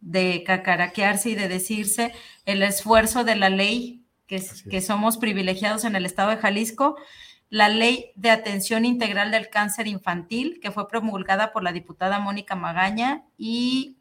de 0.00 0.42
cacaraquearse 0.46 1.30
y 1.30 1.34
de 1.34 1.48
decirse 1.48 2.12
el 2.46 2.62
esfuerzo 2.62 3.24
de 3.24 3.36
la 3.36 3.50
ley, 3.50 4.02
que, 4.26 4.42
que 4.70 4.80
somos 4.80 5.18
privilegiados 5.18 5.84
en 5.84 5.96
el 5.96 6.06
estado 6.06 6.30
de 6.30 6.36
Jalisco, 6.36 6.96
la 7.50 7.68
ley 7.68 8.12
de 8.16 8.30
atención 8.30 8.84
integral 8.84 9.30
del 9.30 9.48
cáncer 9.48 9.86
infantil, 9.86 10.58
que 10.60 10.70
fue 10.70 10.88
promulgada 10.88 11.52
por 11.52 11.62
la 11.62 11.72
diputada 11.72 12.18
Mónica 12.18 12.56
Magaña 12.56 13.24
y 13.36 13.96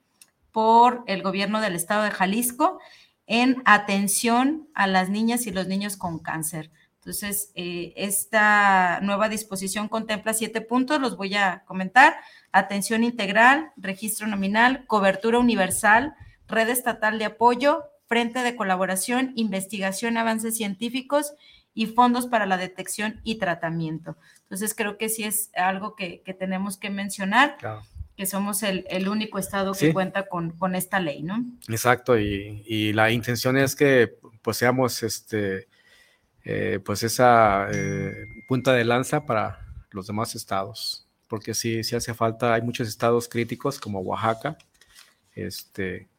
por 0.51 1.03
el 1.07 1.21
gobierno 1.21 1.61
del 1.61 1.75
estado 1.75 2.03
de 2.03 2.11
Jalisco 2.11 2.79
en 3.27 3.61
atención 3.65 4.67
a 4.73 4.87
las 4.87 5.09
niñas 5.09 5.47
y 5.47 5.51
los 5.51 5.67
niños 5.67 5.97
con 5.97 6.19
cáncer. 6.19 6.71
Entonces, 6.95 7.51
eh, 7.55 7.93
esta 7.97 8.99
nueva 9.01 9.27
disposición 9.27 9.89
contempla 9.89 10.33
siete 10.33 10.61
puntos, 10.61 11.01
los 11.01 11.17
voy 11.17 11.35
a 11.35 11.63
comentar. 11.65 12.15
Atención 12.53 13.03
integral, 13.03 13.71
registro 13.75 14.25
nominal, 14.27 14.85
cobertura 14.87 15.39
universal, 15.39 16.15
red 16.47 16.69
estatal 16.69 17.19
de 17.19 17.25
apoyo, 17.25 17.83
frente 18.05 18.39
de 18.39 18.55
colaboración, 18.55 19.33
investigación, 19.35 20.17
avances 20.17 20.55
científicos 20.55 21.33
y 21.73 21.87
fondos 21.87 22.27
para 22.27 22.45
la 22.45 22.57
detección 22.57 23.19
y 23.23 23.35
tratamiento. 23.35 24.17
Entonces, 24.43 24.75
creo 24.75 24.97
que 24.97 25.09
sí 25.09 25.23
es 25.23 25.49
algo 25.55 25.95
que, 25.95 26.21
tenemos 26.39 26.77
que 26.77 26.89
mencionar. 26.89 27.57
que 28.15 28.25
somos 28.27 28.61
el, 28.61 29.07
único 29.09 29.39
estado 29.39 29.73
que 29.73 29.91
cuenta 29.91 30.27
con, 30.27 30.51
con, 30.51 30.75
esta 30.75 30.99
ley, 30.99 31.23
¿no? 31.23 31.43
Exacto, 31.67 32.19
y, 32.19 32.63
y, 32.67 32.93
la 32.93 33.09
intención 33.09 33.57
es 33.57 33.75
que 33.75 34.15
pues 34.43 34.57
seamos 34.57 35.01
este, 35.01 35.67
eh, 36.45 36.79
pues 36.83 37.03
esa 37.03 37.69
eh, 37.71 38.25
punta 38.47 38.73
de 38.73 38.83
lanza 38.83 39.25
para 39.25 39.65
los 39.91 40.07
demás 40.07 40.35
estados, 40.35 41.07
porque 41.27 41.53
sí, 41.53 41.83
sí 41.83 41.95
hace 41.95 42.13
falta, 42.13 42.53
hay 42.53 42.61
muchos 42.61 42.87
estados 42.87 43.29
críticos 43.29 43.79
como 43.79 44.01
Oaxaca, 44.01 44.57
este, 45.33 46.09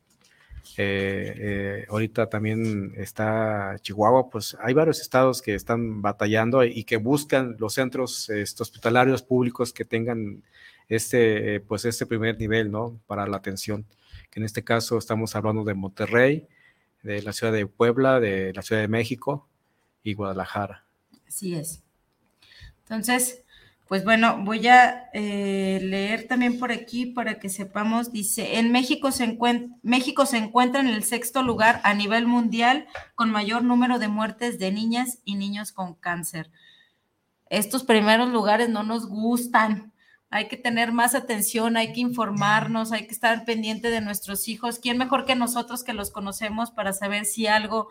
eh, 0.77 1.87
ahorita 1.89 2.29
también 2.29 2.93
está 2.97 3.77
Chihuahua, 3.81 4.31
pues 4.31 4.57
hay 4.61 4.75
varios 4.75 5.01
estados 5.01 5.43
que 5.43 5.55
están 5.55 6.03
batallando 6.03 6.65
y 6.65 6.85
que 6.85 6.97
buscan 6.97 7.57
los 7.59 7.75
centros 7.75 8.29
este, 8.31 8.62
hospitalarios 8.62 9.23
públicos 9.23 9.73
que 9.73 9.85
tengan 9.85 10.43
este, 10.89 11.61
pues 11.61 11.85
este 11.85 12.07
primer 12.07 12.39
nivel, 12.39 12.71
¿no? 12.71 13.01
Para 13.07 13.27
la 13.27 13.37
atención, 13.37 13.87
que 14.31 14.41
en 14.41 14.45
este 14.45 14.65
caso 14.65 14.99
estamos 14.99 15.37
hablando 15.37 15.65
de 15.65 15.75
Monterrey, 15.75 16.47
de 17.03 17.23
la 17.23 17.33
ciudad 17.33 17.53
de 17.53 17.67
Puebla, 17.67 18.21
de 18.21 18.53
la 18.53 18.62
ciudad 18.62 18.81
de 18.81 18.89
México, 18.89 19.49
y 20.05 20.15
Guadalajara. 20.15 20.85
Así 21.27 21.55
es. 21.55 21.83
Entonces, 22.85 23.43
pues 23.95 24.03
bueno, 24.03 24.38
voy 24.42 24.66
a 24.66 25.09
eh, 25.12 25.78
leer 25.80 26.26
también 26.26 26.59
por 26.59 26.72
aquí 26.72 27.07
para 27.07 27.38
que 27.38 27.49
sepamos, 27.49 28.11
dice, 28.11 28.59
en 28.59 28.72
México 28.72 29.12
se, 29.12 29.38
México 29.82 30.26
se 30.26 30.36
encuentra 30.36 30.80
en 30.80 30.88
el 30.88 31.05
sexto 31.05 31.45
lugar 31.45 31.80
a 31.84 31.95
nivel 31.95 32.26
mundial 32.26 32.88
con 33.14 33.30
mayor 33.30 33.62
número 33.62 34.01
de 34.01 34.09
muertes 34.09 34.59
de 34.59 34.72
niñas 34.72 35.20
y 35.24 35.36
niños 35.36 35.70
con 35.70 35.95
cáncer. 35.95 36.51
Estos 37.49 37.84
primeros 37.84 38.30
lugares 38.30 38.68
no 38.68 38.82
nos 38.82 39.07
gustan. 39.07 39.92
Hay 40.28 40.49
que 40.49 40.57
tener 40.57 40.90
más 40.90 41.14
atención, 41.14 41.76
hay 41.76 41.92
que 41.92 42.01
informarnos, 42.01 42.90
hay 42.90 43.07
que 43.07 43.14
estar 43.14 43.45
pendiente 43.45 43.90
de 43.90 44.01
nuestros 44.01 44.49
hijos. 44.49 44.80
¿Quién 44.80 44.99
mejor 44.99 45.24
que 45.24 45.36
nosotros 45.36 45.84
que 45.84 45.92
los 45.92 46.11
conocemos 46.11 46.72
para 46.72 46.92
saber 46.92 47.26
si 47.26 47.47
algo 47.47 47.86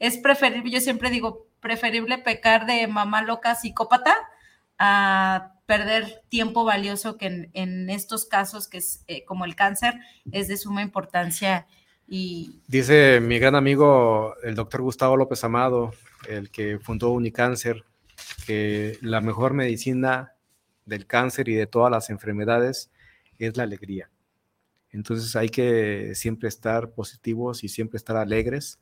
es 0.00 0.18
preferible? 0.18 0.70
Yo 0.70 0.80
siempre 0.80 1.08
digo, 1.08 1.46
preferible 1.60 2.18
pecar 2.18 2.66
de 2.66 2.86
mamá 2.88 3.22
loca 3.22 3.54
psicópata 3.54 4.14
a 4.78 5.54
perder 5.66 6.22
tiempo 6.28 6.64
valioso 6.64 7.16
que 7.16 7.50
en, 7.52 7.90
estos 7.90 8.24
casos, 8.24 8.68
que 8.68 8.78
es 8.78 9.04
eh, 9.08 9.24
como 9.24 9.44
el 9.44 9.56
cáncer, 9.56 9.94
es 10.32 10.48
de 10.48 10.56
suma 10.56 10.82
importancia. 10.82 11.66
Y... 12.06 12.60
Dice 12.68 13.20
mi 13.20 13.38
gran 13.38 13.54
amigo, 13.54 14.34
el 14.42 14.54
doctor 14.54 14.82
Gustavo 14.82 15.16
López 15.16 15.42
Amado, 15.44 15.92
el 16.28 16.50
que 16.50 16.78
fundó 16.78 17.10
Unicáncer, 17.10 17.84
que 18.46 18.98
la 19.00 19.20
mejor 19.20 19.54
medicina 19.54 20.34
del 20.84 21.06
cáncer 21.06 21.48
y 21.48 21.54
de 21.54 21.66
todas 21.66 21.90
las 21.90 22.10
enfermedades 22.10 22.90
es 23.38 23.56
la 23.56 23.64
alegría. 23.64 24.10
Entonces 24.90 25.36
hay 25.36 25.48
que 25.48 26.14
siempre 26.14 26.48
estar 26.48 26.90
positivos 26.90 27.64
y 27.64 27.68
siempre 27.68 27.98
estar 27.98 28.16
alegres. 28.16 28.80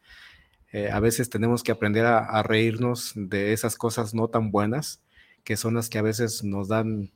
Eh, 0.72 0.90
a 0.90 1.00
veces 1.00 1.30
tenemos 1.30 1.62
que 1.62 1.72
aprender 1.72 2.04
a, 2.04 2.42
reírnos 2.42 3.12
de 3.16 3.52
esas 3.52 3.76
cosas 3.76 4.14
no 4.14 4.28
tan 4.28 4.50
buenas, 4.50 5.00
que 5.44 5.56
son 5.56 5.74
las 5.74 5.88
que 5.88 5.98
a 5.98 6.02
veces 6.02 6.42
nos 6.42 6.68
dan 6.68 7.12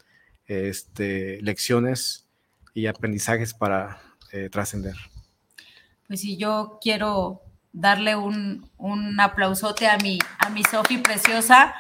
este, 0.47 1.41
lecciones 1.43 2.29
y 2.75 2.87
aprendizajes 2.87 3.55
para 3.55 4.01
eh, 4.33 4.49
trascender. 4.51 4.95
Pues 6.07 6.21
sí, 6.21 6.37
yo 6.37 6.79
quiero 6.81 7.43
darle 7.73 8.17
un, 8.17 8.71
un 8.77 9.19
aplausote 9.21 9.87
a 9.87 9.99
mi, 9.99 10.19
a 10.39 10.51
mi 10.51 10.63
Sofi 10.65 10.99
preciosa 10.99 11.75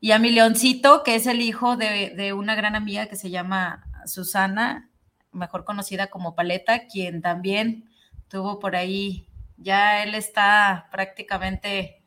y 0.00 0.12
a 0.12 0.18
mi 0.18 0.30
leoncito, 0.30 1.02
que 1.02 1.14
es 1.14 1.26
el 1.26 1.40
hijo 1.40 1.76
de, 1.76 2.12
de 2.16 2.32
una 2.32 2.54
gran 2.54 2.74
amiga 2.74 3.06
que 3.06 3.16
se 3.16 3.30
llama 3.30 3.84
Susana, 4.06 4.90
mejor 5.30 5.64
conocida 5.64 6.08
como 6.08 6.34
Paleta, 6.34 6.86
quien 6.86 7.22
también 7.22 7.88
tuvo 8.28 8.58
por 8.58 8.76
ahí 8.76 9.28
ya 9.62 10.02
él 10.02 10.14
está 10.14 10.88
prácticamente 10.90 12.02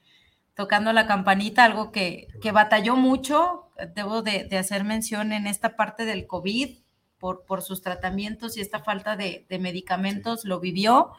tocando 0.55 0.93
la 0.93 1.07
campanita, 1.07 1.63
algo 1.65 1.91
que, 1.91 2.27
batalló 2.53 2.95
mucho, 2.95 3.64
debo 3.95 4.21
de, 4.21 4.47
hacer 4.57 4.83
mención 4.83 5.33
en 5.33 5.47
esta 5.47 5.75
parte 5.75 6.05
del 6.05 6.27
COVID 6.27 6.77
por, 7.19 7.45
por 7.45 7.61
sus 7.61 7.81
tratamientos 7.81 8.57
y 8.57 8.61
esta 8.61 8.79
falta 8.79 9.15
de, 9.15 9.45
medicamentos, 9.59 10.45
lo 10.45 10.59
vivió, 10.59 11.11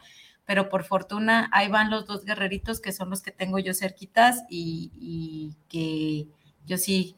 pero 0.45 0.69
por 0.69 0.85
fortuna 0.85 1.49
ahí 1.53 1.69
van 1.69 1.91
los 1.91 2.07
dos 2.07 2.25
guerreritos 2.25 2.81
que 2.81 2.93
son 2.93 3.11
los 3.11 3.23
que 3.23 3.33
tengo 3.33 3.59
yo 3.59 3.75
cerquitas 3.75 4.45
y, 4.49 5.55
que 5.69 6.27
yo 6.67 6.79
sí, 6.79 7.17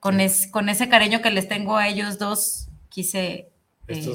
con, 0.00 0.18
con 0.50 0.68
ese 0.68 0.88
cariño 0.88 1.22
que 1.22 1.30
les 1.30 1.48
tengo 1.48 1.76
a 1.76 1.88
ellos 1.88 2.18
dos, 2.18 2.68
quise 2.88 3.50
eh, 3.88 4.14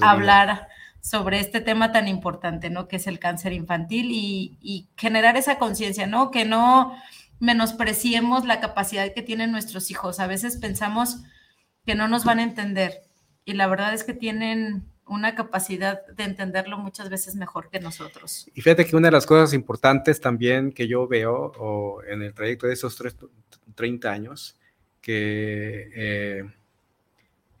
hablar 0.00 0.68
sobre 1.00 1.40
este 1.40 1.60
tema 1.60 1.92
tan 1.92 2.08
importante, 2.08 2.70
¿no? 2.70 2.88
Que 2.88 2.96
es 2.96 3.06
el 3.06 3.18
cáncer 3.18 3.52
infantil 3.52 4.10
y, 4.10 4.88
generar 4.96 5.36
esa 5.36 5.58
conciencia, 5.58 6.06
¿no? 6.06 6.30
Que 6.30 6.44
no 6.44 6.94
menospreciemos 7.40 8.46
la 8.46 8.60
capacidad 8.60 9.12
que 9.12 9.22
tienen 9.22 9.50
nuestros 9.50 9.90
hijos. 9.90 10.20
A 10.20 10.26
veces 10.26 10.56
pensamos 10.58 11.22
que 11.84 11.94
no 11.94 12.06
nos 12.06 12.24
van 12.24 12.38
a 12.38 12.44
entender 12.44 13.02
y 13.44 13.54
la 13.54 13.66
verdad 13.66 13.94
es 13.94 14.04
que 14.04 14.14
tienen 14.14 14.84
una 15.06 15.34
capacidad 15.34 16.06
de 16.06 16.22
entenderlo 16.22 16.78
muchas 16.78 17.10
veces 17.10 17.34
mejor 17.34 17.68
que 17.68 17.80
nosotros. 17.80 18.48
Y 18.54 18.60
fíjate 18.60 18.86
que 18.86 18.94
una 18.94 19.08
de 19.08 19.12
las 19.12 19.26
cosas 19.26 19.52
importantes 19.54 20.20
también 20.20 20.70
que 20.70 20.86
yo 20.86 21.08
veo 21.08 22.00
en 22.08 22.22
el 22.22 22.32
trayecto 22.32 22.68
de 22.68 22.74
esos 22.74 22.96
30 23.74 24.08
años, 24.08 24.56
que 25.00 25.90
eh, 25.96 26.44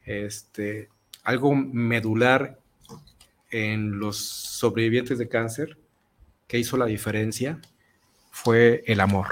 este, 0.04 0.90
algo 1.24 1.54
medular 1.56 2.58
en 3.50 3.98
los 3.98 4.18
sobrevivientes 4.18 5.18
de 5.18 5.28
cáncer 5.28 5.76
que 6.46 6.58
hizo 6.58 6.76
la 6.76 6.86
diferencia 6.86 7.60
fue 8.30 8.84
el 8.86 9.00
amor. 9.00 9.26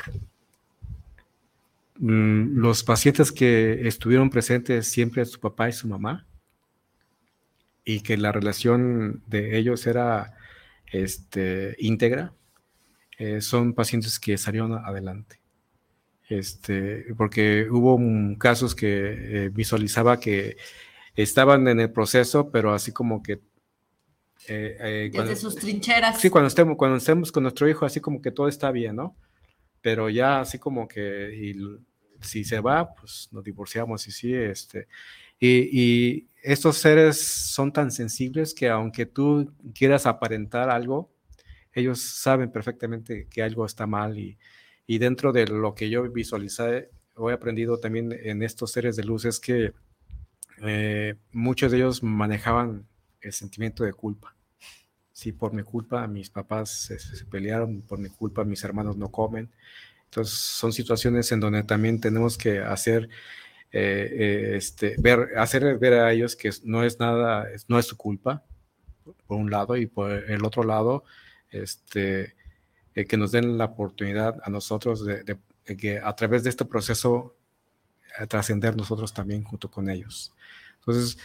Mm, 1.99 2.59
los 2.59 2.85
pacientes 2.85 3.33
que 3.33 3.89
estuvieron 3.89 4.31
presentes 4.31 4.87
siempre 4.87 5.25
su 5.25 5.41
papá 5.41 5.69
y 5.69 5.73
su 5.73 5.89
mamá 5.89 6.27
y 7.85 8.01
que 8.01 8.17
la 8.17 8.31
relación 8.31 9.23
de 9.27 9.59
ellos 9.59 9.87
era 9.87 10.37
este, 10.93 11.75
íntegra, 11.79 12.33
eh, 13.19 13.41
son 13.41 13.75
pacientes 13.75 14.21
que 14.21 14.39
salieron 14.39 14.75
adelante. 14.75 15.41
Este, 16.29 17.07
porque 17.17 17.67
hubo 17.71 17.99
casos 18.39 18.75
que 18.75 19.47
eh, 19.47 19.49
visualizaba 19.49 20.21
que 20.21 20.57
estaban 21.17 21.67
en 21.67 21.81
el 21.81 21.91
proceso, 21.91 22.51
pero 22.51 22.75
así 22.75 22.93
como 22.93 23.23
que 23.23 23.41
eh, 24.47 25.11
Desde 25.13 25.37
sus 25.37 25.57
trincheras. 25.57 26.21
Sí, 26.21 26.31
cuando 26.31 26.47
estemos, 26.49 26.77
cuando 26.77 26.99
estemos 26.99 27.33
con 27.33 27.43
nuestro 27.43 27.69
hijo, 27.69 27.85
así 27.85 28.01
como 28.01 28.23
que 28.23 28.31
todo 28.31 28.47
está 28.47 28.71
bien, 28.71 28.97
¿no? 28.97 29.17
Pero 29.81 30.09
ya 30.11 30.41
así 30.41 30.59
como 30.59 30.89
que 30.89 31.55
si 32.21 32.45
se 32.45 32.61
va, 32.61 32.95
pues 32.95 33.29
nos 33.33 33.45
divorciamos 33.45 34.07
y 34.09 34.13
sí, 34.13 34.35
este. 34.35 34.89
Y, 35.41 36.27
estos 36.41 36.79
seres 36.79 37.21
son 37.21 37.73
tan 37.73 37.91
sensibles 37.91 38.55
que 38.55 38.69
aunque 38.69 39.07
tú 39.07 39.53
quieras 39.75 40.07
aparentar 40.07 40.71
algo, 40.71 41.11
ellos 41.73 42.01
saben 42.01 42.51
perfectamente 42.53 43.27
que 43.29 43.43
algo 43.43 43.67
está 43.67 43.87
mal 43.87 44.19
y, 44.19 44.39
dentro 44.99 45.33
de 45.33 45.47
lo 45.47 45.75
que 45.75 45.91
yo 45.91 46.11
visualicé, 46.11 46.91
he 47.19 47.33
aprendido 47.33 47.79
también 47.81 48.13
en 48.13 48.43
estos 48.43 48.73
seres 48.73 48.97
de 48.97 49.05
luz 49.05 49.25
es 49.25 49.41
que 49.41 49.73
eh, 50.63 51.17
muchos 51.33 51.73
de 51.73 51.79
ellos 51.79 52.03
manejaban 52.03 52.87
el 53.21 53.33
sentimiento 53.33 53.85
de 53.85 53.93
culpa 53.93 54.38
si 55.19 55.33
por 55.33 55.53
mi 55.53 55.65
culpa 55.65 56.07
mis 56.07 56.31
papás 56.31 56.71
se, 56.71 57.25
pelearon, 57.25 57.83
por 57.83 57.99
mi 57.99 58.09
culpa 58.09 58.45
mis 58.45 58.63
hermanos 58.63 58.97
no 58.97 59.11
comen. 59.11 59.51
Entonces 60.05 60.39
son 60.39 60.73
situaciones 60.73 61.33
en 61.33 61.41
donde 61.41 61.65
también 61.65 62.01
tenemos 62.01 62.39
que 62.39 62.61
hacer, 62.61 63.09
eh, 63.73 64.09
eh, 64.13 64.57
este, 64.57 64.95
ver, 64.97 65.31
hacer 65.37 65.77
ver 65.79 65.95
a 65.95 66.13
ellos 66.13 66.37
que 66.37 66.53
no 66.63 66.85
es 66.85 67.01
nada, 67.01 67.49
no 67.67 67.81
es 67.81 67.87
su 67.87 67.97
culpa, 67.97 68.45
por 69.27 69.39
un 69.39 69.51
lado, 69.51 69.77
y 69.77 69.87
por 69.87 70.13
el 70.13 70.45
otro 70.45 70.63
lado, 70.63 71.03
este, 71.51 72.37
eh, 72.95 73.05
que 73.05 73.17
nos 73.17 73.33
den 73.33 73.59
la 73.59 73.65
oportunidad 73.65 74.39
a 74.45 74.51
nosotros 74.51 75.05
de, 75.05 75.37
que 75.77 75.99
a 75.99 76.15
través 76.15 76.45
de 76.45 76.51
este 76.51 76.65
proceso 76.65 77.35
trascender 78.29 78.77
nosotros 78.77 79.13
también 79.13 79.43
junto 79.43 79.69
con 79.69 79.91
ellos. 79.91 80.33
Entonces, 80.79 81.19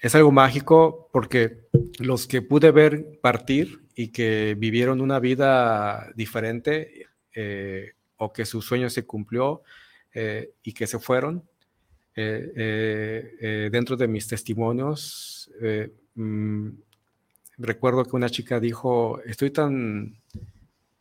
es 0.00 0.14
algo 0.14 0.30
mágico 0.30 1.08
porque 1.12 1.68
los 1.98 2.26
que 2.26 2.42
pude 2.42 2.70
ver 2.70 3.18
partir 3.20 3.82
y 3.94 4.08
que 4.08 4.54
vivieron 4.56 5.00
una 5.00 5.18
vida 5.18 6.12
diferente 6.14 7.08
eh, 7.34 7.92
o 8.16 8.32
que 8.32 8.44
su 8.44 8.62
sueño 8.62 8.90
se 8.90 9.04
cumplió 9.04 9.62
eh, 10.14 10.52
y 10.62 10.72
que 10.72 10.86
se 10.86 10.98
fueron, 10.98 11.42
eh, 12.14 13.68
dentro 13.70 13.96
de 13.96 14.08
mis 14.08 14.26
testimonios, 14.26 15.50
mm, 16.14 16.68
recuerdo 17.58 18.04
que 18.04 18.16
una 18.16 18.28
chica 18.28 18.58
dijo, 18.58 19.20
estoy 19.24 19.50
tan 19.50 20.16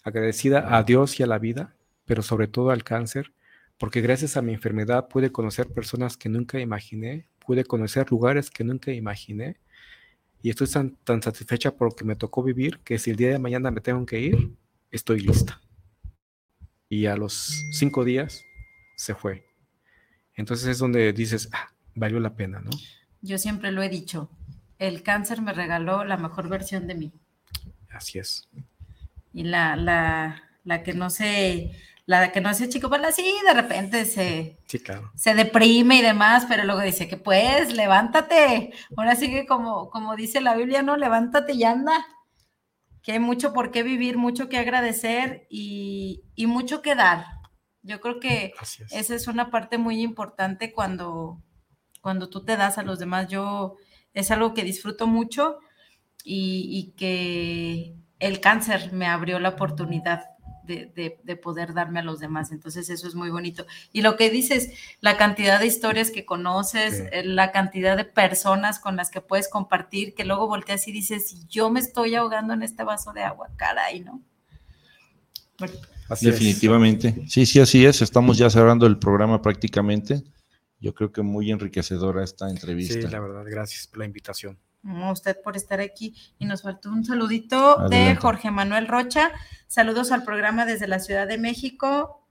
agradecida 0.03 0.77
a 0.77 0.83
Dios 0.83 1.19
y 1.19 1.23
a 1.23 1.27
la 1.27 1.39
vida, 1.39 1.75
pero 2.05 2.21
sobre 2.21 2.47
todo 2.47 2.69
al 2.69 2.83
cáncer, 2.83 3.31
porque 3.79 4.01
gracias 4.01 4.37
a 4.37 4.43
mi 4.43 4.53
enfermedad 4.53 5.07
pude 5.07 5.31
conocer 5.31 5.67
personas 5.67 6.17
que 6.17 6.29
nunca 6.29 6.59
imaginé, 6.59 7.25
pude 7.47 7.63
conocer 7.63 8.11
lugares 8.11 8.51
que 8.51 8.65
nunca 8.65 8.91
imaginé 8.91 9.55
y 10.43 10.49
estoy 10.49 10.67
tan, 10.67 11.23
satisfecha 11.23 11.71
por 11.71 11.89
lo 11.89 11.95
que 11.95 12.03
me 12.03 12.17
tocó 12.17 12.43
vivir 12.43 12.79
que 12.79 12.99
si 12.99 13.11
el 13.11 13.15
día 13.15 13.29
de 13.29 13.39
mañana 13.39 13.71
me 13.71 13.79
tengo 13.79 14.05
que 14.05 14.19
ir, 14.19 14.53
estoy 14.91 15.21
lista. 15.21 15.61
Y 16.89 17.05
a 17.05 17.15
los 17.15 17.63
cinco 17.71 18.03
días 18.03 18.43
se 18.97 19.15
fue. 19.15 19.45
Entonces 20.35 20.67
es 20.67 20.77
donde 20.77 21.13
dices, 21.13 21.49
ah, 21.53 21.71
valió 21.95 22.19
la 22.19 22.35
pena, 22.35 22.59
¿no? 22.59 22.69
Yo 23.21 23.37
siempre 23.37 23.71
lo 23.71 23.81
he 23.81 23.89
dicho, 23.89 24.29
el 24.77 25.01
cáncer 25.01 25.41
me 25.41 25.53
regaló 25.53 26.03
la 26.03 26.17
mejor 26.17 26.49
versión 26.49 26.85
de 26.85 26.95
mí. 26.95 27.13
Así 27.89 28.19
es. 28.19 28.47
Y 29.33 29.43
la, 29.43 29.77
la, 29.77 30.43
la 30.65 30.83
que 30.83 30.93
no 30.93 31.09
se 31.09 31.71
la 32.07 32.31
que 32.31 32.39
no 32.39 32.47
hace 32.47 32.69
chico, 32.69 32.87
pues 32.87 33.15
sí, 33.15 33.35
de 33.45 33.53
repente 33.53 34.05
se, 34.05 34.57
se 35.15 35.35
deprime 35.35 35.97
y 35.97 36.01
demás, 36.01 36.45
pero 36.47 36.63
luego 36.63 36.79
dice 36.79 37.09
que 37.09 37.17
pues, 37.17 37.73
levántate. 37.73 38.71
Ahora 38.95 39.17
sí 39.17 39.29
que 39.29 39.45
como, 39.45 39.89
como 39.89 40.15
dice 40.15 40.39
la 40.39 40.55
Biblia, 40.55 40.81
no, 40.81 40.95
levántate 40.95 41.51
y 41.53 41.65
anda. 41.65 42.07
Que 43.03 43.11
hay 43.11 43.19
mucho 43.19 43.51
por 43.51 43.71
qué 43.71 43.83
vivir, 43.83 44.17
mucho 44.17 44.47
que 44.47 44.57
agradecer 44.57 45.47
y, 45.49 46.23
mucho 46.47 46.81
que 46.81 46.95
dar. 46.95 47.25
Yo 47.83 47.99
creo 47.99 48.21
que 48.21 48.53
esa 48.91 49.13
es 49.13 49.27
una 49.27 49.51
parte 49.51 49.77
muy 49.77 50.01
importante 50.01 50.71
cuando, 50.71 51.41
cuando 52.01 52.29
tú 52.29 52.45
te 52.45 52.55
das 52.55 52.77
a 52.77 52.83
los 52.83 52.99
demás. 52.99 53.27
Yo 53.27 53.75
es 54.13 54.31
algo 54.31 54.53
que 54.53 54.63
disfruto 54.63 55.07
mucho 55.07 55.59
y, 56.23 56.69
y 56.71 56.95
que 56.95 57.95
el 58.19 58.39
cáncer 58.39 58.93
me 58.93 59.07
abrió 59.07 59.39
la 59.39 59.49
oportunidad 59.49 60.36
de, 60.67 61.39
poder 61.41 61.73
darme 61.73 61.99
a 61.99 62.03
los 62.03 62.19
demás. 62.19 62.51
Entonces 62.51 62.89
eso 62.89 63.07
es 63.07 63.15
muy 63.15 63.29
bonito. 63.29 63.65
Y 63.93 64.01
lo 64.01 64.17
que 64.17 64.29
dices, 64.29 64.71
la 65.01 65.17
cantidad 65.17 65.59
de 65.59 65.67
historias 65.67 66.11
que 66.11 66.25
conoces, 66.25 67.03
eh, 67.11 67.23
la 67.23 67.51
cantidad 67.51 67.97
de 67.97 68.05
personas 68.05 68.79
con 68.79 68.95
las 68.95 69.09
que 69.09 69.21
puedes 69.21 69.47
compartir, 69.47 70.13
que 70.13 70.25
luego 70.25 70.47
volteas 70.47 70.87
y 70.87 70.91
dices, 70.91 71.29
si 71.29 71.45
yo 71.47 71.69
me 71.69 71.79
estoy 71.79 72.15
ahogando 72.15 72.53
en 72.53 72.63
este 72.63 72.83
vaso 72.83 73.13
de 73.13 73.23
agua, 73.23 73.49
caray, 73.55 74.01
¿no? 74.01 74.21
Definitivamente. 76.21 77.25
Sí, 77.27 77.45
sí, 77.45 77.59
así 77.59 77.85
es. 77.85 78.01
Estamos 78.01 78.37
ya 78.37 78.49
cerrando 78.49 78.85
el 78.85 78.99
programa 78.99 79.41
prácticamente. 79.41 80.23
Yo 80.79 80.93
creo 80.93 81.11
que 81.11 81.23
muy 81.23 81.51
enriquecedora 81.51 82.23
esta 82.23 82.49
entrevista. 82.49 82.93
Sí, 82.93 83.01
la 83.01 83.19
verdad, 83.19 83.43
gracias 83.47 83.87
por 83.87 83.99
la 83.99 84.05
invitación 84.05 84.59
a 84.87 85.11
usted 85.11 85.37
por 85.43 85.55
estar 85.55 85.79
aquí. 85.79 86.15
Y 86.39 86.45
nos 86.45 86.61
faltó 86.61 86.89
un 86.89 87.03
saludito 87.03 87.87
de 87.89 88.15
Jorge 88.15 88.51
Manuel 88.51 88.87
Rocha. 88.87 89.31
Saludos 89.67 90.11
al 90.11 90.23
programa 90.23 90.65
desde 90.65 90.87
la 90.87 90.99
Ciudad 90.99 91.27
de 91.27 91.37
México. 91.37 92.23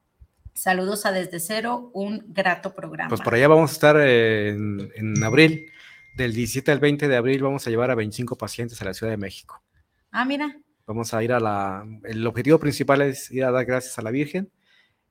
Saludos 0.54 1.04
a 1.04 1.12
Desde 1.12 1.38
Cero, 1.38 1.90
un 1.92 2.24
grato 2.28 2.74
programa. 2.74 3.10
Pues 3.10 3.20
por 3.20 3.34
allá 3.34 3.46
vamos 3.46 3.70
a 3.70 3.72
estar 3.74 3.96
en, 4.00 4.90
en 4.94 5.22
abril. 5.22 5.70
Del 6.16 6.32
17 6.32 6.72
al 6.72 6.78
20 6.78 7.08
de 7.08 7.16
abril 7.16 7.42
vamos 7.42 7.66
a 7.66 7.70
llevar 7.70 7.90
a 7.90 7.94
25 7.94 8.36
pacientes 8.36 8.80
a 8.80 8.86
la 8.86 8.94
Ciudad 8.94 9.12
de 9.12 9.18
México. 9.18 9.62
Ah, 10.10 10.24
mira. 10.24 10.56
Vamos 10.86 11.12
a 11.12 11.22
ir 11.22 11.32
a 11.32 11.40
la... 11.40 11.84
El 12.04 12.26
objetivo 12.26 12.58
principal 12.58 13.02
es 13.02 13.30
ir 13.30 13.44
a 13.44 13.50
dar 13.50 13.66
gracias 13.66 13.98
a 13.98 14.02
la 14.02 14.10
Virgen 14.10 14.50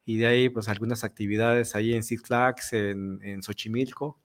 y 0.03 0.17
de 0.17 0.25
ahí 0.25 0.49
pues 0.49 0.67
algunas 0.67 1.03
actividades 1.03 1.75
ahí 1.75 1.93
en 1.93 2.01
Six 2.03 2.23
Flags, 2.23 2.73
en, 2.73 3.19
en 3.21 3.43
Xochimilco 3.43 4.19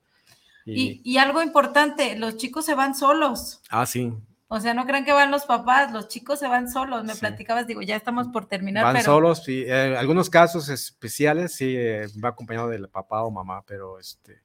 y, 0.65 1.17
algo 1.19 1.43
importante, 1.43 2.17
los 2.17 2.37
chicos 2.37 2.65
se 2.65 2.75
van 2.75 2.95
solos. 2.95 3.61
Ah, 3.71 3.87
sí. 3.87 4.13
O 4.53 4.59
sea, 4.59 4.75
no 4.75 4.85
crean 4.85 5.05
que 5.05 5.13
van 5.13 5.31
los 5.31 5.45
papás, 5.45 5.93
los 5.93 6.09
chicos 6.09 6.41
se 6.41 6.49
van 6.49 6.69
solos. 6.69 7.05
Me 7.05 7.15
platicabas, 7.15 7.69
digo, 7.69 7.83
ya 7.83 7.95
estamos 7.95 8.29
por 8.29 8.47
terminar. 8.47 8.83
Van 8.83 9.03
solos, 9.03 9.45
sí. 9.45 9.65
En 9.65 9.95
algunos 9.95 10.29
casos 10.29 10.69
especiales 10.69 11.55
sí 11.55 11.77
eh, 11.77 12.07
va 12.23 12.31
acompañado 12.31 12.69
del 12.69 12.89
papá 12.89 13.23
o 13.23 13.31
mamá, 13.31 13.63
pero 13.65 14.01
este, 14.01 14.43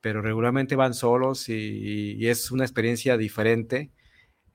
pero 0.00 0.22
regularmente 0.22 0.76
van 0.76 0.94
solos 0.94 1.48
y, 1.48 2.28
es 2.28 2.52
una 2.52 2.64
experiencia 2.64 3.16
diferente 3.16 3.90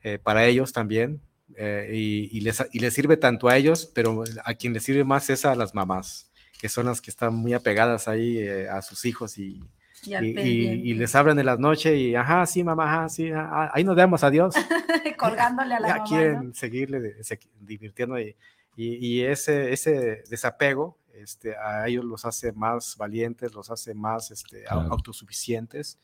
eh, 0.02 0.18
para 0.18 0.46
ellos 0.46 0.72
también. 0.72 1.22
Eh, 1.58 1.90
y, 2.32 2.40
les, 2.40 2.66
y 2.72 2.80
les 2.80 2.94
sirve 2.94 3.18
tanto 3.18 3.50
a 3.50 3.58
ellos, 3.58 3.92
pero 3.94 4.24
a 4.46 4.54
quien 4.54 4.72
les 4.72 4.84
sirve 4.84 5.04
más 5.04 5.30
es 5.30 5.44
a 5.44 5.56
las 5.56 5.76
mamás, 5.76 6.32
que 6.58 6.70
son 6.70 6.86
las 6.86 7.02
que 7.02 7.12
están 7.12 7.36
muy 7.36 7.54
apegadas 7.54 8.08
ahí 8.08 8.48
a 8.48 8.82
sus 8.82 9.04
hijos 9.04 9.38
y, 9.38 9.62
y, 10.08 10.94
les 10.94 11.16
abren 11.16 11.38
en 11.40 11.46
las 11.46 11.60
noches 11.60 11.98
y, 11.98 12.16
ajá, 12.16 12.46
sí, 12.46 12.64
mamá, 12.64 12.86
ajá, 12.86 13.10
sí, 13.10 13.32
ahí 13.34 13.84
nos 13.84 13.96
vemos, 13.96 14.24
adiós. 14.24 14.56
Colgándole 15.18 15.76
a 15.76 15.80
la 15.80 15.88
ya 15.88 16.04
quieren 16.04 16.54
seguirle 16.54 17.16
divirtiendo 17.60 18.20
y, 18.20 18.36
y, 18.76 19.22
ese, 19.22 19.72
ese 19.72 20.24
desapego 20.30 20.98
este, 21.14 21.56
a 21.56 21.88
ellos 21.88 22.04
los 22.04 22.26
hace 22.26 22.52
más 22.52 22.98
valientes, 22.98 23.54
los 23.54 23.72
hace 23.72 23.94
más 23.94 24.32
este, 24.32 24.66
autosuficientes 24.68 25.98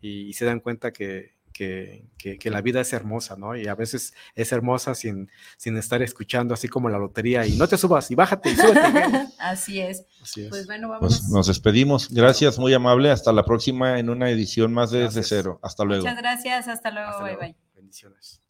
y, 0.00 0.32
se 0.32 0.44
dan 0.44 0.60
cuenta 0.60 0.92
que, 0.92 1.35
que, 1.56 2.50
la 2.50 2.60
vida 2.60 2.80
es 2.80 2.92
hermosa, 2.92 3.36
¿no? 3.36 3.56
Y 3.56 3.66
a 3.66 3.74
veces 3.74 4.14
es 4.34 4.52
hermosa 4.52 4.94
sin, 4.94 5.30
sin 5.56 5.76
estar 5.76 6.02
escuchando 6.02 6.54
así 6.54 6.68
como 6.68 6.88
la 6.88 6.98
lotería 6.98 7.46
y 7.46 7.56
no 7.56 7.66
te 7.66 7.76
subas 7.78 8.10
y 8.10 8.14
bájate 8.14 8.50
y 8.50 8.56
súbete. 8.56 9.28
así, 9.38 9.80
es. 9.80 10.04
Pues 10.48 10.66
bueno, 10.66 10.88
vamos. 10.88 11.20
Pues 11.20 11.28
nos 11.30 11.46
despedimos. 11.46 12.10
Gracias, 12.10 12.58
muy 12.58 12.74
amable. 12.74 13.10
Hasta 13.10 13.32
la 13.32 13.44
próxima 13.44 13.98
en 13.98 14.10
una 14.10 14.30
edición 14.30 14.72
más 14.72 14.90
de 14.90 15.00
Desde 15.00 15.22
Cero. 15.22 15.58
Hasta 15.62 15.84
luego. 15.84 16.02
Muchas 16.02 16.18
gracias. 16.18 16.68
Hasta 16.68 16.90
luego. 16.90 17.22
bye, 17.22 17.36
bye. 17.36 17.56
Bendiciones. 17.74 18.45